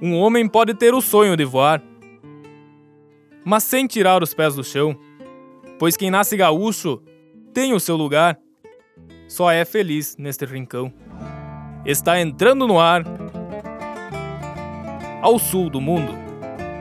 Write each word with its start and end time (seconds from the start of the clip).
um 0.00 0.16
homem 0.16 0.48
pode 0.48 0.74
ter 0.74 0.94
o 0.94 1.00
sonho 1.00 1.36
de 1.36 1.44
voar, 1.44 1.82
mas 3.44 3.64
sem 3.64 3.86
tirar 3.86 4.22
os 4.22 4.32
pés 4.32 4.54
do 4.54 4.64
chão, 4.64 4.96
pois 5.78 5.96
quem 5.96 6.10
nasce 6.10 6.36
gaúcho 6.36 7.02
tem 7.52 7.74
o 7.74 7.80
seu 7.80 7.96
lugar, 7.96 8.38
só 9.28 9.50
é 9.50 9.64
feliz 9.64 10.16
neste 10.16 10.44
rincão. 10.44 10.92
Está 11.84 12.20
entrando 12.20 12.66
no 12.66 12.78
ar, 12.78 13.04
ao 15.22 15.38
sul 15.38 15.68
do 15.68 15.80
mundo, 15.80 16.12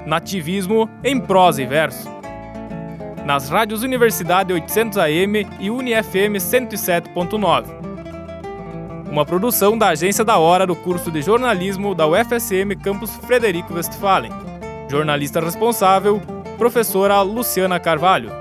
nativismo 0.06 0.90
em 1.04 1.20
prosa 1.20 1.62
e 1.62 1.66
verso. 1.66 2.08
Nas 3.26 3.50
rádios 3.50 3.84
Universidade 3.84 4.54
800 4.54 4.98
AM 4.98 5.46
e 5.60 5.70
UniFM 5.70 6.38
107.9 6.38 7.89
uma 9.10 9.26
produção 9.26 9.76
da 9.76 9.90
Agência 9.90 10.24
da 10.24 10.38
Hora 10.38 10.68
do 10.68 10.76
curso 10.76 11.12
de 11.12 11.22
jornalismo 11.22 11.96
da 11.96 12.08
UFSM 12.08 12.76
Campus 12.82 13.16
Frederico 13.16 13.74
Westphalen. 13.74 14.32
Jornalista 14.88 15.40
responsável, 15.40 16.22
professora 16.58 17.20
Luciana 17.22 17.80
Carvalho. 17.80 18.32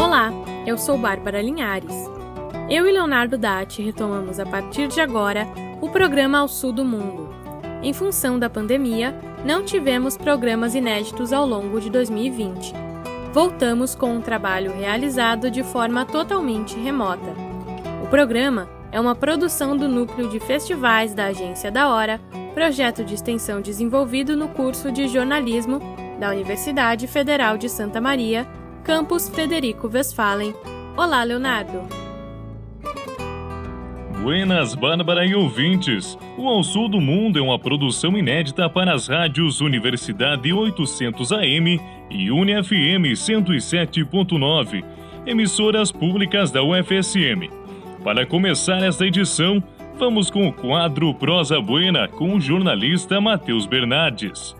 Olá, 0.00 0.30
eu 0.64 0.78
sou 0.78 0.96
Bárbara 0.96 1.42
Linhares. 1.42 1.94
Eu 2.70 2.86
e 2.86 2.92
Leonardo 2.92 3.36
Datti 3.36 3.82
retomamos 3.82 4.38
a 4.38 4.46
partir 4.46 4.86
de 4.86 5.00
agora 5.00 5.46
o 5.80 5.88
programa 5.88 6.38
Ao 6.38 6.48
Sul 6.48 6.72
do 6.72 6.84
Mundo. 6.84 7.28
Em 7.82 7.92
função 7.92 8.38
da 8.38 8.48
pandemia, 8.48 9.14
não 9.44 9.64
tivemos 9.64 10.16
programas 10.16 10.74
inéditos 10.74 11.32
ao 11.32 11.46
longo 11.46 11.80
de 11.80 11.90
2020 11.90 12.87
voltamos 13.32 13.94
com 13.94 14.14
um 14.14 14.20
trabalho 14.20 14.72
realizado 14.72 15.50
de 15.50 15.62
forma 15.62 16.04
totalmente 16.04 16.78
remota. 16.78 17.34
O 18.02 18.06
programa 18.08 18.68
é 18.90 18.98
uma 19.00 19.14
produção 19.14 19.76
do 19.76 19.88
Núcleo 19.88 20.28
de 20.28 20.40
Festivais 20.40 21.14
da 21.14 21.26
Agência 21.26 21.70
da 21.70 21.88
Hora, 21.88 22.20
projeto 22.54 23.04
de 23.04 23.14
extensão 23.14 23.60
desenvolvido 23.60 24.36
no 24.36 24.48
curso 24.48 24.90
de 24.90 25.08
jornalismo 25.08 25.80
da 26.18 26.30
Universidade 26.30 27.06
Federal 27.06 27.58
de 27.58 27.68
Santa 27.68 28.00
Maria, 28.00 28.46
campus 28.82 29.28
Frederico 29.28 29.90
Westphalen. 29.92 30.54
Olá, 30.96 31.22
Leonardo! 31.22 31.86
Buenas, 34.22 34.74
Bárbara 34.74 35.24
e 35.24 35.34
ouvintes! 35.34 36.18
O 36.36 36.48
Ao 36.48 36.62
Sul 36.64 36.88
do 36.88 37.00
Mundo 37.00 37.38
é 37.38 37.42
uma 37.42 37.58
produção 37.58 38.18
inédita 38.18 38.68
para 38.68 38.92
as 38.92 39.06
rádios 39.06 39.60
Universidade 39.60 40.52
800 40.52 41.30
AM 41.32 41.80
e 42.10 42.30
UniFM 42.30 43.12
107.9, 43.14 44.84
emissoras 45.26 45.92
públicas 45.92 46.50
da 46.50 46.62
UFSM. 46.62 47.50
Para 48.02 48.24
começar 48.24 48.82
esta 48.82 49.06
edição, 49.06 49.62
vamos 49.98 50.30
com 50.30 50.48
o 50.48 50.52
quadro 50.52 51.12
Prosa 51.14 51.60
Buena 51.60 52.08
com 52.08 52.34
o 52.34 52.40
jornalista 52.40 53.20
Matheus 53.20 53.66
Bernardes. 53.66 54.56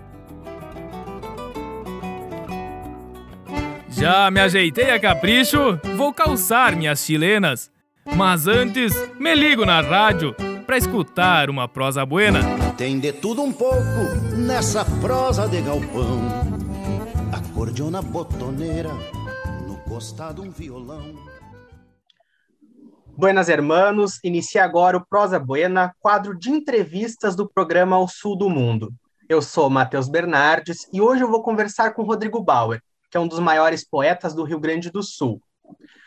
Já 3.89 4.31
me 4.31 4.41
ajeitei 4.41 4.91
a 4.91 5.01
capricho, 5.01 5.79
vou 5.97 6.13
calçar 6.13 6.77
minhas 6.77 7.05
chilenas. 7.05 7.71
Mas 8.17 8.47
antes, 8.47 8.95
me 9.19 9.35
ligo 9.35 9.67
na 9.67 9.81
rádio 9.81 10.35
para 10.67 10.79
escutar 10.79 11.51
uma 11.51 11.69
prosa 11.69 12.07
buena. 12.07 12.41
Tem 12.77 12.99
de 12.99 13.13
tudo 13.13 13.43
um 13.43 13.53
pouco 13.53 14.37
nessa 14.37 14.85
prosa 14.85 15.49
de 15.49 15.61
galpão 15.61 16.58
acordeona 17.59 18.01
botoneira, 18.01 18.93
no 19.67 19.77
costado 19.79 20.43
um 20.43 20.49
violão. 20.49 21.17
Buenas 23.17 23.49
hermanos, 23.49 24.21
inicia 24.23 24.63
agora 24.63 24.97
o 24.97 25.05
Prosa 25.05 25.41
Buena, 25.41 25.93
quadro 25.99 26.39
de 26.39 26.51
entrevistas 26.51 27.35
do 27.35 27.49
programa 27.49 27.97
Ao 27.97 28.07
Sul 28.07 28.39
do 28.39 28.49
Mundo. 28.49 28.95
Eu 29.29 29.43
sou 29.43 29.69
Matheus 29.69 30.09
Bernardes 30.09 30.87
e 30.93 31.01
hoje 31.01 31.25
eu 31.25 31.29
vou 31.29 31.43
conversar 31.43 31.95
com 31.95 32.05
Rodrigo 32.05 32.41
Bauer, 32.41 32.81
que 33.11 33.17
é 33.17 33.21
um 33.21 33.27
dos 33.27 33.41
maiores 33.41 33.85
poetas 33.85 34.33
do 34.33 34.45
Rio 34.45 34.61
Grande 34.61 34.89
do 34.89 35.03
Sul. 35.03 35.43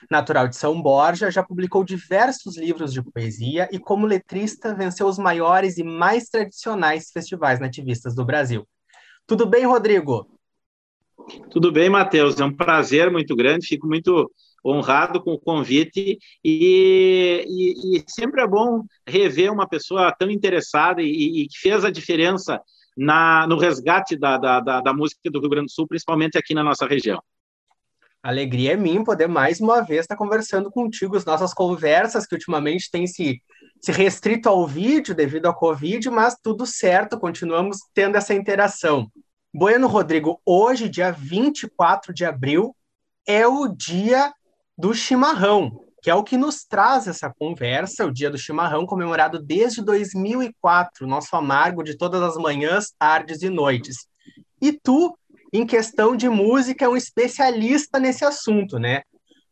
Natural 0.09 0.47
de 0.47 0.55
São 0.55 0.81
Borja, 0.81 1.29
já 1.29 1.43
publicou 1.43 1.83
diversos 1.83 2.57
livros 2.57 2.93
de 2.93 3.03
poesia 3.03 3.67
e, 3.73 3.77
como 3.77 4.07
letrista, 4.07 4.73
venceu 4.73 5.05
os 5.05 5.17
maiores 5.17 5.77
e 5.77 5.83
mais 5.83 6.29
tradicionais 6.29 7.11
festivais 7.11 7.59
nativistas 7.59 8.15
do 8.15 8.23
Brasil. 8.23 8.65
Tudo 9.27 9.45
bem, 9.45 9.65
Rodrigo? 9.65 10.30
Tudo 11.49 11.71
bem, 11.71 11.89
Matheus. 11.89 12.39
É 12.39 12.45
um 12.45 12.55
prazer 12.55 13.11
muito 13.11 13.35
grande. 13.35 13.67
Fico 13.67 13.87
muito 13.87 14.31
honrado 14.65 15.21
com 15.21 15.33
o 15.33 15.39
convite 15.39 16.19
e, 16.43 17.45
e, 17.47 17.97
e 17.97 18.03
sempre 18.07 18.41
é 18.41 18.47
bom 18.47 18.83
rever 19.07 19.51
uma 19.51 19.67
pessoa 19.67 20.13
tão 20.17 20.29
interessada 20.29 21.01
e, 21.01 21.41
e 21.43 21.47
que 21.47 21.57
fez 21.57 21.83
a 21.83 21.89
diferença 21.89 22.61
na, 22.95 23.47
no 23.47 23.57
resgate 23.57 24.15
da, 24.15 24.37
da, 24.37 24.59
da, 24.59 24.81
da, 24.81 24.93
música 24.93 25.31
do 25.31 25.39
Rio 25.39 25.49
Grande 25.49 25.67
do 25.67 25.71
Sul, 25.71 25.87
principalmente 25.87 26.37
aqui 26.37 26.53
na 26.53 26.63
nossa 26.63 26.85
região. 26.85 27.21
Alegria 28.21 28.73
é 28.73 28.77
minha 28.77 29.03
poder 29.03 29.27
mais 29.27 29.59
uma 29.59 29.81
vez 29.81 30.01
estar 30.01 30.15
conversando 30.15 30.69
contigo. 30.69 31.17
As 31.17 31.25
nossas 31.25 31.53
conversas, 31.53 32.27
que 32.27 32.35
ultimamente 32.35 32.91
têm 32.91 33.07
se, 33.07 33.41
se 33.81 33.91
restrito 33.91 34.47
ao 34.47 34.67
vídeo 34.67 35.15
devido 35.15 35.47
à 35.47 35.53
Covid, 35.53 36.07
mas 36.11 36.35
tudo 36.43 36.67
certo, 36.67 37.19
continuamos 37.19 37.77
tendo 37.95 38.17
essa 38.17 38.35
interação. 38.35 39.09
Bueno, 39.53 39.89
Rodrigo, 39.89 40.39
hoje, 40.45 40.87
dia 40.87 41.11
24 41.11 42.13
de 42.13 42.23
abril, 42.23 42.73
é 43.27 43.45
o 43.45 43.67
dia 43.67 44.33
do 44.77 44.93
chimarrão, 44.93 45.83
que 46.01 46.09
é 46.09 46.15
o 46.15 46.23
que 46.23 46.37
nos 46.37 46.63
traz 46.63 47.05
essa 47.05 47.29
conversa, 47.29 48.05
o 48.05 48.13
dia 48.13 48.29
do 48.29 48.37
chimarrão, 48.37 48.85
comemorado 48.85 49.43
desde 49.43 49.83
2004, 49.83 51.05
nosso 51.05 51.35
amargo 51.35 51.83
de 51.83 51.97
todas 51.97 52.21
as 52.21 52.37
manhãs, 52.37 52.93
tardes 52.97 53.41
e 53.41 53.49
noites. 53.49 54.07
E 54.61 54.71
tu, 54.71 55.17
em 55.51 55.65
questão 55.65 56.15
de 56.15 56.29
música, 56.29 56.85
é 56.85 56.89
um 56.89 56.95
especialista 56.95 57.99
nesse 57.99 58.23
assunto, 58.23 58.79
né? 58.79 59.01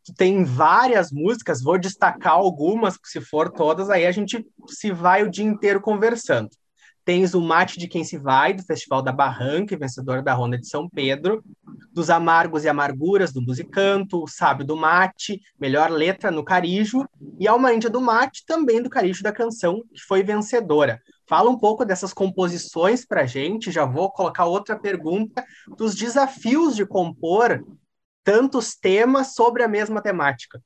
Tu 0.02 0.14
tem 0.14 0.44
várias 0.44 1.12
músicas, 1.12 1.62
vou 1.62 1.78
destacar 1.78 2.32
algumas, 2.32 2.98
se 3.04 3.20
for 3.20 3.50
todas, 3.50 3.90
aí 3.90 4.06
a 4.06 4.12
gente 4.12 4.46
se 4.66 4.90
vai 4.90 5.22
o 5.22 5.30
dia 5.30 5.44
inteiro 5.44 5.78
conversando. 5.78 6.48
Tens 7.04 7.34
o 7.34 7.40
Mate 7.40 7.78
de 7.78 7.88
Quem 7.88 8.04
Se 8.04 8.18
Vai, 8.18 8.52
do 8.52 8.62
Festival 8.62 9.02
da 9.02 9.12
Barranca, 9.12 9.76
vencedor 9.76 10.22
da 10.22 10.34
Ronda 10.34 10.58
de 10.58 10.66
São 10.66 10.88
Pedro. 10.88 11.42
Dos 11.92 12.10
Amargos 12.10 12.64
e 12.64 12.68
Amarguras, 12.68 13.32
do 13.32 13.42
Musicanto. 13.42 14.22
O 14.22 14.28
Sábio 14.28 14.66
do 14.66 14.76
Mate, 14.76 15.40
melhor 15.58 15.90
letra 15.90 16.30
no 16.30 16.44
Carijo. 16.44 17.06
E 17.38 17.48
Alma 17.48 17.72
Índia 17.72 17.90
do 17.90 18.00
Mate, 18.00 18.44
também 18.46 18.82
do 18.82 18.90
Carijo 18.90 19.22
da 19.22 19.32
Canção, 19.32 19.82
que 19.94 20.02
foi 20.02 20.22
vencedora. 20.22 21.00
Fala 21.28 21.48
um 21.48 21.58
pouco 21.58 21.84
dessas 21.84 22.12
composições 22.12 23.06
para 23.06 23.26
gente. 23.26 23.70
Já 23.70 23.84
vou 23.84 24.10
colocar 24.10 24.44
outra 24.44 24.78
pergunta 24.78 25.44
dos 25.76 25.94
desafios 25.94 26.76
de 26.76 26.84
compor 26.84 27.64
tantos 28.22 28.74
temas 28.74 29.34
sobre 29.34 29.62
a 29.62 29.68
mesma 29.68 30.02
temática. 30.02 30.62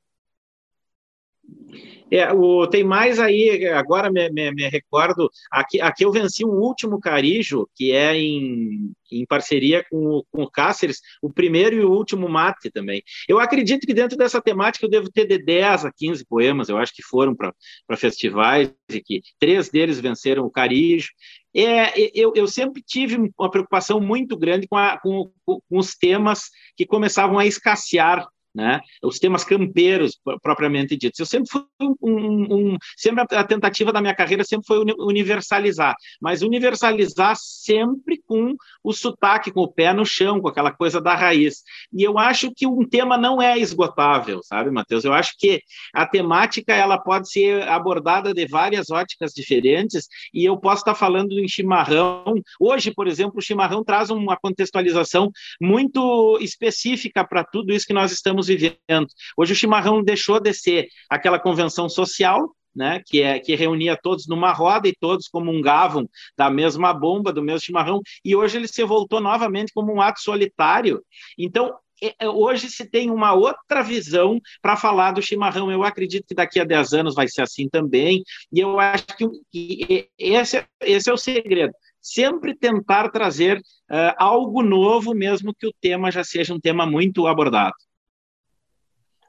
É, 2.10 2.32
o, 2.32 2.66
tem 2.66 2.84
mais 2.84 3.18
aí, 3.18 3.66
agora 3.68 4.10
me, 4.10 4.28
me, 4.30 4.50
me, 4.52 4.68
recordo, 4.68 5.30
aqui, 5.50 5.80
aqui 5.80 6.04
eu 6.04 6.12
venci 6.12 6.44
um 6.44 6.50
último 6.50 7.00
carijo, 7.00 7.68
que 7.74 7.92
é 7.92 8.14
em, 8.16 8.92
em 9.10 9.26
parceria 9.26 9.84
com, 9.90 10.22
com 10.30 10.42
o 10.42 10.50
Cáceres, 10.50 11.00
o 11.22 11.32
primeiro 11.32 11.76
e 11.76 11.84
o 11.84 11.90
último 11.90 12.28
mate 12.28 12.70
também. 12.70 13.02
Eu 13.28 13.40
acredito 13.40 13.86
que 13.86 13.94
dentro 13.94 14.16
dessa 14.16 14.40
temática 14.40 14.84
eu 14.84 14.90
devo 14.90 15.10
ter 15.10 15.26
de 15.26 15.38
10 15.38 15.86
a 15.86 15.92
15 15.92 16.24
poemas, 16.26 16.68
eu 16.68 16.76
acho 16.76 16.94
que 16.94 17.02
foram 17.02 17.34
para 17.34 17.96
festivais, 17.96 18.72
e 18.90 19.00
que 19.00 19.22
três 19.38 19.70
deles 19.70 20.00
venceram 20.00 20.44
o 20.44 20.50
carijo. 20.50 21.08
É, 21.56 21.92
eu, 22.14 22.32
eu 22.34 22.46
sempre 22.48 22.82
tive 22.82 23.32
uma 23.38 23.50
preocupação 23.50 24.00
muito 24.00 24.36
grande 24.36 24.66
com, 24.66 24.76
a, 24.76 24.98
com, 24.98 25.30
com 25.46 25.60
os 25.70 25.94
temas 25.94 26.50
que 26.76 26.84
começavam 26.84 27.38
a 27.38 27.46
escassear 27.46 28.26
né? 28.54 28.80
Os 29.02 29.18
temas 29.18 29.42
campeiros 29.44 30.18
propriamente 30.42 30.96
ditos. 30.96 31.18
Eu 31.18 31.26
sempre 31.26 31.50
fui 31.50 31.64
um, 31.80 32.72
um, 32.72 32.76
sempre 32.96 33.24
a 33.30 33.44
tentativa 33.44 33.92
da 33.92 34.00
minha 34.00 34.14
carreira 34.14 34.44
sempre 34.44 34.66
foi 34.66 34.84
universalizar, 34.98 35.94
mas 36.20 36.42
universalizar 36.42 37.34
sempre 37.36 38.22
com 38.26 38.54
o 38.82 38.92
sotaque, 38.92 39.50
com 39.50 39.62
o 39.62 39.72
pé 39.72 39.92
no 39.92 40.06
chão, 40.06 40.40
com 40.40 40.48
aquela 40.48 40.70
coisa 40.70 41.00
da 41.00 41.14
raiz. 41.14 41.62
E 41.92 42.02
eu 42.02 42.18
acho 42.18 42.52
que 42.54 42.66
um 42.66 42.86
tema 42.86 43.18
não 43.18 43.42
é 43.42 43.58
esgotável, 43.58 44.40
sabe, 44.44 44.70
Matheus? 44.70 45.04
Eu 45.04 45.12
acho 45.12 45.34
que 45.38 45.60
a 45.92 46.06
temática 46.06 46.72
ela 46.72 46.98
pode 46.98 47.30
ser 47.30 47.66
abordada 47.68 48.32
de 48.32 48.46
várias 48.46 48.90
óticas 48.90 49.32
diferentes 49.32 50.06
e 50.32 50.44
eu 50.44 50.56
posso 50.56 50.82
estar 50.82 50.94
falando 50.94 51.38
em 51.38 51.48
chimarrão. 51.48 52.34
Hoje, 52.60 52.92
por 52.92 53.08
exemplo, 53.08 53.38
o 53.38 53.42
chimarrão 53.42 53.82
traz 53.82 54.10
uma 54.10 54.36
contextualização 54.36 55.30
muito 55.60 56.38
específica 56.40 57.26
para 57.26 57.42
tudo 57.44 57.72
isso 57.72 57.86
que 57.86 57.92
nós 57.92 58.12
estamos 58.12 58.43
estamos 58.48 58.76
vivendo. 58.88 59.06
Hoje 59.36 59.52
o 59.52 59.56
chimarrão 59.56 60.02
deixou 60.02 60.40
de 60.40 60.52
ser 60.52 60.88
aquela 61.08 61.38
convenção 61.38 61.88
social, 61.88 62.54
né, 62.74 63.00
que, 63.06 63.22
é, 63.22 63.38
que 63.38 63.54
reunia 63.54 63.96
todos 63.96 64.26
numa 64.26 64.52
roda 64.52 64.88
e 64.88 64.94
todos 64.98 65.28
comungavam 65.28 66.08
da 66.36 66.50
mesma 66.50 66.92
bomba, 66.92 67.32
do 67.32 67.42
mesmo 67.42 67.60
chimarrão, 67.60 68.00
e 68.24 68.34
hoje 68.34 68.56
ele 68.56 68.66
se 68.66 68.82
voltou 68.82 69.20
novamente 69.20 69.72
como 69.72 69.94
um 69.94 70.00
ato 70.00 70.20
solitário. 70.20 71.00
Então, 71.38 71.72
hoje 72.34 72.68
se 72.68 72.88
tem 72.88 73.10
uma 73.10 73.32
outra 73.32 73.82
visão 73.82 74.40
para 74.60 74.76
falar 74.76 75.12
do 75.12 75.22
chimarrão. 75.22 75.70
Eu 75.70 75.84
acredito 75.84 76.26
que 76.26 76.34
daqui 76.34 76.60
a 76.60 76.64
10 76.64 76.92
anos 76.92 77.14
vai 77.14 77.28
ser 77.28 77.42
assim 77.42 77.68
também, 77.68 78.22
e 78.52 78.60
eu 78.60 78.78
acho 78.80 79.06
que 79.50 80.08
esse, 80.18 80.64
esse 80.80 81.10
é 81.10 81.12
o 81.12 81.16
segredo. 81.16 81.72
Sempre 82.00 82.54
tentar 82.54 83.08
trazer 83.10 83.58
uh, 83.58 84.14
algo 84.18 84.62
novo, 84.62 85.14
mesmo 85.14 85.54
que 85.54 85.66
o 85.66 85.72
tema 85.80 86.10
já 86.10 86.22
seja 86.22 86.52
um 86.52 86.60
tema 86.60 86.84
muito 86.84 87.26
abordado. 87.26 87.74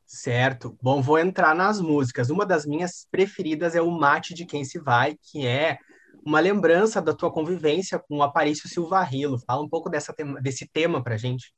Certo. 0.06 0.78
Bom, 0.82 1.02
vou 1.02 1.18
entrar 1.18 1.56
nas 1.56 1.82
músicas. 1.82 2.30
Uma 2.30 2.46
das 2.46 2.66
minhas 2.66 3.08
preferidas 3.10 3.76
é 3.76 3.82
o 3.82 3.90
Mate 3.90 4.34
de 4.34 4.46
Quem 4.46 4.64
Se 4.64 4.80
Vai, 4.80 5.18
que 5.32 5.46
é 5.46 5.80
uma 6.24 6.40
lembrança 6.40 7.02
da 7.02 7.14
tua 7.14 7.32
convivência 7.32 8.00
com 8.00 8.18
o 8.18 8.24
Aparício 8.24 8.70
Silva 8.70 9.02
Rilo. 9.04 9.40
Fala 9.46 9.64
um 9.64 9.70
pouco 9.70 9.90
dessa 9.90 10.14
tema, 10.14 10.42
desse 10.42 10.68
tema 10.68 11.04
para 11.04 11.18
gente. 11.18 11.54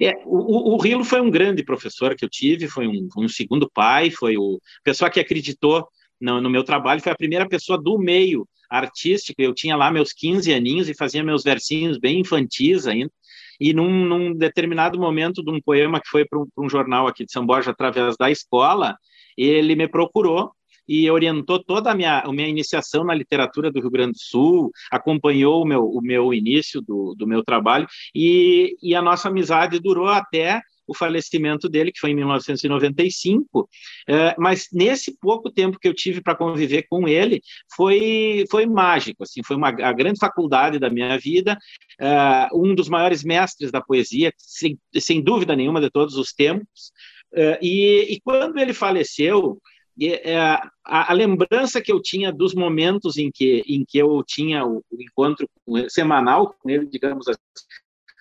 É, 0.00 0.14
o, 0.24 0.74
o 0.74 0.78
Rilo 0.78 1.04
foi 1.04 1.20
um 1.20 1.30
grande 1.30 1.62
professor 1.62 2.14
que 2.14 2.24
eu 2.24 2.28
tive, 2.28 2.68
foi 2.68 2.86
um, 2.86 3.06
um 3.18 3.28
segundo 3.28 3.70
pai, 3.70 4.10
foi 4.10 4.36
o 4.38 4.58
pessoa 4.82 5.10
que 5.10 5.20
acreditou 5.20 5.86
no, 6.18 6.40
no, 6.40 6.48
meu 6.48 6.64
trabalho, 6.64 7.02
foi 7.02 7.12
a 7.12 7.16
primeira 7.16 7.46
pessoa 7.46 7.78
do 7.80 7.98
meio 7.98 8.48
artístico. 8.70 9.42
Eu 9.42 9.52
tinha 9.52 9.76
lá 9.76 9.90
meus 9.90 10.12
15 10.12 10.52
aninhos 10.54 10.88
e 10.88 10.94
fazia 10.94 11.22
meus 11.22 11.42
versinhos 11.42 11.98
bem 11.98 12.20
infantis 12.20 12.86
ainda. 12.86 13.12
E 13.60 13.72
num, 13.74 14.06
num 14.06 14.34
determinado 14.34 14.98
momento 14.98 15.42
de 15.42 15.50
um 15.50 15.60
poema 15.60 16.00
que 16.00 16.08
foi 16.08 16.24
para 16.24 16.38
um, 16.38 16.46
um 16.56 16.68
jornal 16.68 17.06
aqui 17.06 17.24
de 17.24 17.32
São 17.32 17.44
Borja 17.44 17.70
através 17.70 18.16
da 18.16 18.30
escola, 18.30 18.96
ele 19.36 19.76
me 19.76 19.86
procurou 19.86 20.52
e 20.88 21.08
orientou 21.08 21.62
toda 21.62 21.92
a 21.92 21.94
minha, 21.94 22.18
a 22.18 22.32
minha 22.32 22.48
iniciação 22.48 23.04
na 23.04 23.14
literatura 23.14 23.70
do 23.70 23.80
Rio 23.80 23.90
Grande 23.90 24.12
do 24.12 24.18
Sul, 24.18 24.72
acompanhou 24.90 25.62
o 25.62 25.64
meu, 25.64 25.84
o 25.84 26.00
meu 26.02 26.34
início 26.34 26.82
do, 26.82 27.14
do 27.16 27.28
meu 27.28 27.44
trabalho, 27.44 27.86
e, 28.12 28.76
e 28.82 28.94
a 28.96 29.00
nossa 29.00 29.28
amizade 29.28 29.78
durou 29.78 30.08
até 30.08 30.60
o 30.90 30.94
falecimento 30.94 31.68
dele, 31.68 31.92
que 31.92 32.00
foi 32.00 32.10
em 32.10 32.16
1995, 32.16 33.68
é, 34.08 34.34
mas 34.36 34.66
nesse 34.72 35.16
pouco 35.20 35.48
tempo 35.48 35.78
que 35.78 35.86
eu 35.86 35.94
tive 35.94 36.20
para 36.20 36.34
conviver 36.34 36.86
com 36.90 37.06
ele, 37.06 37.40
foi, 37.76 38.44
foi 38.50 38.66
mágico, 38.66 39.22
assim, 39.22 39.40
foi 39.44 39.54
uma 39.54 39.68
a 39.68 39.92
grande 39.92 40.18
faculdade 40.18 40.80
da 40.80 40.90
minha 40.90 41.16
vida, 41.16 41.56
é, 42.00 42.48
um 42.52 42.74
dos 42.74 42.88
maiores 42.88 43.22
mestres 43.22 43.70
da 43.70 43.80
poesia, 43.80 44.32
sem, 44.36 44.76
sem 44.98 45.22
dúvida 45.22 45.54
nenhuma, 45.54 45.80
de 45.80 45.90
todos 45.90 46.16
os 46.16 46.32
tempos, 46.32 46.90
é, 47.32 47.56
e, 47.62 48.14
e 48.14 48.20
quando 48.20 48.58
ele 48.58 48.74
faleceu, 48.74 49.60
é, 50.02 50.36
a, 50.36 50.70
a, 50.84 51.12
lembrança 51.12 51.80
que 51.80 51.92
eu 51.92 52.02
tinha 52.02 52.32
dos 52.32 52.52
momentos 52.52 53.16
em 53.16 53.30
que, 53.30 53.62
em 53.68 53.84
que 53.86 53.98
eu 53.98 54.24
tinha 54.26 54.66
o, 54.66 54.82
encontro 54.98 55.48
semanal 55.88 56.52
com 56.58 56.68
ele, 56.68 56.86
digamos 56.86 57.28
assim, 57.28 57.38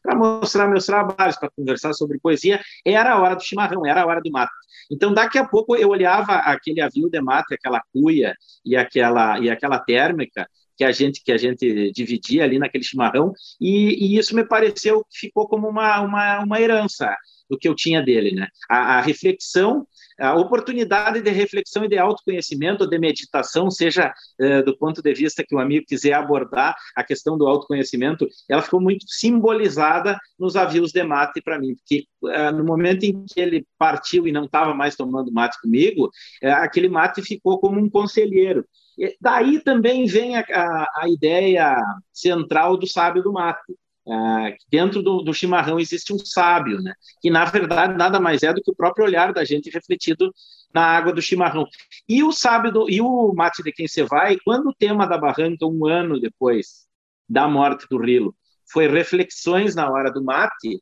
para 0.10 0.18
mostrar 0.18 0.68
meus 0.68 0.86
trabalhos, 0.86 1.38
para 1.38 1.50
conversar 1.52 1.94
sobre 1.94 2.20
poesia, 2.20 2.60
era 2.84 3.14
a 3.14 3.22
hora 3.22 3.36
do 3.36 3.44
chimarrão, 3.44 3.86
era 3.86 4.02
a 4.02 4.06
hora 4.06 4.22
do 4.22 4.32
mato. 4.32 4.52
Então, 4.92 5.14
daqui 5.14 5.38
a 5.38 5.46
pouco, 5.46 5.76
eu 5.76 5.90
olhava 5.90 6.34
aquele 6.34 6.82
avio 6.82 7.10
de 7.10 7.22
mate, 7.22 7.54
aquela 7.54 7.82
cuia 7.94 8.34
e 8.66 8.76
aquela, 8.76 9.40
e 9.40 9.50
aquela 9.50 9.78
térmica 9.80 10.48
que 10.76 10.84
a 10.84 10.92
gente 10.92 11.22
que 11.22 11.32
a 11.32 11.38
gente 11.38 11.92
dividia 11.92 12.44
ali 12.46 12.58
naquele 12.58 12.84
chimarrão, 12.84 13.34
e, 13.60 14.14
e 14.14 14.18
isso 14.18 14.34
me 14.34 14.46
pareceu 14.46 15.04
que 15.10 15.20
ficou 15.28 15.48
como 15.48 15.68
uma, 15.68 16.00
uma, 16.00 16.40
uma 16.40 16.62
herança 16.62 17.14
do 17.50 17.58
que 17.58 17.68
eu 17.68 17.76
tinha 17.76 18.02
dele, 18.02 18.32
né? 18.32 18.48
A, 18.70 18.98
a 18.98 19.02
reflexão 19.02 19.86
a 20.20 20.36
oportunidade 20.36 21.22
de 21.22 21.32
reflexão 21.32 21.86
e 21.86 21.88
de 21.88 21.98
autoconhecimento, 21.98 22.86
de 22.86 23.00
meditação, 23.00 23.72
seja 23.72 24.14
eh, 24.40 24.62
do 24.62 24.78
ponto 24.78 25.02
de 25.02 25.14
vista 25.14 25.44
que 25.48 25.56
o 25.56 25.60
amigo 25.60 25.86
quiser 25.88 26.14
abordar 26.14 26.76
a 26.96 27.04
questão 27.04 27.38
do 27.38 27.48
autoconhecimento, 27.48 28.28
ela 28.50 28.62
ficou 28.62 28.82
muito 28.82 29.06
simbolizada 29.08 30.20
nos 30.38 30.56
avios 30.56 30.92
de 30.92 31.04
mate 31.04 31.42
para 31.42 31.58
mim, 31.58 31.76
porque 31.76 32.04
eh, 32.28 32.52
no 32.52 32.66
momento 32.66 33.04
em 33.04 33.26
que 33.26 33.40
ele 33.40 33.66
partiu 33.78 34.28
e 34.28 34.32
não 34.32 34.44
estava 34.46 34.74
mais 34.74 34.96
tomando 34.96 35.32
mate 35.32 35.60
comigo, 35.62 36.10
eh, 36.42 36.52
aquele 36.52 36.90
mate 36.90 37.22
ficou 37.22 37.60
como 37.60 37.80
um 37.80 37.90
conselheiro. 37.90 38.66
E 38.98 39.16
daí 39.22 39.62
também 39.62 40.06
vem 40.06 40.36
a, 40.36 40.42
a, 40.42 41.04
a 41.04 41.10
ideia 41.10 41.82
central 42.12 42.76
do 42.76 42.86
sábio 42.86 43.24
do 43.24 43.32
mate 43.32 43.74
ah, 44.10 44.52
dentro 44.72 45.04
do, 45.04 45.22
do, 45.22 45.34
chimarrão 45.34 45.80
existe 45.80 46.12
um 46.14 46.18
sábio, 46.18 46.82
né? 46.82 46.94
que 47.22 47.30
na 47.30 47.46
verdade 47.46 47.96
nada 47.96 48.20
mais 48.20 48.42
é 48.42 48.52
do 48.52 48.62
que 48.62 48.72
o 48.72 48.76
próprio 48.76 49.06
olhar 49.06 49.32
da 49.32 49.46
gente 49.46 49.70
refletido 49.70 50.34
na 50.74 50.84
água 50.84 51.14
do 51.14 51.22
chimarrão. 51.22 51.66
E 52.08 52.24
o 52.24 52.32
sábio 52.32 52.72
do, 52.72 52.90
e 52.90 53.02
o 53.02 53.34
mate 53.34 53.62
de 53.62 53.72
quem 53.72 53.88
você 53.88 54.04
vai, 54.04 54.38
quando 54.44 54.70
o 54.70 54.74
tema 54.74 55.06
da 55.06 55.18
barranca, 55.18 55.66
um 55.66 55.86
ano 55.86 56.20
depois 56.20 56.88
da 57.28 57.48
morte 57.48 57.86
do 57.90 58.00
Rilo, 58.00 58.36
foi 58.72 58.88
reflexões 58.88 59.76
na 59.76 59.90
hora 59.92 60.12
do 60.12 60.24
mate, 60.24 60.82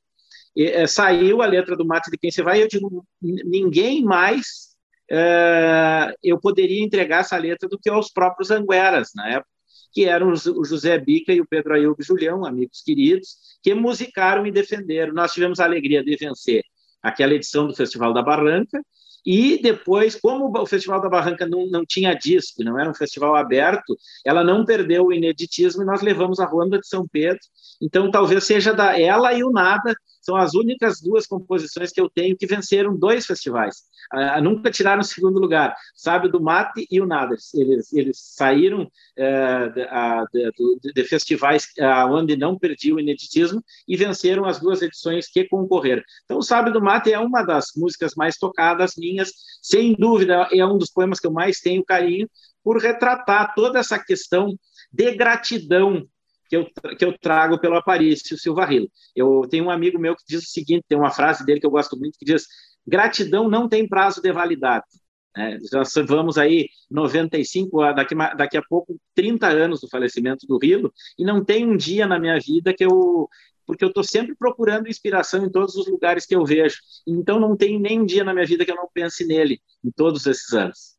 e, 0.55 0.65
é, 0.65 0.87
saiu 0.87 1.41
a 1.41 1.45
letra 1.45 1.75
do 1.75 1.85
mate 1.85 2.09
de 2.09 2.17
quem 2.17 2.31
você 2.31 2.41
vai, 2.41 2.59
e 2.59 2.61
eu 2.61 2.67
digo, 2.67 3.05
ninguém 3.21 4.03
mais 4.03 4.67
é, 5.09 6.13
eu 6.23 6.39
poderia 6.39 6.83
entregar 6.83 7.21
essa 7.21 7.37
letra 7.37 7.67
do 7.67 7.79
que 7.79 7.89
aos 7.89 8.09
próprios 8.11 8.51
Angueras 8.51 9.11
na 9.15 9.29
época 9.29 9.56
que 9.91 10.05
eram 10.05 10.31
o 10.31 10.65
José 10.65 10.97
Bica 10.97 11.33
e 11.33 11.41
o 11.41 11.47
Pedro 11.47 11.73
Ailbe 11.73 12.03
Julião, 12.03 12.45
amigos 12.45 12.81
queridos, 12.81 13.37
que 13.61 13.73
musicaram 13.73 14.45
e 14.45 14.51
defenderam. 14.51 15.13
Nós 15.13 15.33
tivemos 15.33 15.59
a 15.59 15.65
alegria 15.65 16.03
de 16.03 16.15
vencer 16.15 16.63
aquela 17.01 17.33
edição 17.33 17.67
do 17.67 17.75
Festival 17.75 18.13
da 18.13 18.21
Barranca, 18.21 18.81
e 19.25 19.61
depois, 19.61 20.15
como 20.15 20.49
o 20.57 20.65
Festival 20.65 21.01
da 21.01 21.09
Barranca 21.09 21.45
não, 21.45 21.67
não 21.67 21.85
tinha 21.85 22.13
disco, 22.13 22.63
não 22.63 22.79
era 22.79 22.89
um 22.89 22.93
festival 22.93 23.35
aberto, 23.35 23.97
ela 24.25 24.41
não 24.41 24.63
perdeu 24.63 25.07
o 25.07 25.11
ineditismo 25.11 25.83
e 25.83 25.85
nós 25.85 26.01
levamos 26.01 26.39
a 26.39 26.45
Ronda 26.45 26.79
de 26.79 26.87
São 26.87 27.05
Pedro. 27.05 27.41
Então, 27.81 28.09
talvez 28.09 28.45
seja 28.45 28.73
da 28.73 28.97
ela 28.97 29.33
e 29.33 29.43
o 29.43 29.51
Nada, 29.51 29.93
são 30.21 30.37
as 30.37 30.53
únicas 30.53 31.01
duas 31.01 31.27
composições 31.27 31.91
que 31.91 31.99
eu 31.99 32.09
tenho 32.09 32.37
que 32.37 32.47
venceram 32.47 32.97
dois 32.97 33.25
festivais. 33.25 33.83
Uh, 34.13 34.41
nunca 34.41 34.71
tiraram 34.71 35.01
o 35.01 35.05
segundo 35.05 35.39
lugar, 35.39 35.75
sabe, 35.95 36.29
do 36.29 36.41
Mate 36.41 36.87
e 36.89 37.01
o 37.01 37.05
Nada. 37.05 37.35
Eles, 37.53 37.91
eles 37.93 38.17
saíram 38.19 38.83
uh, 38.83 40.29
de, 40.31 40.51
de, 40.81 40.93
de, 40.93 41.03
festivais 41.03 41.67
onde 42.09 42.35
não 42.35 42.57
perdi 42.57 42.93
o 42.93 42.99
ineditismo 42.99 43.63
e 43.87 43.95
venceram 43.95 44.45
as 44.45 44.59
duas 44.59 44.81
edições 44.81 45.27
que 45.27 45.45
concorreram. 45.45 46.03
Então, 46.25 46.41
Sabe 46.41 46.71
do 46.71 46.81
Mate 46.81 47.11
é 47.11 47.19
uma 47.19 47.43
das 47.43 47.67
músicas 47.75 48.15
mais 48.15 48.37
tocadas 48.37 48.95
minhas, 48.97 49.31
sem 49.61 49.93
dúvida, 49.93 50.47
é 50.51 50.65
um 50.65 50.77
dos 50.77 50.89
poemas 50.89 51.19
que 51.19 51.27
eu 51.27 51.31
mais 51.31 51.59
tenho 51.59 51.83
carinho, 51.83 52.29
por 52.63 52.81
retratar 52.81 53.53
toda 53.53 53.79
essa 53.79 53.97
questão 53.97 54.57
de 54.91 55.15
gratidão 55.15 56.05
que 56.49 56.57
eu, 56.57 56.65
que 56.97 57.05
eu 57.05 57.17
trago 57.17 57.59
pelo 57.59 57.75
Aparício 57.75 58.37
Silva 58.37 58.65
Rilo. 58.65 58.89
Eu 59.15 59.47
tenho 59.49 59.65
um 59.65 59.69
amigo 59.69 59.99
meu 59.99 60.15
que 60.15 60.23
diz 60.27 60.43
o 60.43 60.49
seguinte, 60.49 60.85
tem 60.87 60.97
uma 60.97 61.11
frase 61.11 61.45
dele 61.45 61.59
que 61.59 61.65
eu 61.65 61.71
gosto 61.71 61.97
muito, 61.97 62.17
que 62.17 62.25
diz, 62.25 62.45
gratidão 62.87 63.49
não 63.49 63.67
tem 63.67 63.87
prazo 63.87 64.21
de 64.21 64.31
validade. 64.31 64.85
É, 65.35 65.59
já 65.71 65.83
vamos 66.07 66.37
aí 66.37 66.67
95, 66.89 67.93
daqui, 67.93 68.15
daqui 68.15 68.57
a 68.57 68.63
pouco 68.67 68.99
30 69.13 69.47
anos 69.47 69.81
do 69.81 69.89
falecimento 69.89 70.47
do 70.47 70.57
Rilo, 70.57 70.91
e 71.17 71.23
não 71.23 71.45
tem 71.45 71.63
um 71.63 71.77
dia 71.77 72.07
na 72.07 72.17
minha 72.19 72.39
vida 72.39 72.73
que 72.73 72.83
eu 72.83 73.29
porque 73.67 73.83
eu 73.83 73.89
estou 73.89 74.03
sempre 74.03 74.33
procurando 74.33 74.87
inspiração 74.87 75.45
em 75.45 75.51
todos 75.51 75.75
os 75.75 75.87
lugares 75.87 76.25
que 76.25 76.33
eu 76.33 76.45
vejo. 76.45 76.77
Então 77.05 77.37
não 77.37 77.55
tem 77.55 77.77
nem 77.77 77.99
um 77.99 78.05
dia 78.05 78.23
na 78.23 78.33
minha 78.33 78.45
vida 78.45 78.63
que 78.63 78.71
eu 78.71 78.77
não 78.77 78.89
pense 78.91 79.27
nele 79.27 79.61
em 79.83 79.91
todos 79.91 80.25
esses 80.25 80.53
anos. 80.53 80.95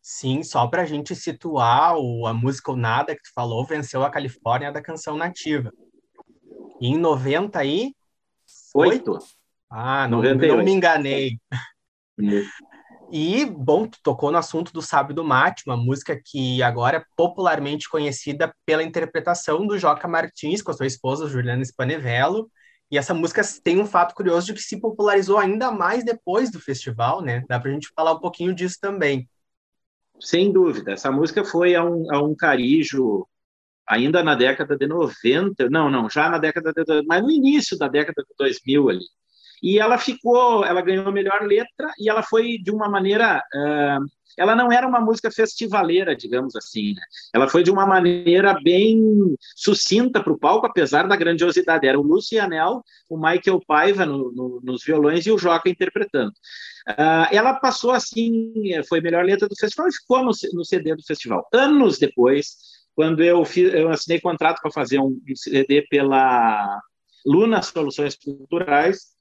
Sim, 0.00 0.42
só 0.42 0.66
para 0.66 0.82
a 0.82 0.86
gente 0.86 1.14
situar 1.14 1.98
o, 1.98 2.26
a 2.26 2.32
música 2.32 2.72
O 2.72 2.76
Nada 2.76 3.14
que 3.14 3.22
tu 3.22 3.30
falou, 3.34 3.66
venceu 3.66 4.02
a 4.02 4.10
Califórnia 4.10 4.72
da 4.72 4.80
canção 4.80 5.18
nativa. 5.18 5.70
E 6.80 6.88
em 6.88 6.96
98? 6.98 7.94
Oito. 8.74 9.18
Ah, 9.70 10.08
não, 10.08 10.22
não 10.22 10.64
me 10.64 10.72
enganei. 10.72 11.38
E, 13.10 13.46
bom, 13.46 13.86
tu 13.86 13.98
tocou 14.02 14.30
no 14.30 14.36
assunto 14.36 14.72
do 14.72 14.82
Sábio 14.82 15.14
do 15.14 15.24
Mate, 15.24 15.62
uma 15.66 15.76
música 15.76 16.20
que 16.22 16.62
agora 16.62 16.98
é 16.98 17.04
popularmente 17.16 17.88
conhecida 17.88 18.54
pela 18.66 18.82
interpretação 18.82 19.66
do 19.66 19.78
Joca 19.78 20.06
Martins 20.06 20.60
com 20.60 20.70
a 20.70 20.74
sua 20.74 20.86
esposa 20.86 21.28
Juliana 21.28 21.64
Spanevello. 21.64 22.50
E 22.90 22.98
essa 22.98 23.14
música 23.14 23.42
tem 23.62 23.80
um 23.80 23.86
fato 23.86 24.14
curioso 24.14 24.46
de 24.46 24.54
que 24.54 24.62
se 24.62 24.80
popularizou 24.80 25.38
ainda 25.38 25.70
mais 25.70 26.04
depois 26.04 26.50
do 26.50 26.60
festival, 26.60 27.22
né? 27.22 27.44
Dá 27.48 27.58
para 27.58 27.70
a 27.70 27.74
gente 27.74 27.90
falar 27.94 28.12
um 28.12 28.20
pouquinho 28.20 28.54
disso 28.54 28.76
também. 28.80 29.28
Sem 30.20 30.52
dúvida. 30.52 30.92
Essa 30.92 31.10
música 31.10 31.44
foi 31.44 31.74
a 31.74 31.84
um, 31.84 32.12
a 32.14 32.22
um 32.22 32.34
carijo 32.34 33.26
ainda 33.86 34.22
na 34.22 34.34
década 34.34 34.76
de 34.76 34.86
90, 34.86 35.70
não, 35.70 35.90
não, 35.90 36.10
já 36.10 36.28
na 36.28 36.36
década 36.38 36.72
de, 36.72 37.02
mas 37.06 37.22
no 37.22 37.30
início 37.30 37.78
da 37.78 37.88
década 37.88 38.22
de 38.22 38.34
2000 38.38 38.88
ali. 38.90 39.04
E 39.62 39.78
ela 39.78 39.98
ficou, 39.98 40.64
ela 40.64 40.82
ganhou 40.82 41.06
a 41.06 41.12
melhor 41.12 41.42
letra 41.42 41.92
e 41.98 42.08
ela 42.08 42.22
foi 42.22 42.58
de 42.58 42.70
uma 42.70 42.88
maneira, 42.88 43.42
uh, 43.54 44.04
ela 44.36 44.54
não 44.54 44.70
era 44.70 44.86
uma 44.86 45.00
música 45.00 45.30
festivaleira, 45.30 46.14
digamos 46.14 46.54
assim, 46.54 46.94
né? 46.94 47.02
Ela 47.34 47.48
foi 47.48 47.62
de 47.62 47.70
uma 47.70 47.84
maneira 47.84 48.58
bem 48.62 49.00
sucinta 49.56 50.22
para 50.22 50.32
o 50.32 50.38
palco, 50.38 50.66
apesar 50.66 51.08
da 51.08 51.16
grandiosidade. 51.16 51.86
Era 51.86 51.98
o 51.98 52.02
Lucianel, 52.02 52.82
o 53.08 53.16
Michael 53.16 53.60
Paiva 53.66 54.06
no, 54.06 54.30
no, 54.32 54.60
nos 54.62 54.84
violões 54.84 55.26
e 55.26 55.32
o 55.32 55.38
Joca 55.38 55.68
interpretando. 55.68 56.32
Uh, 56.88 57.26
ela 57.32 57.54
passou 57.54 57.90
assim, 57.90 58.52
foi 58.88 59.00
a 59.00 59.02
melhor 59.02 59.24
letra 59.24 59.48
do 59.48 59.56
festival 59.56 59.88
e 59.88 59.94
ficou 59.94 60.24
no, 60.24 60.30
no 60.52 60.64
CD 60.64 60.94
do 60.94 61.04
festival. 61.04 61.46
Anos 61.52 61.98
depois, 61.98 62.56
quando 62.94 63.22
eu, 63.22 63.44
fiz, 63.44 63.72
eu 63.74 63.90
assinei 63.90 64.20
contrato 64.20 64.60
para 64.60 64.72
fazer 64.72 64.98
um 64.98 65.20
CD 65.34 65.82
pela 65.82 66.80
Luna 67.24 67.62
Soluções 67.62 68.16
Culturais, 68.16 69.17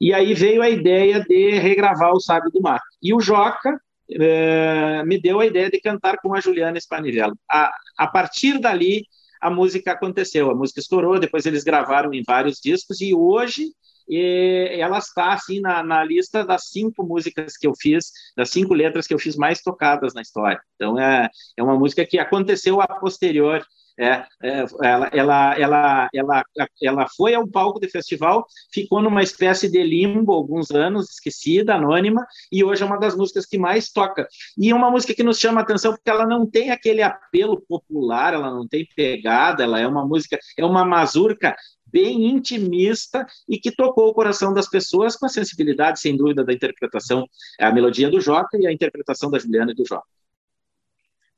e 0.00 0.12
aí 0.12 0.34
veio 0.34 0.62
a 0.62 0.68
ideia 0.68 1.20
de 1.20 1.50
regravar 1.58 2.12
o 2.12 2.20
Sábio 2.20 2.50
do 2.50 2.60
Mar. 2.60 2.80
E 3.02 3.14
o 3.14 3.20
Joca 3.20 3.80
é, 4.10 5.02
me 5.04 5.20
deu 5.20 5.40
a 5.40 5.46
ideia 5.46 5.70
de 5.70 5.80
cantar 5.80 6.18
com 6.18 6.34
a 6.34 6.40
Juliana 6.40 6.80
Spanivello. 6.80 7.36
A, 7.50 7.72
a 7.96 8.06
partir 8.06 8.58
dali, 8.58 9.04
a 9.40 9.50
música 9.50 9.92
aconteceu, 9.92 10.50
a 10.50 10.54
música 10.54 10.80
estourou, 10.80 11.18
depois 11.18 11.46
eles 11.46 11.64
gravaram 11.64 12.12
em 12.12 12.22
vários 12.26 12.58
discos, 12.60 13.00
e 13.00 13.14
hoje 13.14 13.72
e 14.08 14.68
ela 14.78 14.98
está 14.98 15.32
assim 15.32 15.60
na, 15.60 15.82
na, 15.82 16.04
lista 16.04 16.44
das 16.44 16.68
cinco 16.68 17.04
músicas 17.04 17.56
que 17.56 17.66
eu 17.66 17.72
fiz, 17.74 18.10
das 18.36 18.50
cinco 18.50 18.74
letras 18.74 19.06
que 19.06 19.14
eu 19.14 19.18
fiz 19.18 19.36
mais 19.36 19.62
tocadas 19.62 20.12
na 20.12 20.20
história. 20.20 20.60
Então 20.74 20.98
é, 20.98 21.28
é 21.56 21.62
uma 21.62 21.78
música 21.78 22.04
que 22.04 22.18
aconteceu 22.18 22.80
a 22.80 22.86
posterior 22.86 23.64
é, 23.98 24.24
é, 24.42 24.64
ela, 24.82 25.10
ela, 25.12 25.58
ela, 25.58 26.08
ela, 26.14 26.44
ela 26.82 27.06
foi 27.16 27.34
ao 27.34 27.46
palco 27.46 27.78
do 27.78 27.88
festival, 27.88 28.46
ficou 28.72 29.02
numa 29.02 29.22
espécie 29.22 29.68
de 29.70 29.82
limbo 29.82 30.32
alguns 30.32 30.70
anos, 30.70 31.10
esquecida, 31.10 31.74
anônima, 31.74 32.26
e 32.50 32.64
hoje 32.64 32.82
é 32.82 32.86
uma 32.86 32.98
das 32.98 33.16
músicas 33.16 33.46
que 33.46 33.58
mais 33.58 33.90
toca. 33.90 34.26
E 34.58 34.70
é 34.70 34.74
uma 34.74 34.90
música 34.90 35.14
que 35.14 35.22
nos 35.22 35.38
chama 35.38 35.60
a 35.60 35.62
atenção 35.64 35.92
porque 35.92 36.10
ela 36.10 36.26
não 36.26 36.46
tem 36.46 36.70
aquele 36.70 37.02
apelo 37.02 37.60
popular, 37.60 38.34
ela 38.34 38.50
não 38.50 38.66
tem 38.66 38.86
pegada, 38.96 39.62
ela 39.62 39.78
é 39.78 39.86
uma 39.86 40.06
música, 40.06 40.38
é 40.56 40.64
uma 40.64 40.84
mazurca 40.84 41.54
bem 41.86 42.30
intimista 42.30 43.26
e 43.46 43.58
que 43.58 43.70
tocou 43.70 44.08
o 44.08 44.14
coração 44.14 44.54
das 44.54 44.68
pessoas 44.68 45.14
com 45.14 45.26
a 45.26 45.28
sensibilidade, 45.28 46.00
sem 46.00 46.16
dúvida, 46.16 46.42
da 46.42 46.52
interpretação, 46.52 47.28
a 47.60 47.70
melodia 47.70 48.10
do 48.10 48.20
Joca 48.20 48.56
e 48.58 48.66
a 48.66 48.72
interpretação 48.72 49.30
da 49.30 49.38
Juliana 49.38 49.72
e 49.72 49.74
do 49.74 49.84
Joca. 49.86 50.06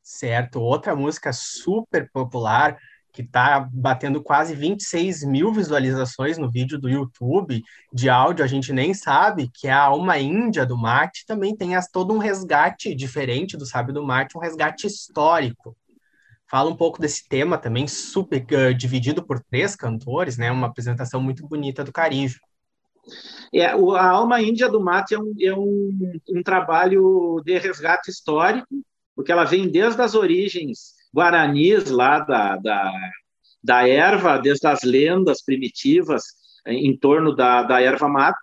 Certo. 0.05 0.61
Outra 0.61 0.95
música 0.95 1.33
super 1.33 2.11
popular 2.13 2.77
que 3.11 3.23
está 3.23 3.61
batendo 3.73 4.23
quase 4.23 4.55
26 4.55 5.25
mil 5.25 5.51
visualizações 5.51 6.37
no 6.37 6.51
vídeo 6.51 6.79
do 6.79 6.91
YouTube 6.91 7.63
de 7.91 8.11
áudio, 8.11 8.45
a 8.45 8.49
gente 8.49 8.71
nem 8.71 8.93
sabe, 8.93 9.49
que 9.55 9.67
é 9.67 9.73
a 9.73 9.85
Alma 9.85 10.19
Índia 10.19 10.67
do 10.67 10.77
Marte, 10.77 11.25
também 11.25 11.57
tem 11.57 11.75
as, 11.75 11.89
todo 11.89 12.13
um 12.13 12.19
resgate 12.19 12.95
diferente 12.95 13.57
do 13.57 13.65
Sábio 13.65 13.95
do 13.95 14.05
Marte, 14.05 14.37
um 14.37 14.41
resgate 14.41 14.87
histórico. 14.87 15.75
Fala 16.51 16.69
um 16.69 16.77
pouco 16.77 17.01
desse 17.01 17.27
tema 17.27 17.57
também, 17.57 17.87
super 17.87 18.45
uh, 18.53 18.75
dividido 18.75 19.25
por 19.25 19.41
três 19.41 19.75
cantores, 19.75 20.37
né? 20.37 20.51
Uma 20.51 20.67
apresentação 20.67 21.23
muito 21.23 21.47
bonita 21.47 21.83
do 21.83 21.93
Carijo. 21.93 22.41
É, 23.53 23.75
o, 23.75 23.95
a 23.95 24.09
Alma 24.11 24.43
Índia 24.43 24.69
do 24.69 24.83
Mate 24.83 25.15
é, 25.15 25.19
um, 25.19 25.35
é 25.41 25.55
um, 25.55 26.19
um 26.31 26.43
trabalho 26.43 27.41
de 27.45 27.57
resgate 27.59 28.11
histórico, 28.11 28.67
porque 29.15 29.33
ela 29.33 29.45
vem 29.45 29.69
desde 29.69 30.01
as 30.03 30.15
origens 30.15 30.95
guaranis 31.15 31.91
lá 31.91 32.19
da, 32.21 32.57
da, 32.57 32.93
da 33.63 33.89
erva, 33.89 34.39
desde 34.39 34.67
as 34.67 34.83
lendas 34.83 35.43
primitivas 35.43 36.23
em 36.67 36.97
torno 36.97 37.35
da, 37.35 37.63
da 37.63 37.81
erva 37.81 38.09
mate, 38.09 38.39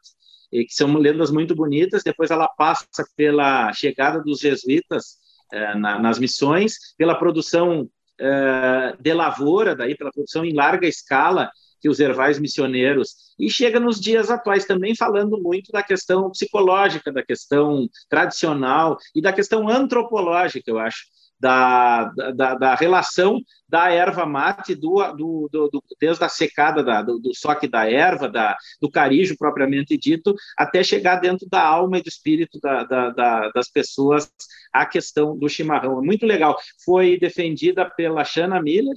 que 0.51 0.74
são 0.74 0.94
lendas 0.98 1.32
muito 1.32 1.56
bonitas. 1.56 2.04
Depois 2.04 2.32
ela 2.32 2.48
passa 2.48 3.06
pela 3.16 3.74
chegada 3.74 4.22
dos 4.22 4.40
jesuítas 4.40 5.18
eh, 5.51 5.75
na, 5.75 6.00
nas 6.00 6.20
missões, 6.20 6.75
pela 6.98 7.16
produção 7.16 7.90
eh, 8.20 8.96
de 9.00 9.13
lavoura, 9.13 9.75
daí 9.75 9.96
pela 9.96 10.12
produção 10.12 10.46
em 10.46 10.54
larga 10.54 10.88
escala 10.88 11.50
que 11.82 11.90
os 11.90 12.00
ervais 12.00 12.40
missioneiros, 12.40 13.16
e 13.40 13.50
chega 13.50 13.80
nos 13.80 14.00
dias 14.00 14.30
atuais 14.30 14.66
também 14.66 14.96
falando 14.96 15.42
muito 15.42 15.72
da 15.72 15.82
questão 15.82 16.30
psicológica, 16.30 17.12
da 17.12 17.24
questão 17.24 17.90
tradicional 18.10 18.98
e 19.16 19.22
da 19.22 19.34
questão 19.34 19.68
antropológica, 19.68 20.70
eu 20.70 20.78
acho, 20.78 21.06
da, 21.42 22.06
da, 22.36 22.54
da 22.54 22.76
relação 22.76 23.42
da 23.68 23.90
erva 23.90 24.28
mate, 24.28 24.76
do, 24.76 25.02
do, 25.14 25.50
do, 25.52 25.84
desde 26.00 26.24
a 26.24 26.30
secada 26.30 26.84
da, 26.84 27.02
do, 27.02 27.18
do 27.18 27.34
soque 27.34 27.68
da 27.68 27.90
erva, 27.90 28.30
da, 28.30 28.56
do 28.80 28.92
carijo 28.92 29.36
propriamente 29.38 29.98
dito, 29.98 30.36
até 30.56 30.84
chegar 30.84 31.16
dentro 31.16 31.48
da 31.50 31.66
alma 31.66 31.98
e 31.98 32.04
do 32.04 32.10
espírito 32.10 32.60
da, 32.62 32.84
da, 32.84 33.50
das 33.50 33.70
pessoas 33.72 34.32
a 34.72 34.86
questão 34.86 35.36
do 35.36 35.50
chimarrão. 35.50 36.00
É 36.00 36.06
muito 36.06 36.28
legal. 36.28 36.56
Foi 36.86 37.18
defendida 37.18 37.90
pela 37.90 38.24
Shanna 38.24 38.62
Miller, 38.62 38.96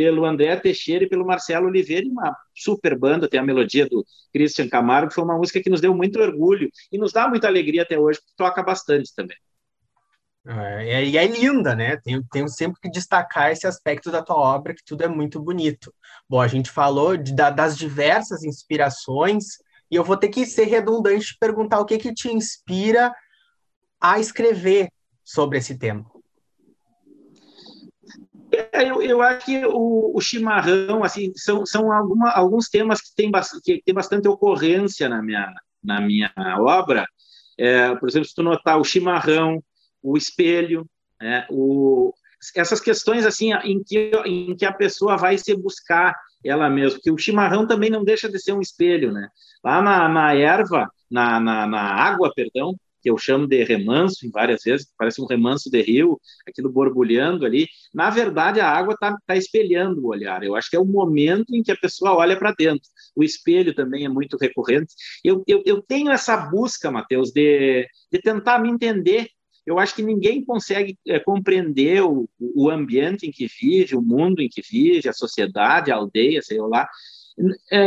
pelo 0.00 0.24
André 0.24 0.56
Teixeira 0.56 1.04
e 1.04 1.08
pelo 1.08 1.26
Marcelo 1.26 1.66
Oliveira, 1.66 2.08
uma 2.08 2.34
super 2.54 2.98
banda, 2.98 3.28
tem 3.28 3.38
a 3.38 3.42
melodia 3.42 3.86
do 3.86 4.02
Christian 4.32 4.66
Camargo, 4.66 5.12
foi 5.12 5.22
uma 5.22 5.36
música 5.36 5.62
que 5.62 5.68
nos 5.68 5.78
deu 5.78 5.94
muito 5.94 6.18
orgulho 6.18 6.70
e 6.90 6.96
nos 6.96 7.12
dá 7.12 7.28
muita 7.28 7.48
alegria 7.48 7.82
até 7.82 7.98
hoje, 7.98 8.18
porque 8.18 8.32
toca 8.34 8.62
bastante 8.62 9.14
também. 9.14 9.36
É, 10.46 11.04
e 11.04 11.18
é 11.18 11.26
linda, 11.26 11.76
né? 11.76 11.98
Tenho, 11.98 12.24
tenho 12.32 12.48
sempre 12.48 12.80
que 12.80 12.90
destacar 12.90 13.52
esse 13.52 13.66
aspecto 13.66 14.10
da 14.10 14.22
tua 14.22 14.36
obra, 14.36 14.74
que 14.74 14.82
tudo 14.82 15.04
é 15.04 15.08
muito 15.08 15.38
bonito. 15.38 15.92
Bom, 16.26 16.40
a 16.40 16.48
gente 16.48 16.70
falou 16.70 17.14
de, 17.14 17.34
da, 17.34 17.50
das 17.50 17.76
diversas 17.76 18.42
inspirações, 18.42 19.58
e 19.90 19.96
eu 19.96 20.02
vou 20.02 20.16
ter 20.16 20.28
que 20.28 20.46
ser 20.46 20.64
redundante 20.64 21.34
e 21.34 21.38
perguntar 21.38 21.78
o 21.78 21.84
que, 21.84 21.98
que 21.98 22.14
te 22.14 22.32
inspira 22.32 23.14
a 24.00 24.18
escrever 24.18 24.88
sobre 25.22 25.58
esse 25.58 25.76
tema. 25.76 26.06
É, 28.80 28.90
eu, 28.90 29.02
eu 29.02 29.20
acho 29.20 29.44
que 29.44 29.64
o, 29.66 30.12
o, 30.14 30.20
chimarrão, 30.20 31.04
assim, 31.04 31.32
são, 31.36 31.66
são 31.66 31.92
alguma, 31.92 32.30
alguns 32.30 32.68
temas 32.68 33.00
que 33.00 33.14
têm 33.14 33.30
que 33.62 33.82
tem 33.84 33.94
bastante 33.94 34.26
ocorrência 34.26 35.08
na 35.08 35.22
minha, 35.22 35.52
na 35.84 36.00
minha 36.00 36.32
obra. 36.58 37.06
É, 37.58 37.94
por 37.96 38.08
exemplo, 38.08 38.26
se 38.26 38.34
tu 38.34 38.42
notar 38.42 38.78
o 38.78 38.84
chimarrão, 38.84 39.62
o 40.02 40.16
espelho, 40.16 40.86
é, 41.20 41.46
o, 41.50 42.14
essas 42.56 42.80
questões 42.80 43.26
assim 43.26 43.52
em 43.64 43.82
que, 43.82 44.12
em 44.24 44.56
que 44.56 44.64
a 44.64 44.72
pessoa 44.72 45.16
vai 45.16 45.36
se 45.36 45.54
buscar 45.54 46.14
ela 46.42 46.70
mesma, 46.70 46.98
que 47.02 47.10
o 47.10 47.18
chimarrão 47.18 47.66
também 47.66 47.90
não 47.90 48.02
deixa 48.02 48.30
de 48.30 48.38
ser 48.38 48.52
um 48.52 48.62
espelho, 48.62 49.12
né? 49.12 49.28
Lá 49.62 49.82
na, 49.82 50.08
na 50.08 50.34
erva, 50.34 50.90
na, 51.10 51.38
na, 51.38 51.66
na 51.66 51.82
água, 51.82 52.32
perdão, 52.34 52.74
que 53.00 53.10
eu 53.10 53.16
chamo 53.18 53.46
de 53.46 53.62
remanso 53.64 54.26
em 54.26 54.30
várias 54.30 54.62
vezes, 54.62 54.86
parece 54.96 55.20
um 55.20 55.26
remanso 55.26 55.70
de 55.70 55.80
rio, 55.82 56.20
aquilo 56.46 56.70
borbulhando 56.70 57.44
ali. 57.44 57.68
Na 57.94 58.10
verdade, 58.10 58.60
a 58.60 58.68
água 58.68 58.94
está 58.94 59.16
tá 59.26 59.36
espelhando 59.36 60.02
o 60.02 60.08
olhar. 60.08 60.42
Eu 60.42 60.54
acho 60.54 60.70
que 60.70 60.76
é 60.76 60.80
o 60.80 60.84
momento 60.84 61.54
em 61.54 61.62
que 61.62 61.72
a 61.72 61.76
pessoa 61.76 62.14
olha 62.14 62.36
para 62.36 62.52
dentro. 62.52 62.88
O 63.14 63.24
espelho 63.24 63.74
também 63.74 64.04
é 64.04 64.08
muito 64.08 64.36
recorrente. 64.36 64.94
Eu, 65.24 65.42
eu, 65.46 65.62
eu 65.66 65.82
tenho 65.82 66.10
essa 66.10 66.36
busca, 66.36 66.90
Matheus, 66.90 67.30
de, 67.32 67.86
de 68.12 68.20
tentar 68.20 68.58
me 68.58 68.70
entender. 68.70 69.28
Eu 69.66 69.78
acho 69.78 69.94
que 69.94 70.02
ninguém 70.02 70.44
consegue 70.44 70.98
é, 71.06 71.18
compreender 71.18 72.02
o, 72.02 72.28
o 72.38 72.70
ambiente 72.70 73.26
em 73.26 73.30
que 73.30 73.46
vive, 73.46 73.94
o 73.94 74.02
mundo 74.02 74.40
em 74.40 74.48
que 74.48 74.62
vive, 74.62 75.08
a 75.08 75.12
sociedade, 75.12 75.92
a 75.92 75.96
aldeia, 75.96 76.42
sei 76.42 76.58
lá, 76.60 76.88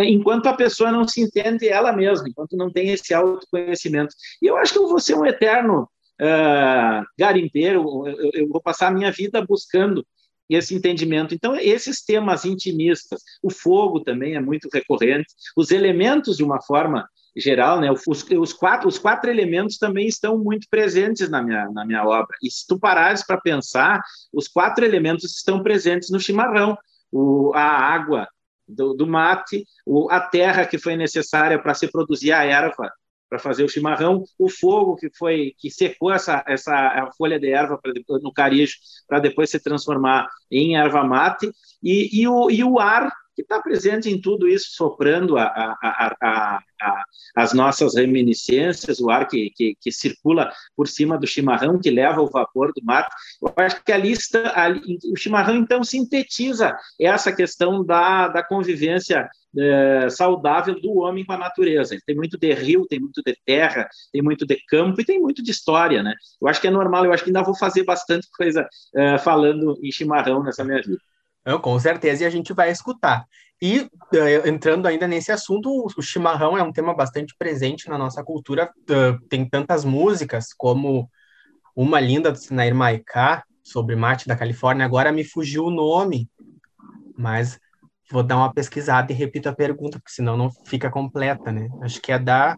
enquanto 0.06 0.48
a 0.48 0.54
pessoa 0.54 0.92
não 0.92 1.08
se 1.08 1.22
entende 1.22 1.68
ela 1.68 1.92
mesma, 1.92 2.28
enquanto 2.28 2.58
não 2.58 2.72
tem 2.72 2.90
esse 2.90 3.14
autoconhecimento. 3.14 4.16
E 4.42 4.48
eu 4.48 4.58
acho 4.58 4.74
que 4.74 4.80
eu 4.80 4.88
vou 4.88 5.00
ser 5.00 5.16
um 5.16 5.26
eterno 5.26 5.88
uh, 6.22 7.06
garimpeiro, 7.18 8.08
eu, 8.08 8.32
eu, 8.34 8.48
vou 8.50 8.62
passar 8.62 8.88
a 8.88 8.92
minha 8.92 9.12
vida 9.12 9.46
buscando 9.46 10.06
esse 10.50 10.76
entendimento. 10.76 11.34
Então, 11.34 11.56
esses 11.56 12.04
temas 12.04 12.46
intimistas, 12.46 13.22
o 13.42 13.50
fogo 13.50 14.02
também 14.02 14.36
é 14.36 14.40
muito 14.40 14.68
recorrente, 14.72 15.28
os 15.56 15.72
elementos, 15.72 16.38
de 16.38 16.44
uma 16.44 16.62
forma 16.62 17.08
geral, 17.36 17.82
né, 17.82 17.92
os, 17.92 18.06
os, 18.06 18.54
quatro, 18.54 18.88
os 18.88 19.00
quatro 19.00 19.30
elementos 19.30 19.78
também 19.78 20.08
estão 20.08 20.38
muito 20.38 20.68
presentes 20.70 21.30
na 21.30 21.42
minha, 21.42 21.68
na 21.72 21.86
minha 21.86 22.04
obra. 22.06 22.36
E 22.44 22.52
se 22.52 22.66
tu 22.68 22.78
parares 22.80 23.26
para 23.26 23.42
pensar, 23.42 24.02
os 24.32 24.48
quatro 24.48 24.86
elementos 24.86 25.36
estão 25.36 25.64
presentes 25.64 26.12
no 26.12 26.20
chimarrão. 26.20 26.78
O, 27.12 27.52
a 27.54 27.62
água, 27.62 28.28
do, 28.74 28.94
do 28.94 29.08
mate, 29.08 29.66
o, 29.86 30.10
a 30.12 30.20
terra 30.20 30.66
que 30.66 30.78
foi 30.78 30.96
necessária 30.96 31.62
para 31.62 31.74
se 31.74 31.88
produzir 31.88 32.32
a 32.32 32.44
erva 32.44 32.92
para 33.30 33.40
fazer 33.40 33.64
o 33.64 33.70
chimarrão, 33.70 34.24
o 34.38 34.48
fogo 34.48 34.96
que 34.96 35.10
foi 35.18 35.56
que 35.58 35.72
secou 35.72 36.12
essa 36.12 36.44
essa 36.48 37.10
folha 37.18 37.40
de 37.40 37.50
erva 37.50 37.80
pra, 37.82 37.92
no 38.22 38.32
carijo 38.32 38.76
para 39.08 39.20
depois 39.20 39.50
se 39.50 39.60
transformar 39.60 40.28
em 40.52 40.76
erva 40.76 41.04
mate 41.04 41.50
e, 41.82 42.22
e, 42.22 42.28
o, 42.28 42.52
e 42.52 42.64
o 42.64 42.80
ar 42.80 43.12
que 43.36 43.42
está 43.42 43.62
presente 43.62 44.10
em 44.10 44.20
tudo 44.20 44.48
isso, 44.48 44.72
soprando 44.72 45.38
a, 45.38 45.44
a, 45.44 46.16
a, 46.22 47.04
as 47.36 47.54
nossas 47.54 47.96
reminiscências, 47.96 49.00
o 49.00 49.10
ar 49.10 49.28
que, 49.28 49.50
que, 49.56 49.76
que, 49.80 49.92
circula 49.92 50.52
por 50.76 50.88
cima 50.88 51.18
do 51.18 51.28
chimarrão, 51.28 51.80
que 51.80 51.90
leva 51.90 52.22
o 52.22 52.30
vapor 52.30 52.72
do 52.74 52.84
mar. 52.84 53.08
Eu 53.42 53.54
acho 53.58 53.84
que 53.84 53.92
ali, 53.92 54.12
está, 54.12 54.54
ali 54.56 54.98
o 55.12 55.16
chimarrão, 55.16 55.56
então, 55.56 55.84
sintetiza 55.84 56.76
essa 57.00 57.32
questão 57.32 57.84
da, 57.84 58.28
da 58.28 58.44
convivência 58.44 59.30
é, 59.58 60.10
saudável 60.10 60.80
do 60.80 60.98
homem 61.00 61.26
com 61.26 61.34
a 61.34 61.38
natureza. 61.38 61.98
Tem 62.06 62.16
muito 62.16 62.38
de 62.38 62.54
rio, 62.54 62.86
tem 62.88 63.00
muito 63.00 63.22
de 63.24 63.36
terra, 63.46 63.88
tem 64.12 64.22
muito 64.22 64.46
de 64.46 64.58
campo 64.68 65.00
e 65.00 65.06
tem 65.06 65.20
muito 65.20 65.44
de 65.44 65.52
história, 65.52 66.02
né? 66.04 66.14
Eu 66.42 66.48
acho 66.48 66.60
que 66.62 66.68
é 66.68 66.72
normal, 66.72 67.06
eu 67.06 67.14
acho 67.14 67.24
que 67.24 67.30
ainda 67.30 67.44
vou 67.44 67.56
fazer 67.56 67.84
bastante 67.84 68.28
coisa 68.36 68.68
é, 68.96 69.18
falando 69.18 69.78
em 69.82 69.92
chimarrão 69.92 70.44
nessa 70.44 70.64
minha 70.64 70.82
vida. 70.82 71.00
Eu, 71.46 71.60
com 71.60 71.78
certeza, 71.80 72.24
e 72.24 72.26
a 72.26 72.30
gente 72.30 72.54
vai 72.54 72.72
escutar. 72.72 73.26
E 73.62 73.80
uh, 73.80 74.48
entrando 74.48 74.88
ainda 74.88 75.08
nesse 75.08 75.32
assunto, 75.32 75.88
o 75.98 76.02
chimarrão 76.02 76.58
é 76.58 76.64
um 76.64 76.72
tema 76.72 76.94
bastante 76.94 77.36
presente 77.38 77.90
na 77.90 77.98
nossa 77.98 78.24
cultura. 78.24 78.72
Uh, 78.82 79.20
tem 79.28 79.48
tantas 79.48 79.86
músicas 79.86 80.54
como 80.54 81.10
uma 81.76 82.00
linda 82.00 82.32
do 82.32 82.38
Sinair 82.38 82.76
Maiká 82.76 83.44
sobre 83.64 83.96
mate 83.96 84.28
da 84.28 84.36
Califórnia. 84.36 84.86
Agora 84.86 85.12
me 85.12 85.24
fugiu 85.24 85.66
o 85.66 85.72
nome, 85.72 86.30
mas 87.18 87.60
vou 88.12 88.22
dar 88.22 88.38
uma 88.38 88.54
pesquisada 88.54 89.12
e 89.12 89.16
repito 89.16 89.50
a 89.50 89.56
pergunta, 89.56 89.98
porque 89.98 90.12
senão 90.12 90.36
não 90.38 90.52
fica 90.66 90.90
completa, 90.90 91.52
né? 91.52 91.70
Acho 91.82 92.02
que 92.02 92.12
é 92.12 92.20
da. 92.20 92.58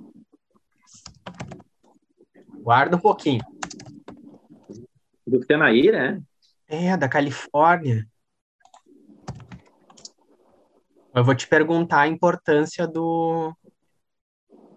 Guarda 2.62 2.98
um 2.98 3.00
pouquinho. 3.00 3.44
Do 5.25 5.39
Tenaí, 5.39 5.92
né? 5.92 6.20
É, 6.68 6.98
da 6.98 7.08
Califórnia. 7.08 8.08
Eu 11.15 11.24
vou 11.24 11.34
te 11.34 11.48
perguntar 11.48 12.01
a 12.01 12.07
importância 12.07 12.86
do 12.86 13.55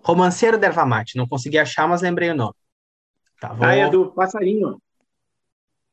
Romanceiro 0.04 0.57
da 0.57 0.68
Erva 0.68 0.87
Mate. 0.87 1.16
Não 1.16 1.26
consegui 1.26 1.59
achar, 1.59 1.88
mas 1.88 2.00
lembrei 2.00 2.30
o 2.30 2.35
nome. 2.35 2.54
Tá, 3.40 3.52
vou... 3.52 3.66
Ah, 3.66 3.75
é 3.75 3.90
do 3.90 4.12
passarinho. 4.12 4.80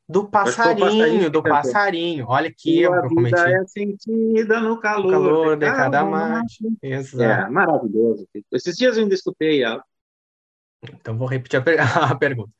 Do 0.08 0.28
passarinho, 0.28 0.86
passarinho 0.86 1.30
do 1.30 1.42
passarinho. 1.42 2.26
Olha 2.28 2.48
que 2.48 2.74
que 2.74 2.82
eu 2.82 2.92
cometi. 3.08 3.34
é 3.36 3.66
sentida 3.66 4.60
no 4.60 4.78
calor, 4.78 5.04
no 5.04 5.10
calor 5.10 5.56
de 5.56 5.66
cada 5.66 6.04
mate. 6.04 6.64
Exato. 6.80 7.22
É, 7.24 7.50
maravilhoso. 7.50 8.28
Esses 8.52 8.76
dias 8.76 8.96
eu 8.96 9.02
ainda 9.02 9.14
escutei 9.14 9.64
ela. 9.64 9.82
Então 10.84 11.18
vou 11.18 11.26
repetir 11.26 11.58
a, 11.58 11.62
per 11.62 11.76
a 11.80 12.14
pergunta. 12.14 12.52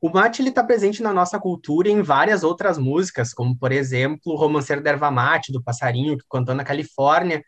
O 0.00 0.08
mate 0.08 0.42
está 0.42 0.64
presente 0.64 1.02
na 1.02 1.12
nossa 1.12 1.38
cultura 1.38 1.88
em 1.88 2.00
várias 2.00 2.42
outras 2.42 2.78
músicas, 2.78 3.34
como, 3.34 3.56
por 3.56 3.70
exemplo, 3.70 4.32
o 4.32 4.36
Romanceiro 4.36 4.82
da 4.82 4.90
Erva 4.90 5.10
Mate, 5.10 5.52
do 5.52 5.62
Passarinho, 5.62 6.16
que 6.16 6.24
cantou 6.30 6.54
na 6.54 6.64
Califórnia. 6.64 7.44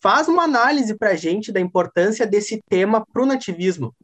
Faz 0.00 0.28
uma 0.28 0.44
análise 0.44 0.96
para 0.96 1.10
a 1.10 1.16
gente 1.16 1.50
da 1.50 1.60
importância 1.60 2.26
desse 2.26 2.62
tema 2.68 3.04
para 3.10 3.22
o 3.22 3.26
nativismo. 3.26 3.94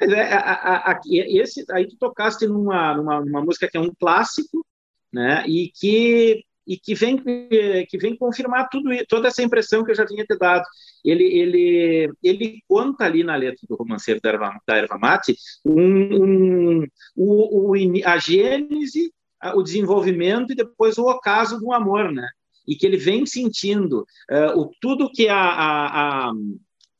É, 0.00 0.34
a, 0.34 0.52
a, 0.52 0.92
a, 0.92 1.00
esse, 1.06 1.64
aí 1.72 1.88
tu 1.88 1.96
tocaste 1.96 2.46
numa, 2.46 2.94
numa, 2.94 3.24
numa, 3.24 3.42
música 3.42 3.66
que 3.66 3.78
é 3.78 3.80
um 3.80 3.92
clássico, 3.98 4.64
né? 5.10 5.42
E 5.48 5.72
que 5.74 6.44
e 6.66 6.76
que 6.76 6.94
vem 6.94 7.16
que 7.16 7.98
vem 7.98 8.16
confirmar 8.16 8.68
tudo 8.70 8.90
toda 9.08 9.28
essa 9.28 9.42
impressão 9.42 9.84
que 9.84 9.92
eu 9.92 9.94
já 9.94 10.04
tinha 10.04 10.24
te 10.24 10.36
dado. 10.36 10.64
Ele 11.04 11.24
ele 11.24 12.12
ele 12.22 12.62
conta 12.68 13.04
ali 13.04 13.22
na 13.22 13.36
letra 13.36 13.66
do 13.68 13.76
romanceiro 13.76 14.20
da 14.20 14.30
Erva, 14.30 14.60
da 14.66 14.76
Erva 14.76 14.98
Mate 14.98 15.36
um, 15.64 16.80
um, 16.80 16.86
o, 17.14 17.70
o, 17.70 17.74
a 18.04 18.18
gênese, 18.18 19.12
o 19.54 19.62
desenvolvimento 19.62 20.52
e 20.52 20.56
depois 20.56 20.98
o 20.98 21.06
ocaso 21.08 21.58
do 21.60 21.72
amor, 21.72 22.12
né? 22.12 22.28
E 22.66 22.74
que 22.74 22.84
ele 22.84 22.96
vem 22.96 23.24
sentindo 23.24 24.00
uh, 24.30 24.60
o 24.60 24.70
tudo 24.80 25.10
que 25.10 25.28
a, 25.28 25.38
a, 25.38 26.28
a 26.28 26.32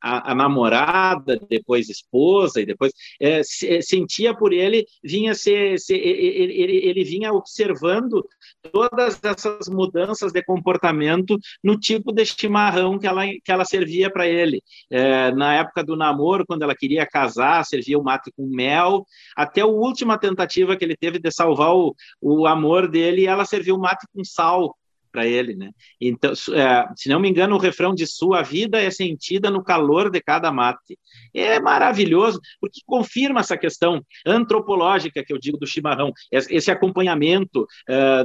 a, 0.03 0.33
a, 0.33 0.35
namorada, 0.35 1.41
depois 1.49 1.89
esposa, 1.89 2.61
e 2.61 2.67
depois 2.67 2.93
é, 3.21 3.43
se, 3.43 3.69
é, 3.69 3.81
sentia 3.81 4.35
por 4.35 4.53
ele, 4.53 4.87
vinha 5.03 5.35
ser, 5.35 5.79
ser 5.79 5.97
ele, 5.97 6.53
ele, 6.55 6.77
ele, 6.77 7.05
vinha 7.05 7.33
observando 7.33 8.27
todas 8.73 9.19
essas 9.23 9.69
mudanças 9.69 10.33
de 10.33 10.43
comportamento 10.43 11.39
no 11.63 11.79
tipo 11.79 12.13
de 12.13 12.25
chimarrão 12.25 12.99
que 12.99 13.07
ela, 13.07 13.27
que 13.27 13.53
ela 13.53 13.65
servia 13.65 14.11
para 14.11 14.27
ele. 14.27 14.63
É, 14.91 15.33
na 15.33 15.55
época 15.55 15.83
do 15.85 15.97
namoro, 15.97 16.45
quando 16.47 16.63
ela 16.63 16.75
queria 16.75 17.07
casar, 17.07 17.65
servia 17.65 17.99
o 17.99 18.05
mate 18.05 18.31
com 18.37 18.47
mel, 18.47 19.05
até 19.37 19.61
a 19.63 19.67
última 19.67 20.19
tentativa 20.19 20.77
que 20.77 20.85
ele 20.85 20.97
teve 20.97 21.19
de 21.19 21.31
salvar 21.31 21.75
o, 21.75 21.95
o 22.21 22.47
amor 22.47 22.89
dele, 22.89 23.27
ela 23.27 23.45
serviu 23.45 23.77
o 23.77 23.81
mate 23.81 24.07
com 24.13 24.25
sal 24.25 24.75
para 25.17 25.27
ele, 25.27 25.57
né? 25.57 25.71
Então, 25.99 26.33
é, 26.53 26.89
se 26.95 27.09
não 27.09 27.19
me 27.19 27.31
engano, 27.31 27.57
o 27.57 27.59
refrão 27.59 27.95
de 27.95 28.07
sua 28.07 28.43
vida 28.43 28.79
é 28.79 28.91
sentida 28.91 29.51
no 29.51 29.65
calor 29.65 30.11
de 30.11 30.21
cada 30.21 30.53
mate. 30.53 30.99
É 31.33 31.59
maravilhoso, 31.59 32.39
porque 32.61 32.83
confirma 32.85 33.41
essa 33.41 33.57
questão 33.57 34.05
antropológica 34.27 35.25
que 35.25 35.33
eu 35.33 35.39
digo 35.39 35.57
do 35.57 35.67
chimarrão, 35.67 36.13
esse 36.31 36.71
acompanhamento 36.71 37.67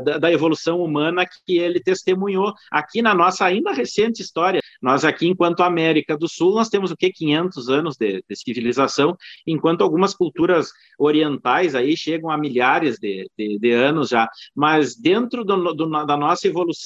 da, 0.04 0.18
da, 0.18 0.32
evolução 0.32 0.82
humana 0.82 1.26
que 1.46 1.58
ele 1.58 1.80
testemunhou 1.80 2.54
aqui 2.70 3.02
na 3.02 3.14
nossa 3.14 3.46
ainda 3.46 3.72
recente 3.72 4.22
história. 4.22 4.60
Nós 4.82 5.06
aqui, 5.06 5.28
enquanto 5.28 5.64
América 5.64 6.18
do 6.18 6.28
Sul, 6.28 6.56
nós 6.56 6.68
temos 6.68 6.92
o 6.92 6.98
que 6.98 7.10
500 7.12 7.70
anos 7.70 7.96
de, 7.98 8.22
de 8.28 8.36
civilização, 8.36 9.16
enquanto 9.48 9.82
algumas 9.82 10.14
culturas 10.14 10.72
orientais 11.00 11.74
aí 11.74 11.96
chegam 11.96 12.30
a 12.30 12.38
milhares 12.38 12.98
de, 13.00 13.30
de, 13.38 13.58
de 13.58 13.72
anos 13.72 14.10
já. 14.10 14.30
Mas 14.54 14.96
dentro 14.96 15.46
do, 15.46 15.74
do, 15.74 16.06
da 16.06 16.18
nossa 16.18 16.48
evolução 16.48 16.81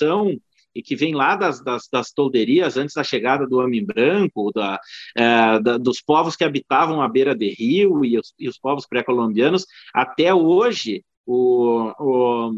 e 0.75 0.83
que 0.83 0.95
vem 0.95 1.15
lá 1.15 1.35
das, 1.35 1.63
das, 1.63 1.87
das, 1.87 2.11
tolderias 2.11 2.75
antes 2.75 2.93
da 2.93 3.03
chegada 3.03 3.47
do 3.47 3.59
homem 3.59 3.83
branco, 3.83 4.51
da, 4.53 4.79
é, 5.15 5.59
da, 5.59 5.77
dos 5.77 6.01
povos 6.01 6.35
que 6.35 6.43
habitavam 6.43 7.01
à 7.01 7.07
beira 7.07 7.33
de 7.33 7.49
rio 7.49 8.03
e 8.03 8.19
os, 8.19 8.33
e 8.37 8.49
os 8.49 8.59
povos 8.59 8.85
pré-colombianos, 8.85 9.65
até 9.93 10.33
hoje, 10.33 11.03
o, 11.25 11.93
o, 11.97 12.51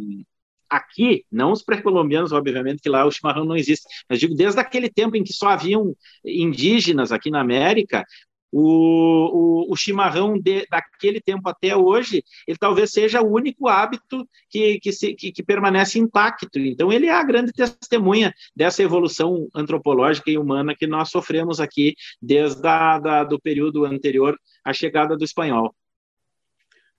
aqui, 0.70 1.24
não 1.32 1.52
os 1.52 1.62
pré-colombianos, 1.62 2.32
obviamente, 2.32 2.82
que 2.82 2.90
lá 2.90 3.06
o 3.06 3.12
chimarrão 3.12 3.46
não 3.46 3.56
existe, 3.56 3.86
mas 4.10 4.20
digo, 4.20 4.36
desde 4.36 4.60
aquele 4.60 4.90
tempo 4.90 5.16
em 5.16 5.24
que 5.24 5.32
só 5.32 5.50
haviam 5.50 5.96
indígenas 6.26 7.12
aqui 7.12 7.30
na 7.30 7.42
América, 7.42 8.04
o, 8.52 9.68
o, 9.68 9.74
o 9.74 9.76
chimarrão 9.76 10.40
de, 10.40 10.66
daquele 10.70 11.20
tempo 11.20 11.48
até 11.50 11.76
hoje, 11.76 12.24
ele 12.48 12.58
talvez 12.58 12.92
seja 12.92 13.22
o 13.22 13.32
único 13.32 13.68
hábito 13.68 14.28
que, 14.50 14.80
que, 14.80 14.92
se, 14.92 15.14
que, 15.14 15.32
que, 15.32 15.44
permanece 15.44 16.00
intacto. 16.00 16.48
Então, 16.56 16.92
ele 16.92 17.08
é 17.08 17.14
a 17.14 17.24
grande 17.24 17.52
testemunha 17.52 18.34
dessa 18.56 18.82
evolução 18.82 19.48
antropológica 19.54 20.32
e 20.32 20.38
humana 20.38 20.76
que 20.76 20.88
nós 20.88 21.10
sofremos 21.10 21.60
aqui 21.60 21.96
desde 22.22 22.66
a, 22.68 23.00
da, 23.00 23.24
do 23.24 23.40
período 23.40 23.86
anterior 23.86 24.38
à 24.64 24.74
chegada 24.74 25.18
do 25.18 25.24
espanhol. 25.24 25.74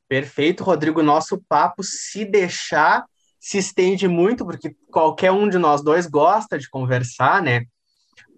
Perfeito, 0.08 0.64
Rodrigo. 0.64 1.02
Nosso 1.02 1.42
papo, 1.48 1.82
se 1.82 2.24
deixar, 2.24 3.04
se 3.38 3.58
estende 3.58 4.08
muito, 4.08 4.44
porque 4.44 4.74
qualquer 4.90 5.30
um 5.32 5.48
de 5.48 5.58
nós 5.58 5.82
dois 5.82 6.06
gosta 6.06 6.58
de 6.58 6.68
conversar, 6.68 7.42
né? 7.42 7.64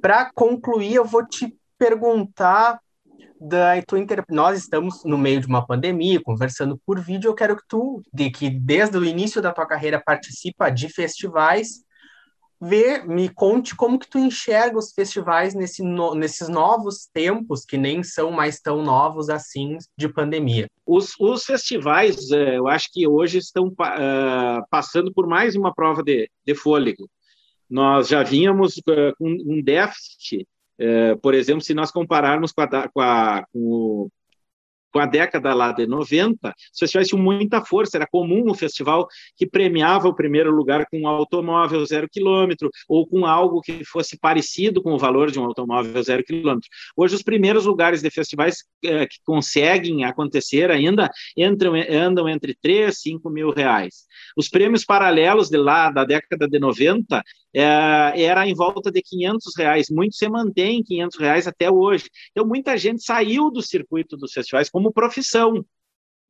Para 0.00 0.30
concluir, 0.32 0.94
eu 0.94 1.04
vou 1.04 1.26
te 1.26 1.54
perguntar 1.78 2.80
da 3.40 3.80
tua 3.82 3.98
inter... 3.98 4.22
nós 4.28 4.58
estamos 4.58 5.02
no 5.04 5.16
meio 5.16 5.40
de 5.40 5.46
uma 5.46 5.66
pandemia, 5.66 6.20
conversando 6.22 6.78
por 6.84 7.00
vídeo, 7.00 7.28
eu 7.28 7.34
quero 7.34 7.56
que 7.56 7.66
tu, 7.66 8.02
de 8.12 8.30
que 8.30 8.50
desde 8.50 8.98
o 8.98 9.04
início 9.04 9.40
da 9.40 9.52
tua 9.52 9.66
carreira 9.66 10.02
participa 10.04 10.68
de 10.68 10.90
festivais, 10.90 11.82
vê, 12.60 13.02
me 13.02 13.30
conte 13.30 13.74
como 13.74 13.98
que 13.98 14.08
tu 14.08 14.18
enxerga 14.18 14.76
os 14.76 14.92
festivais 14.92 15.54
nesse 15.54 15.82
no... 15.82 16.14
nesses 16.14 16.48
novos 16.48 17.08
tempos, 17.10 17.64
que 17.64 17.78
nem 17.78 18.02
são 18.02 18.30
mais 18.30 18.60
tão 18.60 18.82
novos 18.82 19.30
assim, 19.30 19.78
de 19.96 20.06
pandemia. 20.06 20.68
Os, 20.84 21.14
os 21.18 21.44
festivais, 21.44 22.30
é, 22.30 22.58
eu 22.58 22.68
acho 22.68 22.92
que 22.92 23.08
hoje 23.08 23.38
estão 23.38 23.68
uh, 23.68 24.62
passando 24.70 25.14
por 25.14 25.26
mais 25.26 25.56
uma 25.56 25.74
prova 25.74 26.02
de, 26.02 26.30
de 26.44 26.54
fôlego. 26.54 27.08
Nós 27.70 28.08
já 28.08 28.22
vínhamos 28.22 28.76
uh, 28.78 29.14
com 29.16 29.30
um 29.30 29.62
déficit 29.62 30.46
é, 30.80 31.14
por 31.16 31.34
exemplo, 31.34 31.60
se 31.62 31.74
nós 31.74 31.90
compararmos 31.90 32.52
com, 32.52 32.62
a, 32.62 32.88
com, 32.88 33.00
a, 33.00 33.44
com 33.52 34.08
com 34.92 34.98
a 34.98 35.06
década 35.06 35.54
lá 35.54 35.72
de 35.72 35.86
90, 35.86 36.48
os 36.48 36.78
festivais 36.78 37.08
tinham 37.08 37.22
muita 37.22 37.64
força, 37.64 37.96
era 37.96 38.06
comum 38.06 38.50
o 38.50 38.54
festival 38.54 39.06
que 39.36 39.46
premiava 39.46 40.08
o 40.08 40.14
primeiro 40.14 40.50
lugar 40.50 40.86
com 40.90 41.00
um 41.00 41.08
automóvel 41.08 41.84
zero 41.86 42.08
quilômetro, 42.08 42.70
ou 42.88 43.06
com 43.06 43.24
algo 43.24 43.60
que 43.60 43.84
fosse 43.84 44.18
parecido 44.18 44.82
com 44.82 44.92
o 44.92 44.98
valor 44.98 45.30
de 45.30 45.38
um 45.38 45.44
automóvel 45.44 46.02
zero 46.02 46.24
quilômetro. 46.24 46.68
Hoje, 46.96 47.14
os 47.14 47.22
primeiros 47.22 47.66
lugares 47.66 48.02
de 48.02 48.10
festivais 48.10 48.64
eh, 48.84 49.06
que 49.06 49.16
conseguem 49.24 50.04
acontecer 50.04 50.70
ainda 50.70 51.10
entram, 51.36 51.74
andam 51.74 52.28
entre 52.28 52.56
3 52.60 52.94
e 52.94 53.00
5 53.00 53.30
mil 53.30 53.50
reais. 53.50 54.06
Os 54.36 54.48
prêmios 54.48 54.84
paralelos 54.84 55.48
de 55.48 55.56
lá, 55.56 55.90
da 55.90 56.04
década 56.04 56.48
de 56.48 56.58
90, 56.58 57.22
é, 57.54 58.22
era 58.22 58.46
em 58.46 58.54
volta 58.54 58.90
de 58.90 59.02
500 59.02 59.56
reais. 59.56 59.90
Muito 59.90 60.14
se 60.16 60.28
mantém 60.28 60.82
500 60.82 61.18
reais 61.18 61.46
até 61.46 61.70
hoje. 61.70 62.08
Então, 62.30 62.46
muita 62.46 62.76
gente 62.76 63.02
saiu 63.02 63.50
do 63.50 63.62
circuito 63.62 64.16
dos 64.16 64.32
festivais 64.32 64.70
como 64.70 64.92
profissão 64.92 65.64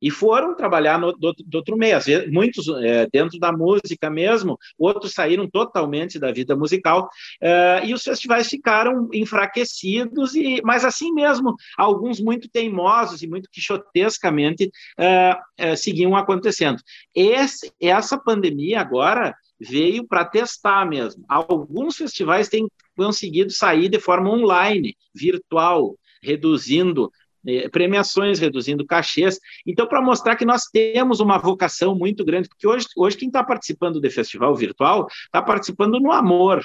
e 0.01 0.09
foram 0.09 0.55
trabalhar 0.55 0.99
no, 0.99 1.11
do, 1.13 1.33
do 1.45 1.55
outro 1.55 1.77
meio. 1.77 1.91
Muitos 2.31 2.67
é, 2.83 3.07
dentro 3.11 3.37
da 3.37 3.51
música 3.51 4.09
mesmo, 4.09 4.57
outros 4.77 5.13
saíram 5.13 5.47
totalmente 5.47 6.17
da 6.17 6.31
vida 6.31 6.55
musical 6.55 7.07
é, 7.39 7.81
e 7.85 7.93
os 7.93 8.01
festivais 8.01 8.47
ficaram 8.47 9.07
enfraquecidos. 9.13 10.33
E, 10.33 10.61
mas 10.63 10.83
assim 10.83 11.13
mesmo, 11.13 11.53
alguns 11.77 12.19
muito 12.19 12.49
teimosos 12.49 13.21
e 13.21 13.27
muito 13.27 13.49
quixotescamente 13.51 14.71
é, 14.97 15.37
é 15.57 15.75
seguiam 15.75 16.15
acontecendo. 16.15 16.81
Esse, 17.13 17.71
essa 17.79 18.17
pandemia 18.17 18.81
agora 18.81 19.35
veio 19.61 20.05
para 20.07 20.25
testar 20.25 20.85
mesmo. 20.85 21.23
Alguns 21.27 21.95
festivais 21.95 22.49
têm 22.49 22.67
conseguido 22.97 23.51
sair 23.51 23.87
de 23.89 23.99
forma 23.99 24.29
online, 24.29 24.95
virtual, 25.13 25.95
reduzindo 26.21 27.11
eh, 27.45 27.69
premiações, 27.69 28.39
reduzindo 28.39 28.85
cachês. 28.85 29.39
Então, 29.65 29.87
para 29.87 30.01
mostrar 30.01 30.35
que 30.35 30.45
nós 30.45 30.63
temos 30.71 31.19
uma 31.19 31.37
vocação 31.37 31.95
muito 31.95 32.25
grande, 32.25 32.49
porque 32.49 32.67
hoje, 32.67 32.87
hoje 32.97 33.17
quem 33.17 33.27
está 33.27 33.43
participando 33.43 34.01
do 34.01 34.11
festival 34.11 34.55
virtual 34.55 35.07
está 35.25 35.41
participando 35.41 35.99
no 35.99 36.11
amor, 36.11 36.63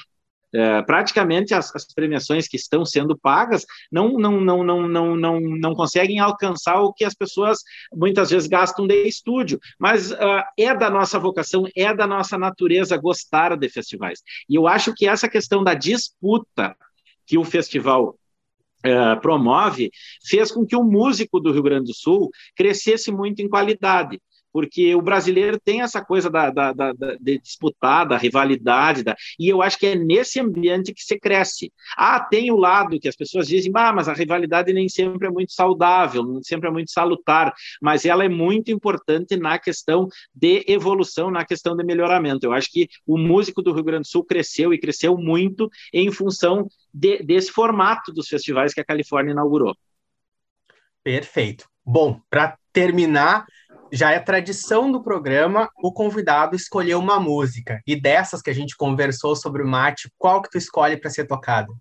É, 0.54 0.80
praticamente 0.82 1.52
as, 1.52 1.74
as, 1.74 1.92
premiações 1.92 2.46
que 2.46 2.56
estão 2.56 2.84
sendo 2.84 3.18
pagas 3.18 3.66
não, 3.90 4.12
não, 4.12 4.40
não, 4.40 4.62
não, 4.62 4.88
não, 4.88 5.16
não, 5.16 5.40
não 5.40 5.74
conseguem 5.74 6.20
alcançar 6.20 6.80
o 6.80 6.92
que 6.92 7.04
as 7.04 7.14
pessoas 7.14 7.58
muitas 7.92 8.30
vezes 8.30 8.48
gastam 8.48 8.86
de 8.86 9.06
estúdio, 9.06 9.58
mas 9.78 10.12
uh, 10.12 10.42
é 10.56 10.72
da 10.74 10.88
nossa 10.88 11.18
vocação, 11.18 11.64
é 11.76 11.92
da 11.92 12.06
nossa 12.06 12.38
natureza 12.38 12.96
gostar 12.96 13.56
de 13.56 13.68
festivais. 13.68 14.22
E 14.48 14.54
eu 14.54 14.68
acho 14.68 14.94
que 14.94 15.08
essa 15.08 15.28
questão 15.28 15.64
da 15.64 15.74
disputa 15.74 16.76
que 17.26 17.36
o 17.36 17.44
festival 17.44 18.16
Uh, 18.84 19.18
promove, 19.20 19.90
fez 20.24 20.52
com 20.52 20.64
que 20.64 20.76
o 20.76 20.84
músico 20.84 21.40
do 21.40 21.50
Rio 21.50 21.62
Grande 21.62 21.86
do 21.86 21.94
Sul 21.94 22.30
crescesse 22.54 23.10
muito 23.10 23.42
em 23.42 23.48
qualidade 23.48 24.20
porque 24.56 24.94
o 24.94 25.02
brasileiro 25.02 25.60
tem 25.60 25.82
essa 25.82 26.02
coisa 26.02 26.30
da, 26.30 26.48
da, 26.48 26.72
da, 26.72 26.94
de 27.20 27.38
disputar, 27.38 28.08
da 28.08 28.16
rivalidade, 28.16 29.04
da, 29.04 29.14
e 29.38 29.50
eu 29.50 29.60
acho 29.60 29.78
que 29.78 29.88
é 29.88 29.94
nesse 29.94 30.40
ambiente 30.40 30.94
que 30.94 31.02
se 31.02 31.20
cresce. 31.20 31.70
Ah, 31.94 32.18
tem 32.20 32.50
o 32.50 32.56
lado 32.56 32.98
que 32.98 33.06
as 33.06 33.14
pessoas 33.14 33.48
dizem, 33.48 33.70
ah, 33.74 33.92
mas 33.92 34.08
a 34.08 34.14
rivalidade 34.14 34.72
nem 34.72 34.88
sempre 34.88 35.28
é 35.28 35.30
muito 35.30 35.52
saudável, 35.52 36.24
nem 36.24 36.42
sempre 36.42 36.70
é 36.70 36.72
muito 36.72 36.90
salutar, 36.90 37.52
mas 37.82 38.06
ela 38.06 38.24
é 38.24 38.30
muito 38.30 38.70
importante 38.70 39.36
na 39.36 39.58
questão 39.58 40.08
de 40.34 40.64
evolução, 40.66 41.30
na 41.30 41.44
questão 41.44 41.76
de 41.76 41.84
melhoramento. 41.84 42.46
Eu 42.46 42.54
acho 42.54 42.72
que 42.72 42.88
o 43.06 43.18
músico 43.18 43.60
do 43.60 43.74
Rio 43.74 43.84
Grande 43.84 44.04
do 44.04 44.08
Sul 44.08 44.24
cresceu 44.24 44.72
e 44.72 44.78
cresceu 44.78 45.18
muito 45.18 45.68
em 45.92 46.10
função 46.10 46.66
de, 46.94 47.22
desse 47.22 47.52
formato 47.52 48.10
dos 48.10 48.26
festivais 48.26 48.72
que 48.72 48.80
a 48.80 48.84
Califórnia 48.86 49.32
inaugurou. 49.32 49.76
Perfeito. 51.04 51.68
Bom, 51.84 52.20
para 52.30 52.58
terminar, 52.72 53.46
já 53.92 54.12
é 54.12 54.18
tradição 54.18 54.90
do 54.90 55.02
programa 55.02 55.68
o 55.82 55.92
convidado 55.92 56.56
escolher 56.56 56.96
uma 56.96 57.20
música. 57.20 57.80
E 57.86 58.00
dessas 58.00 58.42
que 58.42 58.50
a 58.50 58.54
gente 58.54 58.76
conversou 58.76 59.36
sobre 59.36 59.62
o 59.62 59.66
mate, 59.66 60.10
qual 60.18 60.42
que 60.42 60.50
tu 60.50 60.58
escolhe 60.58 60.96
para 60.96 61.10
ser 61.10 61.26
tocado? 61.26 61.76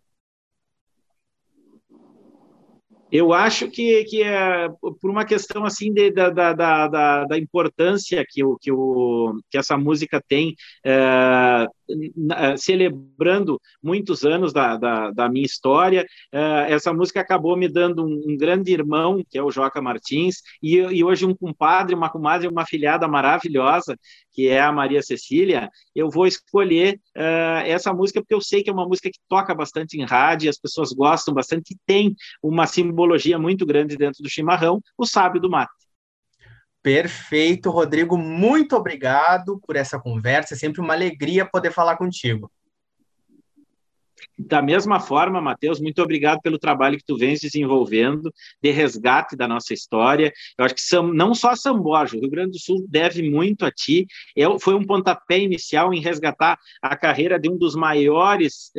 Eu 3.11 3.31
acho 3.31 3.69
que, 3.69 4.03
que 4.05 4.23
é 4.23 4.67
por 4.99 5.09
uma 5.09 5.23
questão 5.23 5.63
assim 5.63 5.93
de, 5.93 6.11
da, 6.11 6.29
da, 6.29 6.53
da, 6.53 7.25
da 7.25 7.37
importância 7.37 8.25
que, 8.27 8.43
o, 8.43 8.57
que, 8.57 8.71
o, 8.71 9.39
que 9.49 9.57
essa 9.57 9.77
música 9.77 10.21
tem, 10.27 10.53
é, 10.83 11.65
celebrando 12.57 13.59
muitos 13.81 14.23
anos 14.23 14.51
da, 14.53 14.77
da, 14.77 15.11
da 15.11 15.29
minha 15.29 15.45
história. 15.45 16.05
É, 16.31 16.73
essa 16.73 16.93
música 16.93 17.21
acabou 17.21 17.55
me 17.55 17.67
dando 17.67 18.03
um, 18.05 18.23
um, 18.27 18.37
grande 18.37 18.71
irmão, 18.71 19.23
que 19.29 19.37
é 19.37 19.43
o 19.43 19.51
Joca 19.51 19.81
Martins, 19.81 20.37
e, 20.61 20.75
e 20.75 21.03
hoje 21.03 21.25
um 21.25 21.35
compadre, 21.35 21.95
uma 21.95 22.09
comadre, 22.09 22.47
uma 22.47 22.65
filhada 22.65 23.07
maravilhosa, 23.07 23.97
que 24.31 24.47
é 24.47 24.59
a 24.59 24.71
Maria 24.71 25.01
Cecília. 25.01 25.69
Eu 25.95 26.09
vou 26.09 26.27
escolher 26.27 26.99
uh, 27.15 27.65
essa 27.65 27.93
música 27.93 28.21
porque 28.21 28.33
eu 28.33 28.41
sei 28.41 28.63
que 28.63 28.69
é 28.69 28.73
uma 28.73 28.87
música 28.87 29.09
que 29.09 29.19
toca 29.27 29.53
bastante 29.53 29.99
em 29.99 30.05
rádio, 30.05 30.49
as 30.49 30.59
pessoas 30.59 30.91
gostam 30.91 31.33
bastante, 31.33 31.73
e 31.73 31.77
tem 31.85 32.15
uma 32.43 32.67
simbologia 32.67 33.39
muito 33.39 33.65
grande 33.65 33.97
dentro 33.97 34.21
do 34.21 34.29
chimarrão, 34.29 34.81
o 34.97 35.05
sábio 35.05 35.41
do 35.41 35.49
mate. 35.49 35.84
Perfeito, 36.85 37.71
Rodrigo. 37.71 38.15
Muito 38.15 38.75
obrigado 38.75 39.59
por 39.65 39.75
essa 39.75 39.99
conversa. 39.99 40.53
É 40.53 40.57
sempre 40.57 40.81
uma 40.81 40.93
alegria 40.93 41.43
poder 41.43 41.71
falar 41.71 41.97
contigo. 41.97 42.51
Da 44.37 44.61
mesma 44.61 44.99
forma, 44.99 45.41
Matheus, 45.41 45.79
muito 45.79 45.99
obrigado 46.03 46.41
pelo 46.41 46.59
trabalho 46.59 46.97
que 46.99 47.03
tu 47.03 47.17
vens 47.17 47.39
desenvolvendo 47.39 48.31
de 48.61 48.69
resgate 48.69 49.35
da 49.35 49.47
nossa 49.47 49.73
história. 49.73 50.31
Eu 50.59 50.65
acho 50.65 50.75
que 50.75 50.81
Sam, 50.81 51.11
não 51.11 51.33
só 51.33 51.55
São 51.55 51.79
Borja, 51.79 52.17
o 52.17 52.19
Rio 52.19 52.29
Grande 52.29 52.51
do 52.51 52.59
Sul 52.59 52.85
deve 52.87 53.27
muito 53.31 53.65
a 53.65 53.71
ti. 53.71 54.05
Eu, 54.35 54.59
foi 54.59 54.75
um 54.75 54.85
pontapé 54.85 55.39
inicial 55.39 55.91
em 55.91 55.99
resgatar 55.99 56.55
a 56.83 56.95
carreira 56.95 57.39
de 57.39 57.49
um 57.49 57.57
dos 57.57 57.75
maiores 57.75 58.71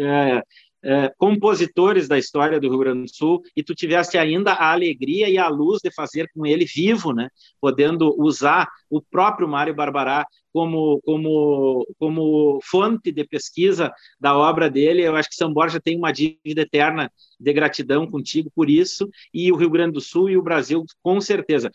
é, 0.87 1.13
compositores 1.19 2.07
da 2.07 2.17
história 2.17 2.61
do 2.61 2.69
Rio 2.69 2.79
Grande 2.79 3.03
do 3.03 3.15
Sul 3.15 3.43
e 3.57 3.63
tu 3.63 3.75
tivesse 3.75 4.17
ainda 4.17 4.53
a 4.53 4.71
alegria 4.71 5.29
e 5.29 5.37
a 5.37 5.49
luz 5.49 5.81
de 5.83 5.93
fazer 5.93 6.31
com 6.33 6.47
ele 6.47 6.65
vivo, 6.65 7.13
né? 7.13 7.29
Podendo 7.61 8.15
usar 8.23 8.69
o 8.89 9.03
próprio 9.03 9.49
Mário 9.49 9.75
Barbará 9.75 10.25
como, 10.53 11.01
como, 11.05 11.85
como 11.99 12.61
fonte 12.63 13.11
de 13.11 13.25
pesquisa 13.25 13.93
da 14.21 14.39
obra 14.39 14.71
dele. 14.71 15.03
Eu 15.03 15.17
acho 15.17 15.29
que 15.29 15.35
São 15.35 15.53
Borja 15.53 15.81
tem 15.81 15.99
uma 15.99 16.13
dívida 16.13 16.63
eterna 16.63 17.11
de 17.39 17.53
gratidão 17.53 18.07
contigo 18.07 18.49
por 18.55 18.71
isso, 18.71 19.11
e 19.35 19.51
o 19.51 19.57
Rio 19.57 19.69
Grande 19.69 19.95
do 19.95 20.01
Sul 20.01 20.31
e 20.31 20.37
o 20.37 20.43
Brasil, 20.43 20.85
com 21.03 21.21
certeza. 21.21 21.69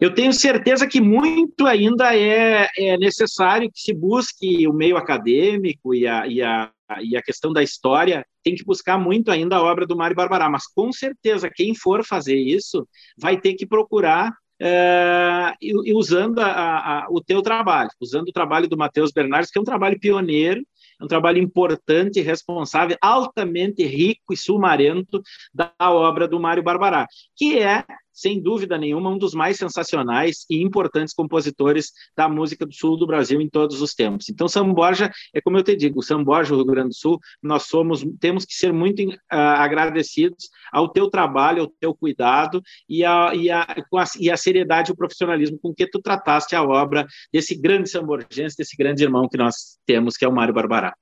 Eu 0.00 0.12
tenho 0.12 0.32
certeza 0.32 0.86
que 0.86 1.00
muito 1.00 1.66
ainda 1.66 2.16
é, 2.16 2.68
é 2.76 2.96
necessário 2.98 3.70
que 3.72 3.80
se 3.80 3.94
busque 3.94 4.66
o 4.66 4.72
meio 4.72 4.96
acadêmico 4.96 5.94
e 5.94 6.06
a, 6.06 6.26
e, 6.26 6.42
a, 6.42 6.70
e 7.00 7.16
a 7.16 7.22
questão 7.22 7.52
da 7.52 7.62
história, 7.62 8.26
tem 8.42 8.54
que 8.54 8.64
buscar 8.64 8.98
muito 8.98 9.30
ainda 9.30 9.56
a 9.56 9.62
obra 9.62 9.86
do 9.86 9.96
Mário 9.96 10.16
Barbará, 10.16 10.50
mas 10.50 10.66
com 10.66 10.92
certeza 10.92 11.50
quem 11.52 11.74
for 11.74 12.04
fazer 12.04 12.36
isso 12.36 12.86
vai 13.16 13.40
ter 13.40 13.54
que 13.54 13.66
procurar 13.66 14.32
é, 14.60 15.52
e, 15.60 15.94
usando 15.94 16.38
a, 16.40 16.48
a, 16.48 17.06
o 17.10 17.20
teu 17.20 17.42
trabalho, 17.42 17.90
usando 18.00 18.28
o 18.28 18.32
trabalho 18.32 18.68
do 18.68 18.76
Matheus 18.76 19.12
Bernardes, 19.12 19.50
que 19.50 19.58
é 19.58 19.62
um 19.62 19.64
trabalho 19.64 19.98
pioneiro, 19.98 20.60
é 21.00 21.04
um 21.04 21.08
trabalho 21.08 21.38
importante, 21.38 22.20
responsável, 22.20 22.96
altamente 23.00 23.84
rico 23.84 24.32
e 24.32 24.36
sumarento 24.36 25.22
da 25.52 25.72
obra 25.80 26.28
do 26.28 26.38
Mário 26.38 26.62
Barbará, 26.62 27.06
que 27.36 27.58
é 27.58 27.84
sem 28.14 28.40
dúvida 28.40 28.78
nenhuma, 28.78 29.10
um 29.10 29.18
dos 29.18 29.34
mais 29.34 29.56
sensacionais 29.56 30.46
e 30.48 30.62
importantes 30.62 31.12
compositores 31.12 31.92
da 32.16 32.28
música 32.28 32.64
do 32.64 32.72
sul 32.72 32.96
do 32.96 33.06
Brasil 33.06 33.40
em 33.40 33.48
todos 33.48 33.82
os 33.82 33.92
tempos. 33.92 34.28
Então, 34.28 34.46
São 34.46 34.72
Borja, 34.72 35.10
é 35.34 35.40
como 35.40 35.58
eu 35.58 35.62
te 35.62 35.74
digo, 35.74 36.02
São 36.02 36.22
Borja, 36.22 36.54
Rio 36.54 36.64
Grande 36.64 36.90
do 36.90 36.94
Sul, 36.94 37.18
nós 37.42 37.64
somos, 37.64 38.06
temos 38.20 38.44
que 38.44 38.54
ser 38.54 38.72
muito 38.72 39.02
uh, 39.02 39.16
agradecidos 39.28 40.48
ao 40.72 40.88
teu 40.88 41.10
trabalho, 41.10 41.62
ao 41.62 41.68
teu 41.68 41.94
cuidado 41.94 42.62
e 42.88 43.04
a, 43.04 43.34
e, 43.34 43.50
a, 43.50 43.62
a, 43.62 44.04
e 44.18 44.30
a 44.30 44.36
seriedade 44.36 44.90
e 44.90 44.92
o 44.92 44.96
profissionalismo 44.96 45.58
com 45.60 45.74
que 45.74 45.86
tu 45.86 46.00
trataste 46.00 46.54
a 46.54 46.62
obra 46.62 47.06
desse 47.32 47.54
grande 47.54 47.90
samborgense, 47.90 48.56
desse 48.56 48.76
grande 48.76 49.02
irmão 49.02 49.28
que 49.28 49.36
nós 49.36 49.78
temos, 49.84 50.16
que 50.16 50.24
é 50.24 50.28
o 50.28 50.32
Mário 50.32 50.54
Barbará. 50.54 50.94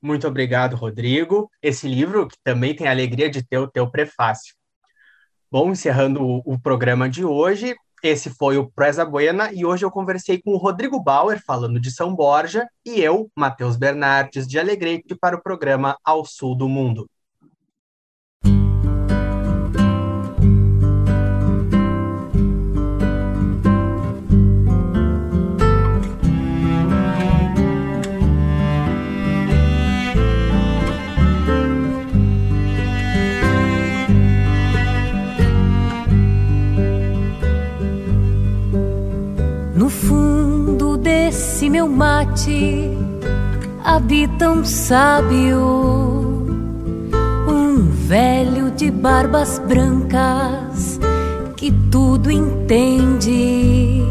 Muito 0.00 0.26
obrigado, 0.26 0.74
Rodrigo. 0.74 1.48
Esse 1.62 1.86
livro 1.86 2.26
que 2.26 2.36
também 2.42 2.74
tem 2.74 2.88
a 2.88 2.90
alegria 2.90 3.30
de 3.30 3.46
ter 3.46 3.58
o 3.58 3.70
teu 3.70 3.88
prefácio. 3.88 4.54
Bom, 5.52 5.70
encerrando 5.70 6.24
o, 6.24 6.42
o 6.46 6.58
programa 6.58 7.10
de 7.10 7.26
hoje, 7.26 7.76
esse 8.02 8.30
foi 8.30 8.56
o 8.56 8.70
Presa 8.70 9.04
Buena 9.04 9.52
e 9.52 9.66
hoje 9.66 9.84
eu 9.84 9.90
conversei 9.90 10.40
com 10.40 10.52
o 10.52 10.56
Rodrigo 10.56 10.98
Bauer 10.98 11.42
falando 11.44 11.78
de 11.78 11.90
São 11.90 12.16
Borja 12.16 12.66
e 12.86 13.02
eu, 13.02 13.30
Matheus 13.36 13.76
Bernardes, 13.76 14.46
de 14.46 14.58
Alegrete, 14.58 15.14
para 15.14 15.36
o 15.36 15.42
programa 15.42 15.94
Ao 16.02 16.24
Sul 16.24 16.56
do 16.56 16.70
Mundo. 16.70 17.06
Mate 41.92 42.90
habita 43.84 44.50
um 44.50 44.64
sábio, 44.64 45.60
um 47.46 47.90
velho 48.06 48.70
de 48.70 48.90
barbas 48.90 49.60
brancas 49.68 50.98
que 51.56 51.70
tudo 51.90 52.30
entende 52.30 54.02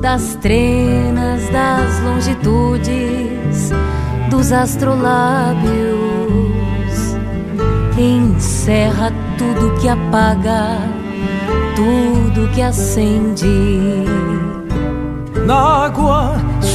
das 0.00 0.34
trenas, 0.36 1.48
das 1.50 2.00
longitudes, 2.02 3.70
dos 4.30 4.50
astrolábios, 4.50 5.60
encerra 7.98 9.12
tudo 9.36 9.78
que 9.80 9.88
apaga, 9.88 10.78
tudo 11.76 12.48
que 12.52 12.62
acende. 12.62 14.04
Na 15.46 15.84
água 15.84 16.49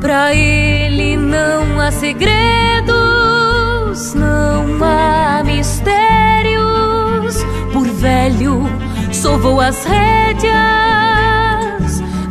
Pra 0.00 0.34
ele 0.34 1.16
não 1.16 1.80
há 1.80 1.90
segredos 1.90 2.60
não 4.14 4.82
há 4.82 5.42
mistérios. 5.44 7.36
Por 7.72 7.86
velho, 7.86 8.68
sovou 9.12 9.60
as 9.60 9.84
rédeas 9.84 10.50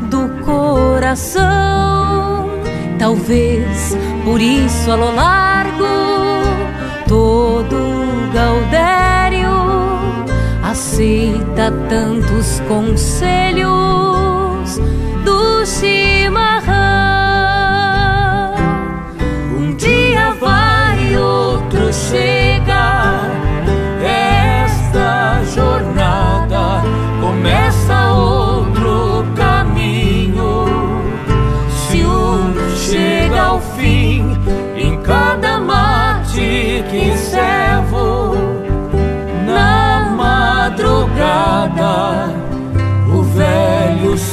do 0.09 0.29
coração. 0.43 1.49
Talvez 2.97 3.95
por 4.25 4.41
isso, 4.41 4.91
a 4.91 4.95
lo 4.95 5.15
largo, 5.15 5.85
todo 7.07 7.99
Gaudério 8.33 9.49
aceita 10.63 11.71
tantos 11.89 12.59
conselhos 12.67 14.18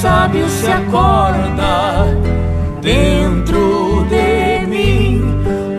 sábio 0.07 0.49
se 0.49 0.71
acorda 0.71 2.07
dentro 2.81 4.07
de 4.09 4.65
mim. 4.69 5.21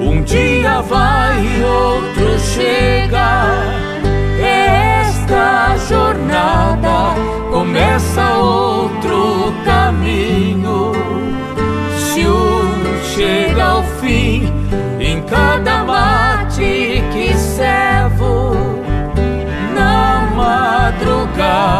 Um 0.01 0.21
dia 0.23 0.81
vai, 0.81 1.39
outro 1.63 2.37
chega. 2.37 3.53
Esta 4.37 5.77
jornada 5.87 7.15
começa 7.49 8.33
outro 8.35 9.53
caminho. 9.63 10.91
Se 11.97 12.27
um 12.27 13.01
chega 13.15 13.63
ao 13.63 13.83
fim, 14.01 14.51
em 14.99 15.21
cada 15.21 15.85
mate 15.85 17.01
que 17.13 17.33
servo, 17.33 18.57
na 19.73 20.29
madrugada, 20.35 21.77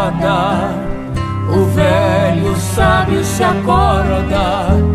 o 1.49 1.65
velho 1.65 2.36
sábio 2.77 3.23
se 3.23 3.43
acorda 3.43 4.86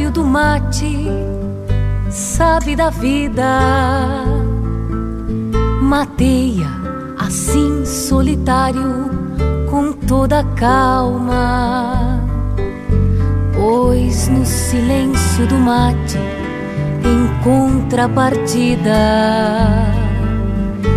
sábio 0.00 0.10
do 0.10 0.24
mate, 0.24 1.06
sabe 2.08 2.74
da 2.74 2.88
vida. 2.88 3.44
Mateia 5.82 6.68
assim 7.18 7.84
solitário, 7.84 9.10
com 9.68 9.92
toda 9.92 10.42
calma. 10.56 12.24
Pois 13.54 14.28
no 14.28 14.46
silêncio 14.46 15.46
do 15.46 15.56
mate, 15.56 16.16
em 17.04 17.42
contrapartida, 17.44 18.94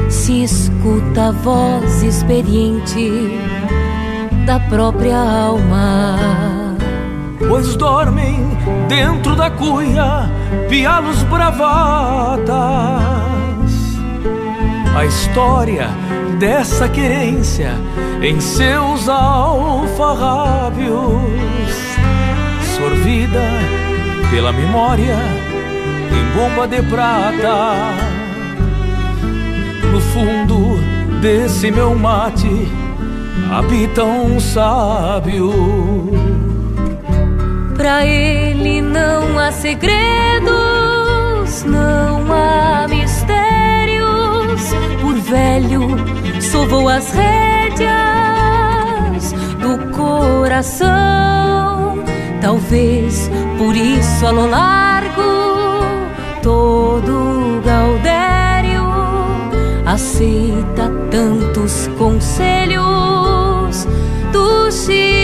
se 0.10 0.44
escuta 0.44 1.28
a 1.28 1.32
voz 1.32 2.04
experiente 2.04 3.38
da 4.46 4.62
própria 4.62 5.18
alma 5.18 6.63
pois 7.48 7.76
dormem 7.76 8.40
dentro 8.88 9.36
da 9.36 9.50
cuia 9.50 10.30
pialos 10.70 11.24
bravatas. 11.24 12.54
A 14.96 15.06
história 15.06 15.90
dessa 16.40 16.88
querência 16.88 17.72
em 18.22 18.40
seus 18.40 19.10
alfarrábios, 19.10 20.92
sorvida 22.78 23.42
pela 24.30 24.52
memória 24.52 25.18
em 26.12 26.26
bomba 26.36 26.68
de 26.68 26.82
prata. 26.84 27.94
No 29.92 30.00
fundo 30.00 30.80
desse 31.22 31.70
meu 31.72 31.96
mate 31.96 32.68
habita 33.52 34.04
um 34.04 34.40
sábio 34.40 35.52
Pra 37.84 38.06
ele 38.06 38.82
não 38.82 39.38
há 39.38 39.52
segredos, 39.52 40.48
não 41.66 42.32
há 42.32 42.88
mistérios. 42.88 44.62
Por 45.02 45.16
velho, 45.16 45.90
sovou 46.42 46.88
as 46.88 47.12
rédeas 47.12 47.74
do 49.60 49.92
coração. 49.92 50.86
Talvez 52.40 53.30
por 53.58 53.76
isso, 53.76 54.28
a 54.28 54.32
lo 54.32 54.48
largo, 54.48 55.84
todo 56.42 57.62
Gaudério 57.66 58.86
aceita 59.86 60.90
tantos 61.12 61.90
conselhos 61.98 63.86
do 64.32 64.72
chimarrão. 64.72 65.23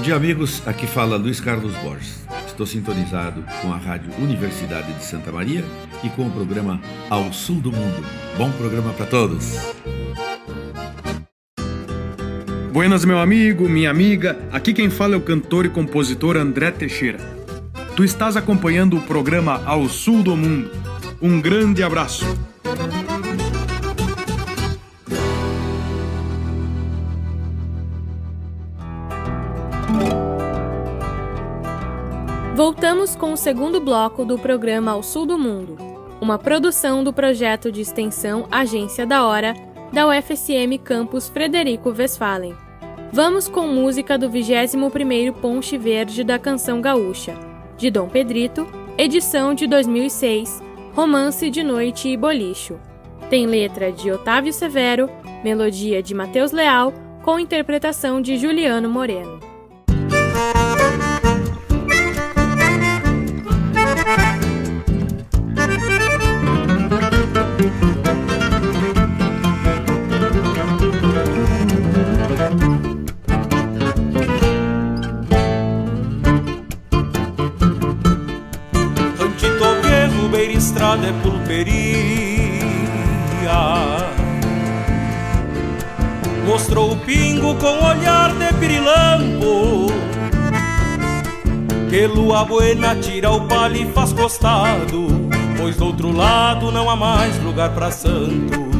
Bom 0.00 0.04
dia, 0.04 0.16
amigos. 0.16 0.66
Aqui 0.66 0.86
fala 0.86 1.18
Luiz 1.18 1.42
Carlos 1.42 1.74
Borges. 1.76 2.24
Estou 2.46 2.64
sintonizado 2.64 3.44
com 3.60 3.70
a 3.70 3.76
Rádio 3.76 4.10
Universidade 4.18 4.90
de 4.94 5.04
Santa 5.04 5.30
Maria 5.30 5.62
e 6.02 6.08
com 6.08 6.26
o 6.26 6.30
programa 6.30 6.80
Ao 7.10 7.30
Sul 7.34 7.60
do 7.60 7.70
Mundo. 7.70 8.02
Bom 8.38 8.50
programa 8.52 8.94
para 8.94 9.04
todos. 9.04 9.58
Buenas, 12.72 13.04
meu 13.04 13.18
amigo, 13.18 13.68
minha 13.68 13.90
amiga. 13.90 14.38
Aqui 14.50 14.72
quem 14.72 14.88
fala 14.88 15.16
é 15.16 15.18
o 15.18 15.20
cantor 15.20 15.66
e 15.66 15.68
compositor 15.68 16.34
André 16.34 16.70
Teixeira. 16.70 17.18
Tu 17.94 18.02
estás 18.02 18.38
acompanhando 18.38 18.96
o 18.96 19.02
programa 19.02 19.62
Ao 19.66 19.86
Sul 19.86 20.22
do 20.22 20.34
Mundo. 20.34 20.70
Um 21.20 21.42
grande 21.42 21.82
abraço. 21.82 22.24
Voltamos 32.60 33.16
com 33.16 33.32
o 33.32 33.38
segundo 33.38 33.80
bloco 33.80 34.22
do 34.22 34.38
programa 34.38 34.90
Ao 34.90 35.02
Sul 35.02 35.24
do 35.24 35.38
Mundo, 35.38 35.78
uma 36.20 36.38
produção 36.38 37.02
do 37.02 37.10
projeto 37.10 37.72
de 37.72 37.80
extensão 37.80 38.46
Agência 38.50 39.06
da 39.06 39.24
Hora 39.24 39.54
da 39.90 40.06
UFSM 40.06 40.76
Campus 40.84 41.26
Frederico 41.26 41.88
Westphalen. 41.88 42.54
Vamos 43.10 43.48
com 43.48 43.66
música 43.66 44.18
do 44.18 44.28
21º 44.28 45.32
Ponche 45.40 45.78
Verde 45.78 46.22
da 46.22 46.38
Canção 46.38 46.82
Gaúcha, 46.82 47.34
de 47.78 47.90
Dom 47.90 48.10
Pedrito, 48.10 48.66
edição 48.98 49.54
de 49.54 49.66
2006, 49.66 50.62
Romance 50.94 51.48
de 51.48 51.62
Noite 51.62 52.10
e 52.10 52.16
Bolicho. 52.18 52.78
Tem 53.30 53.46
letra 53.46 53.90
de 53.90 54.12
Otávio 54.12 54.52
Severo, 54.52 55.08
melodia 55.42 56.02
de 56.02 56.14
Matheus 56.14 56.52
Leal, 56.52 56.92
com 57.22 57.40
interpretação 57.40 58.20
de 58.20 58.36
Juliano 58.36 58.90
Moreno. 58.90 59.49
Queria. 81.46 82.80
Mostrou 86.46 86.92
o 86.92 86.96
pingo 86.96 87.54
com 87.56 87.84
olhar 87.84 88.32
de 88.34 88.52
pirilampo. 88.54 89.86
Que 91.88 92.06
lua 92.06 92.44
buena 92.44 92.94
tira 92.96 93.30
o 93.30 93.46
palho 93.46 93.76
e 93.76 93.92
faz 93.92 94.12
costado, 94.12 95.08
pois 95.58 95.76
do 95.76 95.86
outro 95.86 96.12
lado 96.16 96.70
não 96.70 96.88
há 96.88 96.96
mais 96.96 97.36
lugar 97.42 97.70
para 97.70 97.90
santo. 97.90 98.70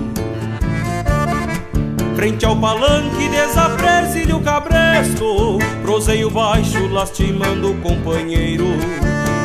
Frente 2.14 2.44
ao 2.44 2.56
palanque 2.56 3.28
desapresilho 3.30 4.36
o 4.36 4.42
cabresto 4.42 5.58
Proseio 5.80 6.28
baixo 6.28 6.86
lastimando 6.88 7.70
o 7.70 7.76
companheiro 7.80 8.66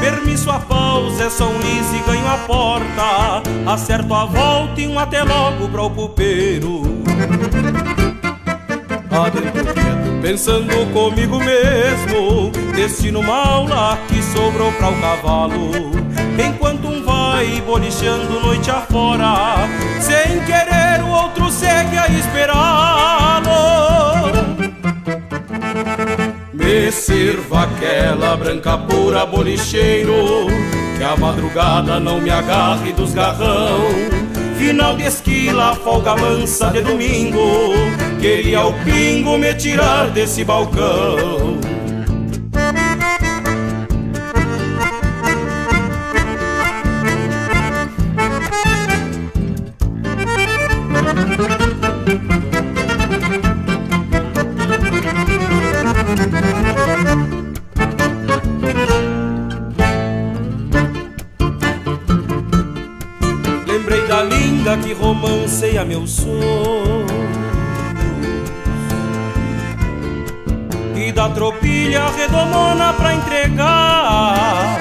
Permisso 0.05 0.51
a 0.51 0.59
pausa, 0.59 1.23
é 1.23 1.29
só 1.31 1.47
um 1.47 1.57
lis 1.57 1.91
e 1.91 1.97
ganho 2.07 2.27
a 2.27 2.37
porta. 2.37 3.41
Acerto 3.65 4.13
a 4.13 4.23
volta 4.25 4.79
e 4.79 4.87
um 4.87 4.99
até 4.99 5.23
logo 5.23 5.67
para 5.67 5.81
o 5.81 5.89
pupeiro. 5.89 6.83
Pensando 10.21 10.91
comigo 10.93 11.39
mesmo 11.39 12.51
Destino 12.75 13.23
mal 13.23 13.65
lá 13.65 13.97
que 14.07 14.21
sobrou 14.21 14.71
para 14.73 14.89
o 14.89 15.01
cavalo. 15.01 15.71
Enquanto 16.37 16.87
um 16.87 17.03
vai 17.03 17.61
bolichando 17.61 18.41
noite 18.41 18.69
afora 18.69 19.67
Sem 19.99 20.39
querer 20.41 21.01
o 21.03 21.09
outro 21.09 21.49
segue 21.49 21.97
a 21.97 22.07
esperá-lo 22.09 23.84
Me 26.55 26.91
sirva 26.91 27.63
aquela 27.63 28.35
branca 28.37 28.77
pura 28.77 29.25
bolicheiro 29.25 30.47
Que 30.97 31.03
a 31.03 31.15
madrugada 31.17 31.99
não 31.99 32.21
me 32.21 32.29
agarre 32.29 32.93
dos 32.93 33.13
garrão. 33.13 33.89
Final 34.57 34.95
de 34.95 35.03
esquila, 35.03 35.75
folga 35.75 36.15
mansa 36.15 36.69
de 36.69 36.81
domingo 36.81 37.73
Queria 38.21 38.65
o 38.65 38.73
pingo 38.85 39.37
me 39.37 39.53
tirar 39.53 40.09
desse 40.09 40.43
balcão 40.43 41.74
meu 65.85 66.07
sonho. 66.07 67.05
E 70.95 71.11
da 71.11 71.29
tropilha 71.29 72.07
redomona 72.09 72.93
pra 72.93 73.13
entregar. 73.13 74.79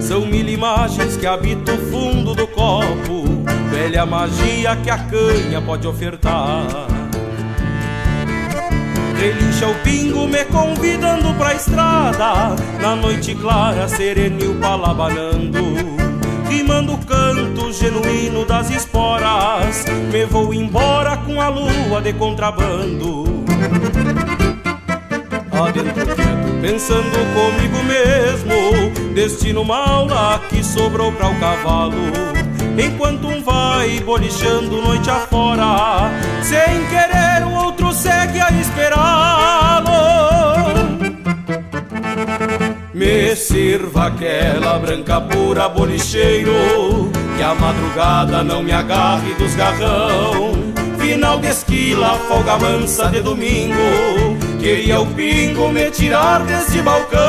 São 0.00 0.26
mil 0.26 0.48
imagens 0.48 1.16
que 1.16 1.26
habitam 1.26 1.74
o 1.74 1.90
fundo 1.90 2.34
do 2.34 2.46
copo. 2.48 3.24
Velha 3.70 4.04
magia 4.04 4.76
que 4.76 4.90
a 4.90 4.98
canha 4.98 5.60
pode 5.60 5.86
ofertar. 5.86 6.66
Relincha 9.16 9.68
o 9.68 9.74
pingo 9.76 10.26
me 10.26 10.44
convidando 10.46 11.32
pra 11.34 11.54
estrada. 11.54 12.56
Na 12.80 12.96
noite 12.96 13.34
clara, 13.34 13.88
serenil 13.88 14.58
palabanando 14.60 15.93
Rimando 16.74 16.94
o 16.94 16.98
canto 17.06 17.72
genuíno 17.72 18.44
das 18.44 18.68
esporas 18.68 19.84
Me 20.12 20.24
vou 20.26 20.52
embora 20.52 21.16
com 21.18 21.40
a 21.40 21.48
lua 21.48 22.00
de 22.02 22.12
contrabando. 22.14 23.44
Adentro 25.52 26.04
quieto, 26.16 26.60
pensando 26.60 27.16
comigo 27.32 27.80
mesmo 27.84 29.14
Destino 29.14 29.64
mal 29.64 30.06
lá 30.06 30.40
que 30.48 30.64
sobrou 30.64 31.12
para 31.12 31.28
o 31.28 31.38
cavalo. 31.38 31.94
Enquanto 32.76 33.28
um 33.28 33.40
vai 33.40 34.00
bolichando 34.00 34.82
noite 34.82 35.08
afora 35.08 36.10
Sem 36.42 36.84
querer 36.88 37.46
o 37.46 37.66
outro 37.66 37.92
segue 37.92 38.40
a 38.40 38.50
esperá-lo 38.50 39.33
Me 43.04 43.36
sirva 43.36 44.06
aquela 44.06 44.78
branca 44.78 45.20
pura 45.20 45.68
bolicheiro 45.68 47.12
Que 47.36 47.42
a 47.42 47.54
madrugada 47.54 48.42
não 48.42 48.62
me 48.62 48.72
agarre 48.72 49.34
dos 49.34 49.54
garrão. 49.54 50.54
Final 50.98 51.38
de 51.38 51.48
esquila, 51.48 52.18
folga 52.26 52.56
mansa 52.56 53.10
de 53.10 53.20
domingo 53.20 53.74
Queria 54.58 55.02
o 55.02 55.06
pingo 55.08 55.68
me 55.68 55.90
tirar 55.90 56.46
desse 56.46 56.80
balcão. 56.80 57.20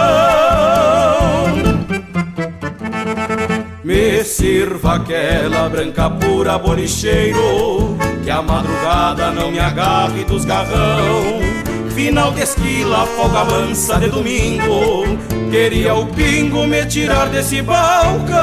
Me 3.83 4.23
sirva 4.23 4.95
aquela 4.95 5.67
branca 5.67 6.09
pura 6.09 6.57
bolicheiro 6.57 7.97
Que 8.23 8.31
a 8.31 8.41
madrugada 8.41 9.29
não 9.31 9.51
me 9.51 9.59
agarre 9.59 10.23
dos 10.23 10.45
garrão 10.45 11.64
Final 11.95 12.33
de 12.33 12.41
esquila, 12.41 13.05
folga 13.05 13.45
mansa 13.45 13.97
de 13.97 14.09
domingo 14.09 15.05
Queria 15.49 15.95
o 15.95 16.05
pingo 16.07 16.67
me 16.67 16.85
tirar 16.85 17.29
desse 17.29 17.61
balcão 17.61 18.35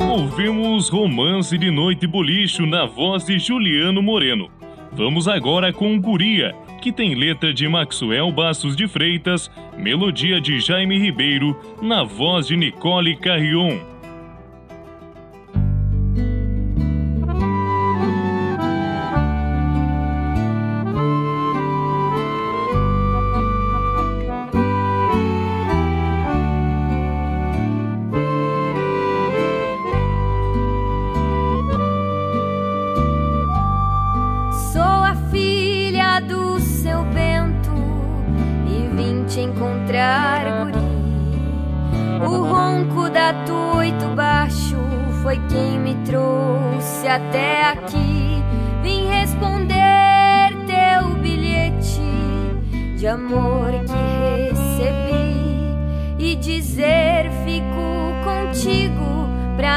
Ouvimos 0.00 0.88
Romance 0.88 1.58
de 1.58 1.72
Noite 1.72 2.06
Bolicho 2.06 2.64
na 2.66 2.86
voz 2.86 3.24
de 3.24 3.40
Juliano 3.40 4.00
Moreno. 4.00 4.57
Vamos 4.98 5.28
agora 5.28 5.72
com 5.72 5.96
Guria, 6.00 6.56
que 6.82 6.90
tem 6.90 7.14
letra 7.14 7.54
de 7.54 7.68
Maxwell 7.68 8.32
Bastos 8.32 8.74
de 8.74 8.88
Freitas, 8.88 9.48
melodia 9.76 10.40
de 10.40 10.58
Jaime 10.58 10.98
Ribeiro, 10.98 11.56
na 11.80 12.02
voz 12.02 12.48
de 12.48 12.56
Nicole 12.56 13.14
Carrion. 13.14 13.78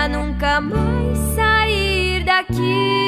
Nunca 0.07 0.59
mais 0.59 1.17
sair 1.35 2.23
daqui. 2.23 3.01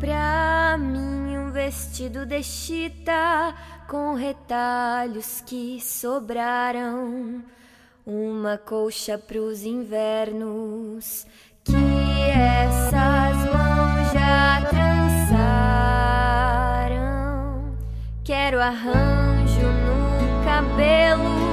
Pra 0.00 0.76
mim 0.78 1.36
um 1.36 1.50
vestido 1.52 2.24
de 2.26 2.42
chita 2.42 3.54
com 3.88 4.12
retalhos 4.12 5.40
que 5.40 5.80
sobraram, 5.80 7.42
uma 8.04 8.58
colcha 8.58 9.16
pros 9.16 9.64
invernos 9.64 11.26
que 11.64 11.74
essas 12.30 13.36
mãos 13.50 14.12
já 14.12 14.60
trançaram, 14.68 15.38
Quero 18.22 18.60
arranjo 18.60 19.62
no 19.62 20.44
cabelo, 20.44 21.47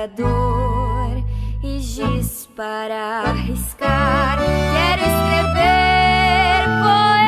apagador 0.00 1.24
e 1.62 1.78
giz 1.78 2.48
para 2.56 3.20
arriscar. 3.20 4.38
Quero 4.38 5.02
escrever 5.02 6.64
poemas 6.82 7.19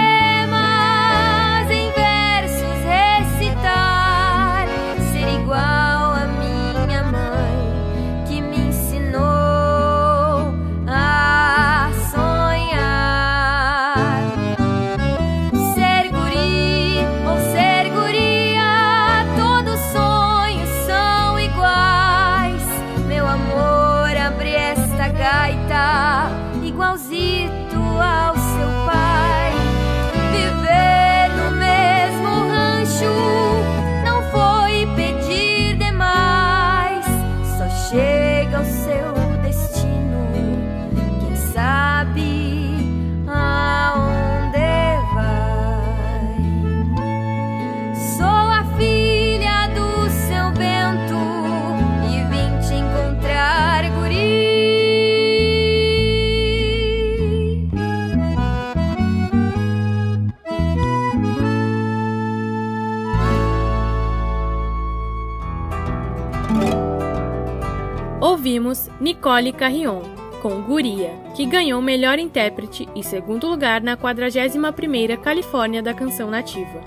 Ouvimos 68.53 68.91
Nicole 69.01 69.51
Carrion, 69.51 70.03
com 70.43 70.61
Guria, 70.61 71.15
que 71.35 71.47
ganhou 71.47 71.81
melhor 71.81 72.19
intérprete 72.19 72.87
e 72.95 73.03
segundo 73.03 73.49
lugar 73.49 73.81
na 73.81 73.97
41ª 73.97 75.17
Califórnia 75.17 75.83
da 75.83 75.95
Canção 75.95 76.31
Nativa. 76.31 76.83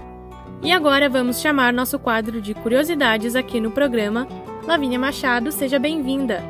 E 0.61 0.71
agora 0.71 1.09
vamos 1.09 1.41
chamar 1.41 1.73
nosso 1.73 1.97
quadro 1.97 2.39
de 2.39 2.53
curiosidades 2.53 3.35
aqui 3.35 3.59
no 3.59 3.71
programa. 3.71 4.27
Lavínia 4.67 4.99
Machado, 4.99 5.51
seja 5.51 5.79
bem-vinda! 5.79 6.43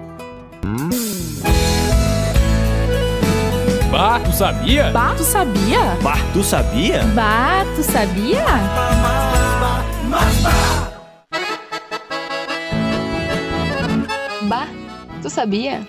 Bah, 3.89 4.19
tu 4.19 4.33
sabia? 4.33 4.91
Bah, 4.91 5.15
tu 5.15 5.23
sabia? 5.23 5.79
Bah, 6.03 6.17
tu 6.33 6.43
sabia? 6.43 7.03
Bah, 7.15 7.63
tu 7.73 7.83
sabia? 7.83 8.43
Tu 15.25 15.29
sabia? 15.31 15.81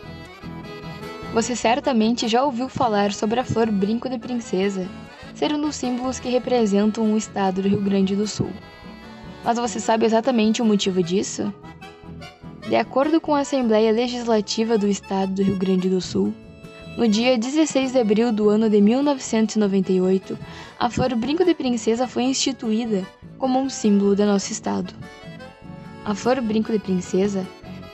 Você 1.35 1.55
certamente 1.55 2.27
já 2.27 2.43
ouviu 2.43 2.71
falar 2.71 3.13
sobre 3.13 3.39
a 3.39 3.45
flor 3.45 3.71
brinco 3.71 4.09
de 4.09 4.19
princesa, 4.19 4.89
ser 5.35 5.53
um 5.53 5.61
dos 5.61 5.77
símbolos 5.77 6.19
que 6.19 6.31
representam 6.31 7.13
o 7.13 7.19
estado 7.19 7.61
do 7.61 7.69
Rio 7.69 7.83
Grande 7.83 8.17
do 8.17 8.27
Sul. 8.27 8.49
Mas 9.45 9.59
você 9.59 9.79
sabe 9.79 10.07
exatamente 10.07 10.63
o 10.63 10.65
motivo 10.65 11.03
disso? 11.03 11.53
De 12.67 12.77
acordo 12.77 13.21
com 13.21 13.35
a 13.35 13.41
Assembleia 13.41 13.93
Legislativa 13.93 14.79
do 14.79 14.89
Estado 14.89 15.35
do 15.35 15.43
Rio 15.43 15.59
Grande 15.59 15.91
do 15.91 16.01
Sul, 16.01 16.33
No 16.97 17.07
dia 17.07 17.37
16 17.37 17.93
de 17.93 17.99
abril 17.99 18.33
do 18.33 18.49
ano 18.49 18.71
de 18.71 18.81
1998, 18.81 20.39
a 20.81 20.89
flor 20.89 21.15
brinco 21.15 21.45
de 21.45 21.55
princesa 21.55 22.09
foi 22.09 22.23
instituída 22.23 23.07
como 23.37 23.61
um 23.61 23.69
símbolo 23.69 24.17
de 24.17 24.25
nosso 24.25 24.51
estado. 24.51 24.95
A 26.07 26.15
flor 26.15 26.41
brinco 26.41 26.73
de 26.73 26.79
princesa 26.79 27.47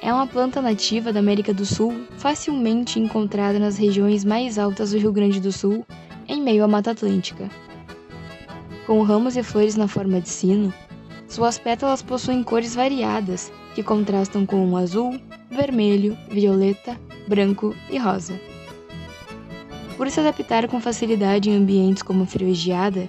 é 0.03 0.13
uma 0.13 0.27
planta 0.27 0.61
nativa 0.61 1.13
da 1.13 1.21
América 1.21 1.55
do 1.55 1.65
Sul, 1.65 1.95
facilmente 2.19 2.99
encontrada 2.99 3.61
nas 3.61 3.79
regiões 3.79 4.25
mais 4.25 4.59
altas 4.59 4.91
do 4.91 4.99
Rio 4.99 5.13
Grande 5.13 5.41
do 5.41 5.53
Sul, 5.53 5.87
em 6.27 6.43
meio 6.43 6.65
à 6.65 6.69
Mata 6.69 6.91
Atlântica. 6.91 7.49
Com 8.85 9.01
ramos 9.03 9.37
e 9.37 9.45
flores 9.45 9.77
na 9.77 9.87
forma 9.87 10.21
de 10.21 10.29
sino, 10.29 10.75
suas 11.29 11.57
pétalas 11.57 12.03
possuem 12.03 12.43
cores 12.43 12.75
variadas 12.75 13.53
que 13.77 13.83
contrastam 13.83 14.45
com 14.45 14.69
o 14.69 14.77
azul, 14.77 15.17
vermelho, 15.49 16.19
violeta, 16.29 16.99
branco 17.29 17.73
e 17.89 17.97
rosa. 17.97 18.39
Por 19.97 20.11
se 20.11 20.19
adaptar 20.19 20.67
com 20.67 20.81
facilidade 20.81 21.49
em 21.49 21.55
ambientes 21.55 22.03
como 22.03 22.27
frio 22.27 22.49
e 22.49 22.55
geada, 22.55 23.09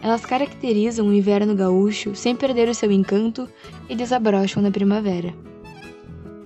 elas 0.00 0.24
caracterizam 0.24 1.08
o 1.08 1.12
inverno 1.12 1.56
gaúcho 1.56 2.14
sem 2.14 2.36
perder 2.36 2.68
o 2.68 2.74
seu 2.74 2.92
encanto 2.92 3.48
e 3.88 3.96
desabrocham 3.96 4.62
na 4.62 4.70
primavera. 4.70 5.34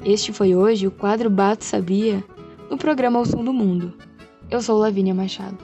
Este 0.04 0.32
foi 0.32 0.56
hoje 0.56 0.84
o 0.84 0.90
quadro 0.90 1.30
Bato 1.30 1.64
Sabia 1.64 2.24
no 2.68 2.76
programa 2.76 3.20
O 3.20 3.24
Som 3.24 3.44
do 3.44 3.52
Mundo. 3.52 3.92
Eu 4.50 4.60
sou 4.60 4.76
Lavínia 4.76 5.14
Machado. 5.14 5.56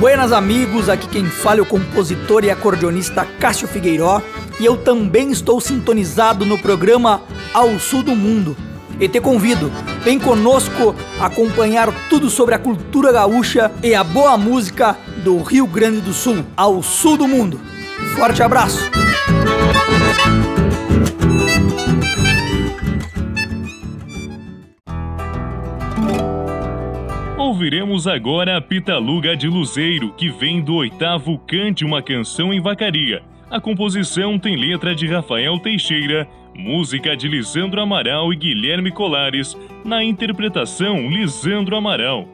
Buenas 0.00 0.32
amigos, 0.32 0.88
aqui 0.88 1.06
quem 1.06 1.26
fala 1.26 1.60
é 1.60 1.62
o 1.62 1.66
compositor 1.66 2.42
e 2.42 2.50
acordeonista 2.50 3.24
Cássio 3.38 3.68
Figueiró 3.68 4.20
e 4.58 4.64
eu 4.64 4.76
também 4.76 5.30
estou 5.30 5.60
sintonizado 5.60 6.44
no 6.44 6.58
programa 6.58 7.22
Ao 7.54 7.78
Sul 7.78 8.02
do 8.02 8.16
Mundo. 8.16 8.56
E 9.00 9.08
te 9.08 9.18
convido, 9.18 9.72
vem 10.04 10.18
conosco 10.18 10.94
acompanhar 11.18 11.88
tudo 12.10 12.28
sobre 12.28 12.54
a 12.54 12.58
cultura 12.58 13.10
gaúcha 13.10 13.72
e 13.82 13.94
a 13.94 14.04
boa 14.04 14.36
música 14.36 14.94
do 15.24 15.42
Rio 15.42 15.66
Grande 15.66 16.02
do 16.02 16.12
Sul, 16.12 16.44
ao 16.54 16.82
sul 16.82 17.16
do 17.16 17.26
mundo. 17.26 17.58
Forte 18.14 18.42
abraço! 18.42 18.90
Ouviremos 27.38 28.06
agora 28.06 28.58
a 28.58 28.60
Pitaluga 28.60 29.34
de 29.34 29.48
Luzeiro, 29.48 30.12
que 30.12 30.28
vem 30.28 30.60
do 30.60 30.74
oitavo 30.74 31.38
Cante 31.38 31.86
uma 31.86 32.02
Canção 32.02 32.52
em 32.52 32.60
Vacaria. 32.60 33.22
A 33.50 33.60
composição 33.60 34.38
tem 34.38 34.54
letra 34.54 34.94
de 34.94 35.08
Rafael 35.08 35.58
Teixeira, 35.58 36.28
música 36.54 37.16
de 37.16 37.26
Lisandro 37.26 37.80
Amaral 37.80 38.32
e 38.32 38.36
Guilherme 38.36 38.92
Colares, 38.92 39.56
na 39.84 40.04
interpretação 40.04 41.10
Lisandro 41.10 41.74
Amaral. 41.74 42.28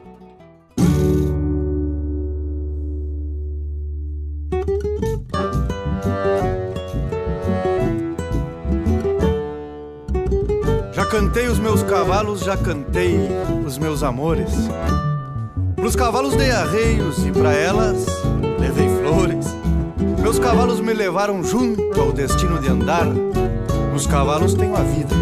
Já 10.93 11.05
cantei 11.07 11.47
os 11.47 11.57
meus 11.57 11.81
cavalos, 11.81 12.41
já 12.41 12.55
cantei 12.55 13.17
os 13.65 13.79
meus 13.79 14.03
amores. 14.03 14.69
Pros 15.75 15.95
cavalos 15.95 16.35
dei 16.35 16.51
arreios 16.51 17.25
e 17.25 17.31
pra 17.31 17.53
elas 17.53 18.05
levei. 18.59 18.96
Meus 20.27 20.39
cavalos 20.39 20.81
me 20.81 20.93
levaram 20.93 21.41
junto 21.41 22.01
ao 22.01 22.11
destino 22.11 22.59
de 22.59 22.67
andar. 22.67 23.05
Nos 23.93 24.05
cavalos 24.05 24.53
tenho 24.55 24.75
a 24.75 24.83
vida, 24.83 25.15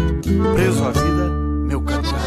preso 0.52 0.84
à 0.84 0.90
vida, 0.90 1.30
meu 1.64 1.80
cantar. 1.80 2.20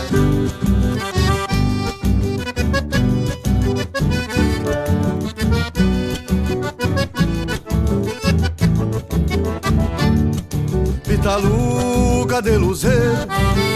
Pitaluga 11.03 12.41
de 12.41 12.57
luzer, 12.57 13.11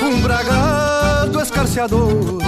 um 0.02 0.22
bragado 0.22 1.42
escarciador 1.42 2.42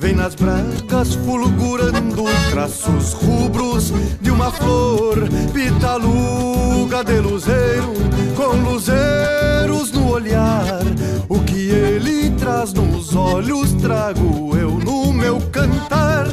Vem 0.00 0.14
nas 0.14 0.34
bragas 0.34 1.14
fulgurando 1.26 2.24
traços 2.50 3.12
rubros 3.12 3.92
de 4.18 4.29
uma 4.40 4.50
flor 4.50 5.18
Pitaluga 5.52 7.04
de 7.04 7.20
luzeiro, 7.20 7.92
com 8.34 8.56
luzeiros 8.70 9.92
no 9.92 10.12
olhar. 10.12 10.80
O 11.28 11.40
que 11.40 11.68
ele 11.68 12.30
traz 12.30 12.72
nos 12.72 13.14
olhos 13.14 13.74
trago 13.74 14.56
eu 14.56 14.70
no 14.70 15.12
meu 15.12 15.38
cantar. 15.52 16.26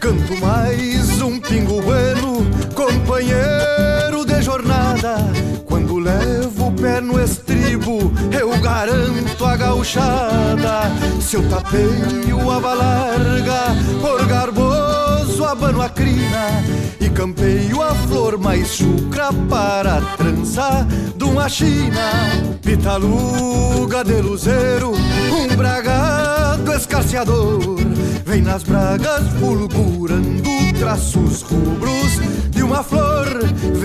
Canto 0.00 0.40
mais 0.40 1.22
um 1.22 1.38
pingo 1.38 1.80
companheiro 2.74 4.24
de 4.24 4.42
jornada. 4.42 5.18
Quando 5.66 6.00
levo 6.00 6.66
o 6.66 6.72
pé 6.72 7.00
no 7.00 7.16
eu 7.20 7.45
garanto 8.86 9.44
a 9.44 9.56
gauchada. 9.56 10.82
Se 11.20 11.36
eu 11.36 11.48
tapeio 11.48 12.50
a 12.50 12.60
balarga, 12.60 13.74
por 14.00 14.24
garboso 14.26 15.44
abano 15.44 15.82
a 15.82 15.88
crina 15.88 16.62
e 17.00 17.10
campeio 17.10 17.82
a 17.82 17.94
flor 17.94 18.38
mais 18.38 18.68
chucra 18.68 19.32
para 19.50 20.00
trança 20.16 20.86
de 21.16 21.24
uma 21.24 21.48
china. 21.48 22.12
Pitaluga 22.62 24.04
de 24.04 24.20
luzeiro, 24.20 24.92
um 24.92 25.56
bragado 25.56 26.72
escarciador, 26.72 27.78
vem 28.24 28.42
nas 28.42 28.62
bragas 28.62 29.26
fulgurando 29.40 30.56
traços 30.78 31.42
rubros 31.42 32.20
de 32.50 32.62
uma 32.62 32.82
flor, 32.82 33.26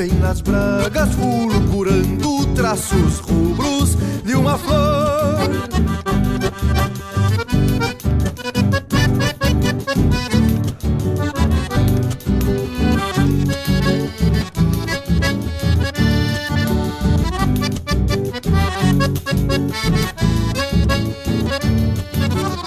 vem 0.01 0.17
nas 0.17 0.41
bragas 0.41 1.09
fulgurando 1.13 2.47
traços 2.55 3.19
rubros 3.19 3.95
de 4.25 4.33
uma 4.33 4.57
flor. 4.57 5.47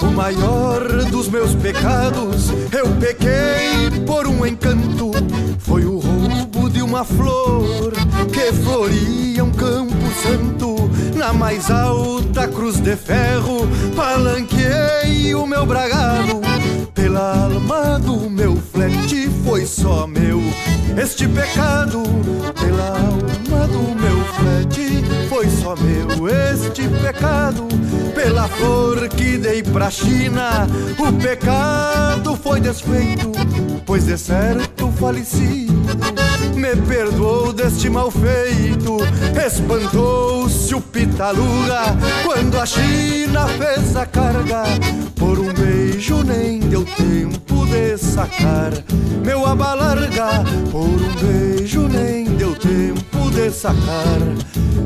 O 0.01 0.07
maior 0.12 1.05
dos 1.11 1.28
meus 1.28 1.53
pecados, 1.57 2.51
eu 2.70 2.87
pequei 3.01 4.05
por 4.07 4.28
um 4.28 4.47
encanto. 4.47 5.11
Uma 6.85 7.05
flor 7.05 7.93
que 8.30 8.53
floria 8.53 9.43
um 9.43 9.51
campo 9.51 9.95
santo. 10.22 10.91
Na 11.16 11.32
mais 11.32 11.70
alta 11.70 12.47
cruz 12.47 12.78
de 12.78 12.95
ferro, 12.95 13.66
palanqueei 13.97 15.35
o 15.35 15.47
meu 15.47 15.64
bragado. 15.64 16.41
Pela 16.93 17.45
alma 17.45 17.99
do 17.99 18.28
meu 18.28 18.57
flete 18.57 19.30
foi 19.45 19.64
só 19.66 20.07
meu 20.07 20.41
este 21.03 21.26
pecado. 21.26 22.03
Pela 22.61 22.89
alma 22.89 23.66
do 23.66 23.95
meu 24.01 24.24
flete 24.35 25.03
foi 25.28 25.49
só 25.49 25.74
meu 25.76 26.28
este 26.28 26.87
pecado. 26.89 27.66
Pela 28.14 28.47
flor 28.49 29.09
que 29.09 29.39
dei 29.39 29.62
pra 29.62 29.91
China, 29.91 30.68
o 30.99 31.12
pecado 31.14 32.37
foi 32.37 32.61
desfeito, 32.61 33.32
pois 33.87 34.05
de 34.05 34.18
certo 34.18 34.93
falecido 34.93 35.64
me 36.55 36.76
perdoou 36.76 37.53
deste 37.53 37.91
mal 37.91 38.11
feito. 38.11 38.97
Espantou-se 39.47 40.74
o 40.74 40.80
pitaluga 40.80 41.97
quando 42.24 42.59
a 42.59 42.66
China 42.66 43.47
fez 43.49 43.95
a 43.97 44.07
carga. 44.07 44.64
Por 45.16 45.39
um 45.39 45.53
beijo 45.53 46.22
nem 46.22 46.61
deu 46.61 46.85
tempo 46.85 47.66
de 47.66 47.99
sacar 47.99 48.72
meu 49.24 49.47
aba 49.47 49.74
larga. 49.74 50.45
Por 50.70 50.87
um 50.87 51.14
beijo 51.20 51.89
nem 51.89 52.24
deu 52.37 52.55
tempo 52.55 53.30
de 53.30 53.51
sacar 53.51 54.20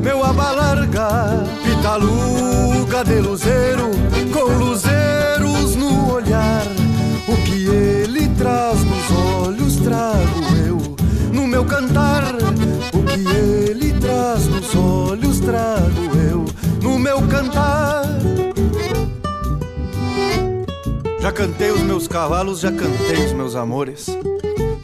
meu 0.03 0.23
aba 0.23 0.51
larga. 0.51 1.45
Pitaluga 1.63 3.03
de 3.05 3.19
luzeiro, 3.19 3.91
com 4.33 4.51
luzeiros 4.57 5.75
no 5.75 6.13
olhar. 6.13 6.65
O 7.27 7.35
que 7.43 7.67
ele 7.67 8.27
traz 8.29 8.83
nos 8.83 9.11
olhos 9.45 9.75
trago 9.77 10.38
cantar. 11.69 12.35
O 12.93 13.03
que 13.03 13.69
ele 13.69 13.93
traz 13.93 14.45
nos 14.47 14.75
olhos 14.75 15.39
trago 15.39 16.17
eu 16.29 16.45
no 16.81 16.99
meu 16.99 17.21
cantar. 17.27 18.09
cantei 21.39 21.71
os 21.71 21.79
meus 21.83 22.05
cavalos, 22.05 22.59
já 22.59 22.69
cantei 22.69 23.25
os 23.25 23.31
meus 23.31 23.55
amores. 23.55 24.07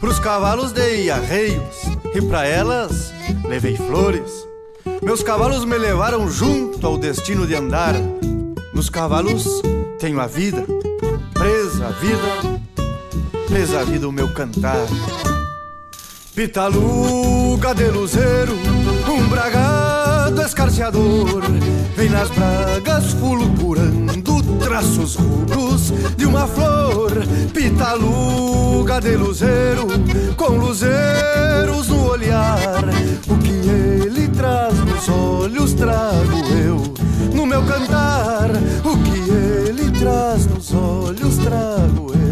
Pros 0.00 0.18
cavalos 0.18 0.72
dei 0.72 1.10
arreios 1.10 1.82
e 2.14 2.22
pra 2.22 2.46
elas 2.46 3.12
levei 3.46 3.76
flores. 3.76 4.48
Meus 5.02 5.22
cavalos 5.22 5.66
me 5.66 5.76
levaram 5.76 6.30
junto 6.30 6.86
ao 6.86 6.96
destino 6.96 7.46
de 7.46 7.54
andar. 7.54 7.94
Nos 8.72 8.88
cavalos 8.88 9.60
tenho 9.98 10.18
a 10.18 10.26
vida, 10.26 10.64
presa 11.34 11.88
a 11.88 11.90
vida, 11.90 12.62
presa 13.48 13.80
a 13.80 13.84
vida 13.84 14.08
o 14.08 14.12
meu 14.12 14.32
cantar. 14.32 14.86
Pitaluga 16.36 17.74
de 17.74 17.86
luzeiro, 17.86 18.58
um 19.08 19.26
bragado 19.26 20.42
escarciador, 20.42 21.42
vem 21.96 22.10
nas 22.10 22.28
bragas 22.28 23.12
fulgurando 23.14 24.42
traços 24.58 25.14
rubros 25.14 25.94
de 26.14 26.26
uma 26.26 26.46
flor. 26.46 27.10
Pitaluga 27.54 29.00
de 29.00 29.16
luzeiro, 29.16 29.86
com 30.36 30.58
luzeiros 30.58 31.88
no 31.88 32.06
olhar, 32.10 32.84
o 33.30 33.38
que 33.38 33.70
ele 34.06 34.28
traz 34.28 34.74
nos 34.80 35.08
olhos 35.08 35.72
trago 35.72 36.44
eu 36.52 36.82
no 37.34 37.46
meu 37.46 37.62
cantar. 37.62 38.50
O 38.84 38.98
que 38.98 39.30
ele 39.70 39.90
traz 39.98 40.44
nos 40.44 40.70
olhos 40.74 41.38
trago 41.38 42.12
eu 42.12 42.25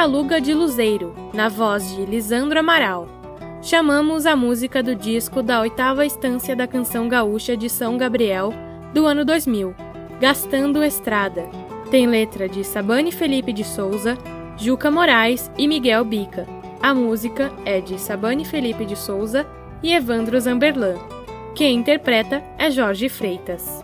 Pitaluga 0.00 0.40
de 0.40 0.54
Luzeiro, 0.54 1.14
na 1.34 1.50
voz 1.50 1.94
de 1.94 2.06
Lisandro 2.06 2.58
Amaral. 2.58 3.06
Chamamos 3.60 4.24
a 4.24 4.34
música 4.34 4.82
do 4.82 4.94
disco 4.94 5.42
da 5.42 5.60
oitava 5.60 6.06
estância 6.06 6.56
da 6.56 6.66
canção 6.66 7.06
gaúcha 7.06 7.54
de 7.54 7.68
São 7.68 7.98
Gabriel, 7.98 8.50
do 8.94 9.04
ano 9.04 9.26
2000, 9.26 9.74
Gastando 10.18 10.82
Estrada. 10.82 11.44
Tem 11.90 12.06
letra 12.06 12.48
de 12.48 12.64
Sabane 12.64 13.12
Felipe 13.12 13.52
de 13.52 13.62
Souza, 13.62 14.16
Juca 14.56 14.90
Moraes 14.90 15.50
e 15.58 15.68
Miguel 15.68 16.02
Bica. 16.06 16.46
A 16.80 16.94
música 16.94 17.52
é 17.66 17.78
de 17.78 18.00
Sabane 18.00 18.46
Felipe 18.46 18.86
de 18.86 18.96
Souza 18.96 19.46
e 19.82 19.92
Evandro 19.92 20.40
Zamberlan. 20.40 20.96
Quem 21.54 21.76
interpreta 21.76 22.42
é 22.56 22.70
Jorge 22.70 23.10
Freitas. 23.10 23.82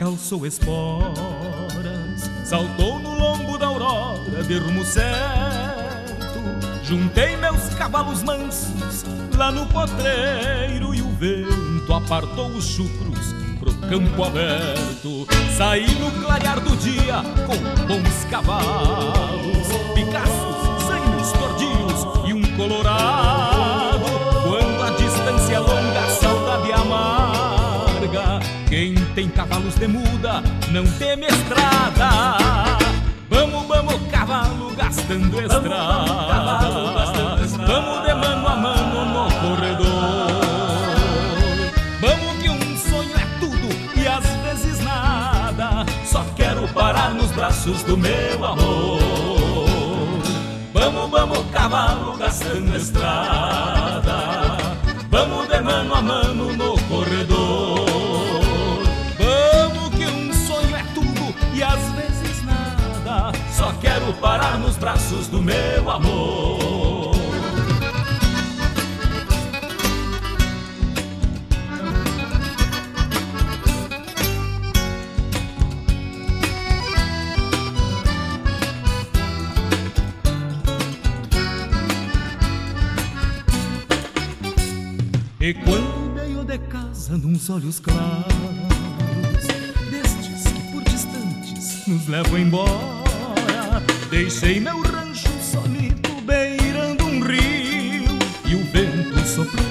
Calçou 0.00 0.46
esporas, 0.46 1.12
saltou 2.42 2.98
no 2.98 3.12
lombo 3.12 3.58
da 3.58 3.66
aurora 3.66 4.42
de 4.42 4.56
rumo 4.56 4.82
certo. 4.82 6.40
Juntei 6.82 7.36
meus 7.36 7.74
cavalos 7.74 8.22
mansos 8.22 9.04
lá 9.36 9.52
no 9.52 9.66
potreiro 9.66 10.94
e 10.94 11.02
o 11.02 11.08
vento 11.10 11.92
apartou 11.92 12.46
os 12.46 12.64
chucros 12.64 13.34
pro 13.58 13.74
campo 13.90 14.24
aberto. 14.24 15.28
Saí 15.54 15.94
no 15.96 16.10
clarear 16.24 16.60
do 16.60 16.74
dia 16.78 17.16
com 17.44 17.86
bons 17.86 18.24
cavalos, 18.30 19.68
picaços, 19.94 20.82
zanos, 20.86 21.32
tordilhos 21.32 22.26
e 22.26 22.32
um 22.32 22.56
colorado. 22.56 23.39
Tem 29.14 29.28
cavalos 29.28 29.74
de 29.74 29.86
muda 29.86 30.42
não 30.70 30.86
teme 30.98 31.26
estrada. 31.26 32.36
Vamos, 33.28 33.66
vamos, 33.66 33.94
cavalo 34.10 34.74
gastando 34.76 35.40
estrada. 35.40 36.20
Vamos 37.66 38.06
de 38.06 38.14
mano 38.14 38.48
a 38.48 38.56
mano 38.56 39.04
no 39.06 39.30
corredor. 39.40 40.30
Vamos 42.00 42.42
que 42.42 42.50
um 42.50 42.76
sonho 42.76 43.16
é 43.16 43.26
tudo 43.40 43.68
e 43.96 44.06
às 44.06 44.24
vezes 44.44 44.84
nada. 44.84 45.84
Só 46.04 46.24
quero 46.36 46.66
parar 46.68 47.14
nos 47.14 47.30
braços 47.32 47.82
do 47.82 47.96
meu 47.96 48.44
amor. 48.44 49.00
Vamos, 50.72 51.10
vamos, 51.10 51.50
cavalo 51.52 52.16
gastando 52.16 52.76
estrada. 52.76 53.69
Meu 65.40 65.90
amor. 65.90 66.70
E 85.42 85.54
quando 85.54 86.14
veio 86.14 86.44
de 86.44 86.58
casa 86.58 87.16
nos 87.16 87.48
olhos 87.48 87.80
claros 87.80 88.26
Destes 89.90 90.44
que 90.52 90.70
por 90.70 90.84
distantes 90.84 91.86
nos 91.88 92.06
levam 92.06 92.38
embora 92.38 93.82
Deixei 94.10 94.60
meu 94.60 94.89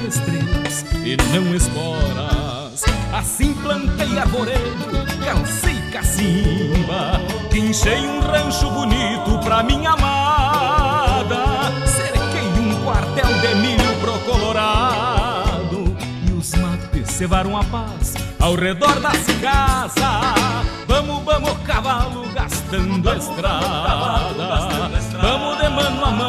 estrelas 0.07 0.85
e 1.03 1.17
não 1.33 1.55
esporas. 1.55 2.83
Assim 3.13 3.53
plantei 3.53 4.17
arvoredo, 4.17 5.05
calcei 5.25 5.79
cacimba 5.91 7.19
Quinchei 7.49 8.07
um 8.07 8.19
rancho 8.19 8.69
bonito 8.69 9.39
pra 9.43 9.63
minha 9.63 9.91
amada. 9.91 11.71
Cerquei 11.85 12.47
um 12.61 12.83
quartel 12.83 13.27
de 13.41 13.55
milho 13.55 13.95
pro 13.99 14.19
colorado 14.19 15.97
E 16.27 16.31
os 16.33 16.53
mates 16.55 17.09
cevaram 17.09 17.57
a 17.57 17.63
paz 17.63 18.13
ao 18.39 18.55
redor 18.55 18.99
das 18.99 19.25
casas 19.41 20.69
Vamos, 20.87 21.23
vamos, 21.23 21.57
cavalo 21.65 22.27
gastando 22.33 23.09
a 23.09 23.15
estrada. 23.15 24.33
Vamos 25.21 25.57
de 25.57 25.69
mano 25.69 26.05
a 26.05 26.11
mano 26.11 26.28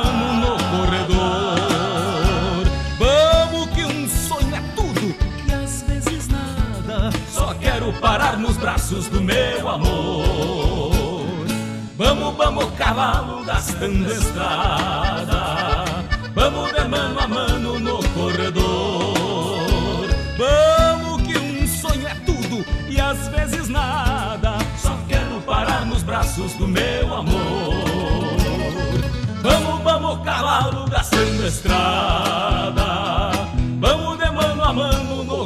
dançar 8.30 8.38
nos 8.38 8.56
braços 8.56 9.08
do 9.08 9.20
meu 9.20 9.68
amor. 9.68 10.90
Vamos, 11.96 12.36
vamos, 12.36 12.64
cavalo 12.76 13.44
gastando 13.44 14.10
estrada. 14.10 15.84
Vamos 16.34 16.72
de 16.72 16.88
mano 16.88 17.20
a 17.20 17.28
mano 17.28 17.78
no 17.78 17.98
corredor. 18.14 20.08
Vamos 20.38 21.22
que 21.22 21.36
um 21.36 21.66
sonho 21.66 22.06
é 22.06 22.14
tudo 22.26 22.64
e 22.88 23.00
às 23.00 23.28
vezes 23.28 23.68
nada. 23.68 24.58
Só 24.78 24.96
quero 25.08 25.40
parar 25.42 25.84
nos 25.86 26.02
braços 26.02 26.52
do 26.54 26.66
meu 26.66 27.14
amor. 27.14 27.84
Vamos, 29.42 29.82
vamos, 29.82 30.24
cavalo 30.24 30.88
gastando 30.88 31.46
estrada. 31.46 33.30
Vamos 33.80 34.18
de 34.18 34.30
mano 34.30 34.62
a 34.62 34.72
mano 34.72 35.24
no 35.24 35.39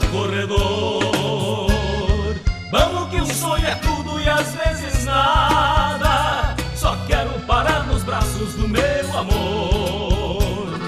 às 4.45 4.55
vezes 4.55 5.05
nada. 5.05 6.55
Só 6.76 6.97
quero 7.07 7.30
parar 7.47 7.86
nos 7.86 8.03
braços 8.03 8.55
do 8.55 8.68
meu 8.68 9.18
amor. 9.18 10.78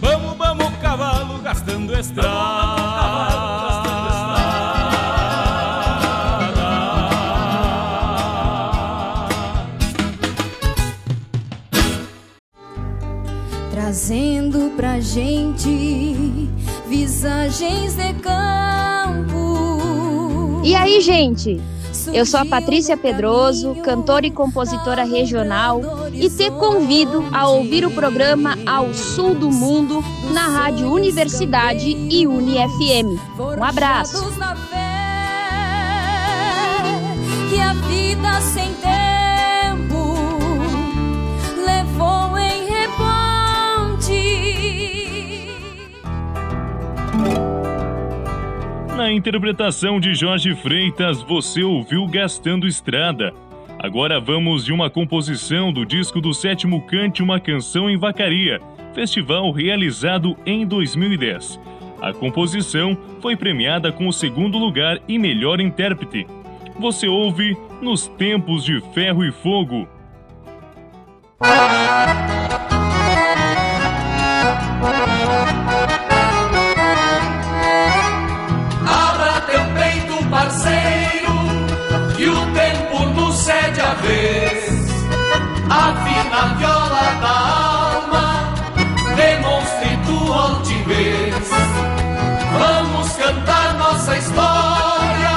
Vamos, 0.00 0.36
vamos, 0.36 0.76
cavalo, 0.82 1.38
gastando 1.38 1.96
estrada. 1.96 2.28
Trazendo 13.70 14.72
pra 14.76 14.98
gente 15.00 16.50
visagens 16.88 17.94
de 17.94 18.12
campo. 18.14 19.38
E 20.64 20.74
aí, 20.74 21.00
gente? 21.00 21.60
Eu 22.12 22.24
sou 22.26 22.40
a 22.40 22.44
Patrícia 22.44 22.96
Pedroso, 22.96 23.74
cantora 23.76 24.26
e 24.26 24.30
compositora 24.30 25.04
regional, 25.04 25.80
e 26.12 26.28
te 26.28 26.50
convido 26.50 27.24
a 27.32 27.48
ouvir 27.48 27.84
o 27.84 27.90
programa 27.90 28.56
Ao 28.66 28.92
Sul 28.94 29.34
do 29.34 29.50
Mundo 29.50 30.02
na 30.32 30.48
Rádio 30.48 30.90
Universidade 30.90 31.90
e 32.10 32.26
UniFM. 32.26 33.18
Um 33.38 33.64
abraço. 33.64 34.24
Que 37.50 37.60
a 37.60 37.72
vida 37.72 38.40
sem 38.40 38.72
tempo 38.74 38.97
Na 49.08 49.14
interpretação 49.14 49.98
de 49.98 50.14
Jorge 50.14 50.54
Freitas, 50.54 51.22
você 51.22 51.62
ouviu 51.62 52.06
Gastando 52.06 52.66
Estrada. 52.66 53.32
Agora 53.78 54.20
vamos 54.20 54.66
de 54.66 54.70
uma 54.70 54.90
composição 54.90 55.72
do 55.72 55.86
disco 55.86 56.20
do 56.20 56.34
Sétimo 56.34 56.82
Cante 56.82 57.22
Uma 57.22 57.40
Canção 57.40 57.88
em 57.88 57.96
Vacaria, 57.96 58.60
festival 58.92 59.50
realizado 59.50 60.36
em 60.44 60.66
2010. 60.66 61.58
A 62.02 62.12
composição 62.12 62.98
foi 63.22 63.34
premiada 63.34 63.90
com 63.90 64.08
o 64.08 64.12
segundo 64.12 64.58
lugar 64.58 65.00
e 65.08 65.18
melhor 65.18 65.58
intérprete. 65.58 66.26
Você 66.78 67.08
ouve 67.08 67.56
Nos 67.80 68.08
Tempos 68.08 68.62
de 68.62 68.78
Ferro 68.92 69.24
e 69.24 69.32
Fogo. 69.32 69.88
Afina 86.38 86.42
a 86.42 86.46
viola 86.54 87.06
da 87.20 87.34
alma, 87.98 88.54
demonstre 89.16 89.90
tua 90.06 90.36
altivez. 90.50 91.48
Vamos 92.58 93.12
cantar 93.14 93.74
nossa 93.74 94.16
história, 94.16 95.36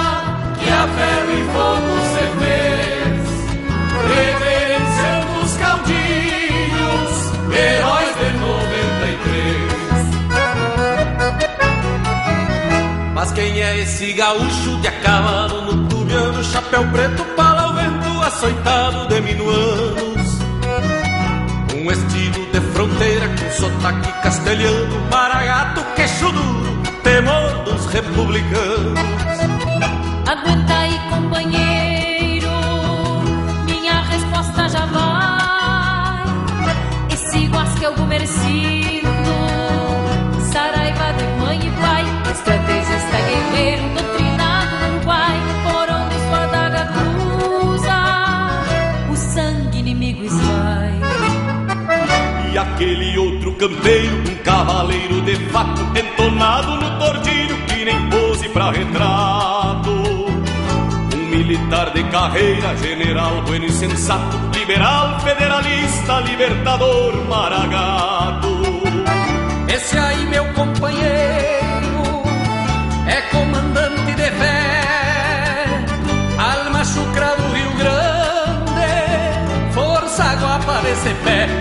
que 0.60 0.70
a 0.70 0.88
ferro 0.88 1.32
e 1.32 1.43
fogo 1.54 1.91
se 2.12 2.24
fez. 2.39 3.22
Reverenciando 4.16 5.34
os 5.43 5.54
caudilhos, 5.58 7.14
heróis 7.52 8.14
de 8.18 8.30
93. 8.38 8.72
Mas 13.16 13.32
quem 13.32 13.60
é 13.60 13.80
esse 13.80 14.14
gaúcho 14.14 14.80
de 14.82 14.88
a 14.88 14.91
cavalo 15.02 15.62
no 15.62 15.88
tubiano, 15.88 16.43
chapéu 16.43 16.88
preto, 16.89 17.24
pala 17.36 17.62
ao 17.64 17.74
vento, 17.74 18.22
açoitado 18.22 19.08
de 19.08 19.22
minuanos? 19.22 20.11
Fronteira 23.02 23.28
com 23.30 23.49
sotaque 23.49 24.12
castelhano, 24.22 25.10
maragato, 25.10 25.84
queixo 25.95 26.32
duro, 26.32 26.84
temor 27.02 27.64
dos 27.64 27.88
republicanos. 27.88 28.99
Aguenta 30.28 30.74
aí, 30.78 30.99
companheiro, 31.10 32.52
minha 33.66 34.02
resposta 34.04 34.70
já 34.70 34.86
vai. 34.86 36.26
Esse 37.12 37.47
guasca 37.47 37.86
é 37.86 37.89
o 37.89 37.95
gumercindo, 37.95 38.51
campeiro, 53.62 54.18
um 54.28 54.36
cavaleiro 54.43 55.22
de 55.22 55.36
fato, 55.51 55.82
entonado 55.95 56.78
no 56.78 56.97
tordilho, 56.97 57.55
que 57.68 57.86
nem 57.86 58.09
pose 58.09 58.49
pra 58.49 58.72
retrato. 58.72 59.91
Um 61.14 61.30
militar 61.30 61.91
de 61.91 62.03
carreira, 62.05 62.76
general 62.78 63.43
bueno 63.43 63.66
e 63.66 63.72
sensato, 63.72 64.36
liberal, 64.57 65.20
federalista, 65.20 66.22
libertador, 66.22 67.14
maragato. 67.30 68.64
Esse 69.72 69.95
aí, 69.95 70.26
meu 70.26 70.45
companheiro, 70.53 72.24
é 73.05 73.22
comandante 73.30 74.16
de 74.16 74.32
fé, 74.41 75.86
alma 76.39 76.84
chucra 76.84 77.36
do 77.36 77.53
Rio 77.53 77.72
Grande, 77.78 79.72
força 79.72 80.36
guapa 80.36 80.82
desse 80.82 81.14
pé, 81.24 81.61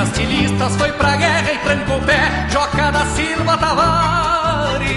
castilistas, 0.00 0.76
foi 0.76 0.90
pra 0.92 1.14
guerra 1.16 1.52
e 1.52 1.58
trancou 1.58 1.98
o 1.98 2.02
pé, 2.02 2.46
Joca 2.48 2.90
da 2.90 3.04
Silva 3.06 3.58
Tavares, 3.58 4.88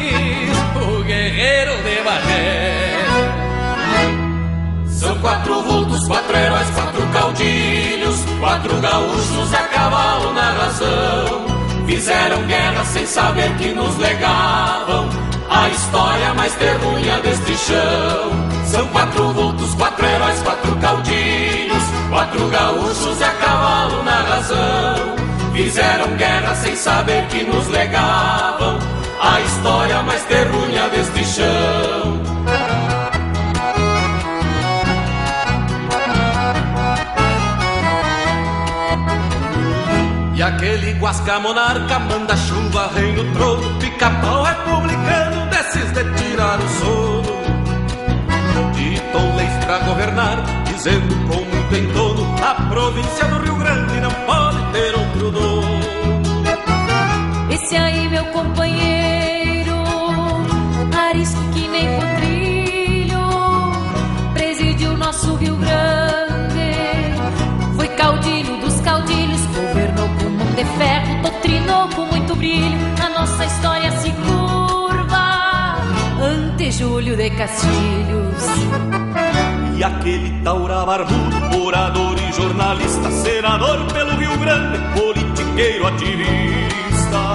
o 0.75 1.03
guerreiro 1.03 1.75
de 1.83 2.01
Bagé. 2.03 3.05
São 4.87 5.17
quatro 5.19 5.61
vultos, 5.63 6.07
quatro 6.07 6.37
heróis, 6.37 6.69
quatro 6.69 7.05
caudilhos, 7.07 8.15
quatro 8.39 8.79
gaúchos 8.79 9.53
a 9.53 9.63
cavalo 9.63 10.31
na 10.31 10.51
razão. 10.51 11.45
Fizeram 11.85 12.41
guerra 12.43 12.85
sem 12.85 13.05
saber 13.05 13.53
que 13.57 13.73
nos 13.73 13.97
legavam 13.97 15.09
a 15.49 15.67
história 15.67 16.33
mais 16.33 16.55
terrunha 16.55 17.19
deste 17.19 17.57
chão. 17.57 18.31
São 18.67 18.87
quatro 18.87 19.33
vultos, 19.33 19.75
quatro 19.75 20.05
heróis, 20.05 20.41
quatro 20.43 20.73
caudilhos, 20.77 21.72
quatro 22.13 22.47
gaúchos 22.47 23.19
e 23.19 23.23
a 23.23 23.31
cavalo 23.33 24.03
na 24.03 24.21
razão. 24.21 25.15
Fizeram 25.51 26.15
guerra 26.15 26.55
sem 26.55 26.75
saber 26.75 27.27
que 27.27 27.43
nos 27.43 27.67
legavam 27.67 28.77
a 29.19 29.41
história 29.41 30.03
mais 30.03 30.23
terrunha 30.25 30.89
deste 30.89 31.25
chão. 31.25 32.21
E 40.35 40.41
aquele 40.41 40.93
guasca 40.93 41.39
monarca 41.39 41.99
manda 41.99 42.35
chuva, 42.37 42.91
rei 42.93 43.13
no 43.13 43.23
trono, 43.33 43.79
pica-pau 43.79 44.43
republicano, 44.43 45.47
desses 45.47 45.91
de 45.91 46.03
tirar 46.15 46.59
o 46.59 46.69
sono. 46.69 47.43
Ditou 48.73 49.35
leis 49.35 49.65
pra 49.65 49.79
governar, 49.79 50.62
dizendo 50.73 51.15
com 51.27 51.41
muito 51.45 51.75
entono, 51.75 52.35
a 52.43 52.55
província 52.69 53.25
do 53.25 53.43
Rio 53.43 53.55
Grande 53.55 53.99
não 54.01 54.11
pode 54.25 54.71
ter 54.71 54.95
outro 54.95 55.31
dono. 55.31 55.83
Esse 57.51 57.75
aí, 57.75 58.09
meu 58.09 58.25
companheiro, 58.25 59.75
arisco 61.09 61.41
que 61.53 61.67
nem 61.67 61.99
potrilho, 61.99 63.19
presidiu 64.33 64.97
nosso 64.97 65.35
Rio 65.35 65.55
Grande. 65.57 67.13
Foi 67.75 67.87
caudilho 67.89 68.57
dos 68.57 68.81
caudilhos, 68.81 69.45
governou 69.45 70.09
com 70.09 70.29
mão 70.29 70.47
de 70.55 70.65
ferro, 70.65 71.21
doutrinou 71.21 71.87
com 71.89 72.05
muito 72.07 72.35
brilho. 72.35 72.79
A 73.03 73.09
nossa 73.19 73.45
história 73.45 73.91
se 73.91 74.11
curva 74.11 75.77
ante 76.19 76.71
Júlio 76.71 77.15
de 77.15 77.29
Castilhos. 77.29 79.12
E 79.75 79.83
aquele 79.83 80.41
taura 80.43 80.85
barbudo, 80.85 81.65
orador 81.65 82.15
e 82.19 82.31
jornalista, 82.31 83.09
senador 83.11 83.85
pelo 83.91 84.15
Rio 84.17 84.37
Grande, 84.37 84.77
politiqueiro 84.99 85.87
ativista. 85.87 87.33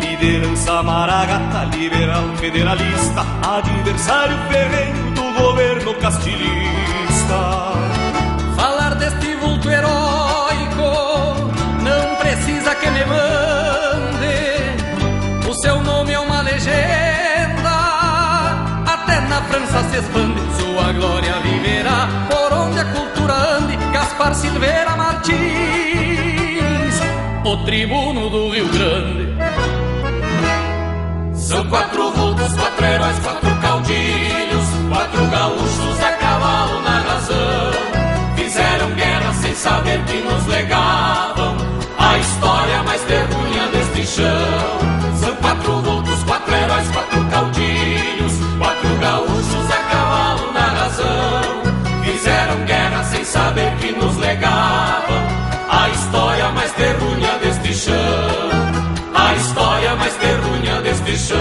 Liderança 0.00 0.82
maragata, 0.82 1.64
liberal 1.76 2.24
federalista, 2.36 3.26
adversário 3.42 4.36
ferrenho 4.48 5.10
do 5.10 5.40
governo 5.40 5.94
castilista. 5.94 7.72
Falar 8.56 8.94
deste 8.94 9.34
vulto 9.34 9.68
heróico 9.68 9.92
não 11.82 12.16
precisa 12.16 12.74
que 12.76 12.90
me 12.90 13.04
mande, 13.06 14.28
o 15.50 15.54
seu 15.54 15.82
nome 15.82 16.12
é 16.12 16.20
uma 16.20 16.42
legenda 16.42 17.13
castilhista. 19.24 19.42
França 19.44 19.82
se 19.90 19.96
expande, 19.98 20.40
sua 20.56 20.92
glória 20.92 21.34
viverá 21.40 22.08
por 22.30 22.52
onde 22.52 22.78
a 22.78 22.84
cultura 22.84 23.34
ande. 23.58 23.76
Gaspar 23.92 24.34
Silveira 24.34 24.96
Martins, 24.96 25.34
o 27.44 27.56
tribuno 27.64 28.30
do 28.30 28.50
Rio 28.50 28.68
Grande. 28.68 29.34
São 31.34 31.66
quatro 31.68 32.10
vultos, 32.12 32.54
quatro 32.54 32.84
heróis, 32.84 33.18
quatro 33.20 33.54
caudilhos, 33.60 34.64
quatro 34.88 35.26
gaúchos 35.26 36.02
a 36.02 36.12
cavalo 36.12 36.82
na 36.82 37.00
razão. 37.00 37.72
Fizeram 38.36 38.90
guerra 38.92 39.32
sem 39.34 39.54
saber 39.54 40.02
que 40.04 40.22
nos 40.22 40.46
legavam 40.46 41.56
a 41.98 42.18
história 42.18 42.82
mais 42.82 43.02
terrunha 43.02 43.68
deste 43.68 44.06
chão. 44.06 44.93
Gaúchos 49.04 49.70
a 49.70 49.80
cavalo 49.90 50.52
na 50.52 50.66
razão. 50.80 51.42
Fizeram 52.04 52.64
guerra 52.64 53.04
sem 53.04 53.24
saber 53.24 53.76
que 53.76 53.92
nos 53.92 54.16
legavam 54.16 55.22
a 55.68 55.88
história 55.90 56.48
mais 56.50 56.72
terrunha 56.72 57.38
deste 57.38 57.74
chão. 57.74 57.94
A 59.14 59.34
história 59.34 59.94
mais 59.96 60.14
terrunha 60.16 60.80
deste 60.80 61.18
chão. 61.18 61.38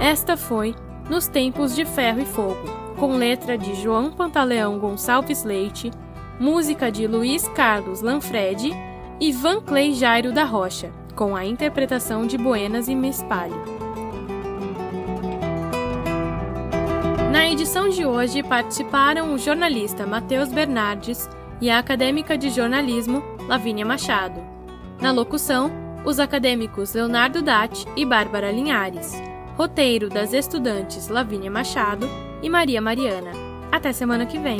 Esta 0.00 0.36
foi 0.36 0.74
Nos 1.08 1.28
Tempos 1.28 1.76
de 1.76 1.84
Ferro 1.84 2.20
e 2.20 2.24
Fogo, 2.24 2.89
com 3.00 3.16
letra 3.16 3.56
de 3.56 3.74
João 3.76 4.12
Pantaleão 4.12 4.78
Gonçalves 4.78 5.42
Leite, 5.42 5.90
música 6.38 6.92
de 6.92 7.06
Luiz 7.06 7.48
Carlos 7.48 8.02
Lanfredi 8.02 8.72
e 9.18 9.32
Van 9.32 9.62
Clay 9.62 9.94
Jairo 9.94 10.32
da 10.32 10.44
Rocha, 10.44 10.92
com 11.16 11.34
a 11.34 11.42
interpretação 11.46 12.26
de 12.26 12.36
Buenas 12.36 12.88
e 12.88 12.94
Mespalho. 12.94 13.64
Na 17.32 17.48
edição 17.48 17.88
de 17.88 18.04
hoje 18.04 18.42
participaram 18.42 19.32
o 19.32 19.38
jornalista 19.38 20.06
Matheus 20.06 20.50
Bernardes 20.50 21.26
e 21.58 21.70
a 21.70 21.78
acadêmica 21.78 22.36
de 22.36 22.50
jornalismo 22.50 23.22
Lavínia 23.48 23.86
Machado. 23.86 24.42
Na 25.00 25.10
locução, 25.10 25.70
os 26.04 26.20
acadêmicos 26.20 26.92
Leonardo 26.92 27.40
Datti 27.40 27.86
e 27.96 28.04
Bárbara 28.04 28.52
Linhares. 28.52 29.14
Roteiro 29.56 30.10
das 30.10 30.34
estudantes 30.34 31.08
Lavínia 31.08 31.50
Machado 31.50 32.06
e 32.42 32.48
Maria 32.48 32.80
Mariana. 32.80 33.32
Até 33.70 33.92
semana 33.92 34.26
que 34.26 34.38
vem. 34.38 34.58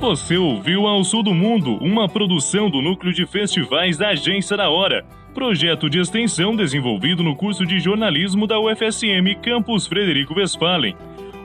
Você 0.00 0.38
ouviu 0.38 0.86
Ao 0.86 1.04
Sul 1.04 1.22
do 1.22 1.34
Mundo, 1.34 1.76
uma 1.76 2.08
produção 2.08 2.70
do 2.70 2.80
Núcleo 2.80 3.12
de 3.12 3.26
Festivais 3.26 3.98
da 3.98 4.08
Agência 4.08 4.56
da 4.56 4.70
Hora, 4.70 5.04
projeto 5.34 5.90
de 5.90 6.00
extensão 6.00 6.56
desenvolvido 6.56 7.22
no 7.22 7.36
curso 7.36 7.66
de 7.66 7.78
jornalismo 7.78 8.46
da 8.46 8.58
UFSM 8.58 9.34
Campus 9.42 9.86
Frederico 9.86 10.34
Westphalen. 10.34 10.96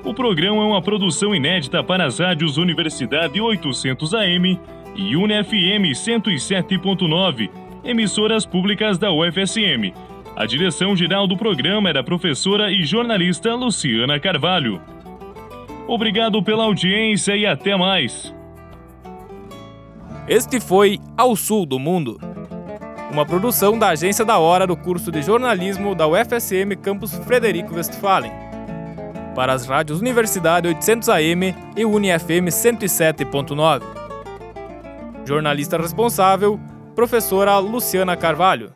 O 0.05 0.13
programa 0.13 0.63
é 0.63 0.66
uma 0.66 0.82
produção 0.82 1.36
inédita 1.36 1.84
para 1.84 2.05
as 2.05 2.20
rádios 2.20 2.57
Universidade 2.57 3.41
800 3.41 4.13
AM 4.13 4.59
e 4.95 5.16
UniFM 5.18 5.91
107.9, 5.91 7.49
emissoras 7.84 8.45
públicas 8.45 8.97
da 8.97 9.11
UFSM. 9.11 9.93
A 10.36 10.46
direção-geral 10.46 11.28
do 11.28 11.38
programa 11.38 11.90
é 11.90 11.94
da 11.94 12.04
professora 12.04 12.70
e 12.70 12.84
jornalista 12.84 13.56
Luciana 13.56 14.20
Carvalho. 14.20 14.82
Obrigado 15.88 16.44
pela 16.44 16.66
audiência 16.66 17.38
e 17.38 17.46
até 17.46 17.74
mais. 17.78 18.36
Este 20.28 20.60
foi 20.60 21.00
Ao 21.16 21.38
Sul 21.38 21.66
do 21.66 21.80
Mundo, 21.80 22.20
uma 23.10 23.26
produção 23.26 23.80
da 23.80 23.90
Agência 23.90 24.26
da 24.26 24.38
Hora 24.38 24.68
do 24.68 24.76
curso 24.76 25.10
de 25.10 25.22
jornalismo 25.22 25.96
da 25.96 26.06
UFSM 26.06 26.76
Campus 26.82 27.16
Frederico 27.20 27.74
Westphalen. 27.74 28.32
Para 29.34 29.54
as 29.54 29.66
rádios 29.66 30.02
Universidade 30.02 30.68
800 30.68 31.08
AM 31.08 31.56
e 31.78 31.86
UniFM 31.86 32.50
107.9. 32.50 33.82
Jornalista 35.26 35.78
responsável, 35.78 36.60
professora 36.94 37.58
Luciana 37.58 38.18
Carvalho. 38.18 38.74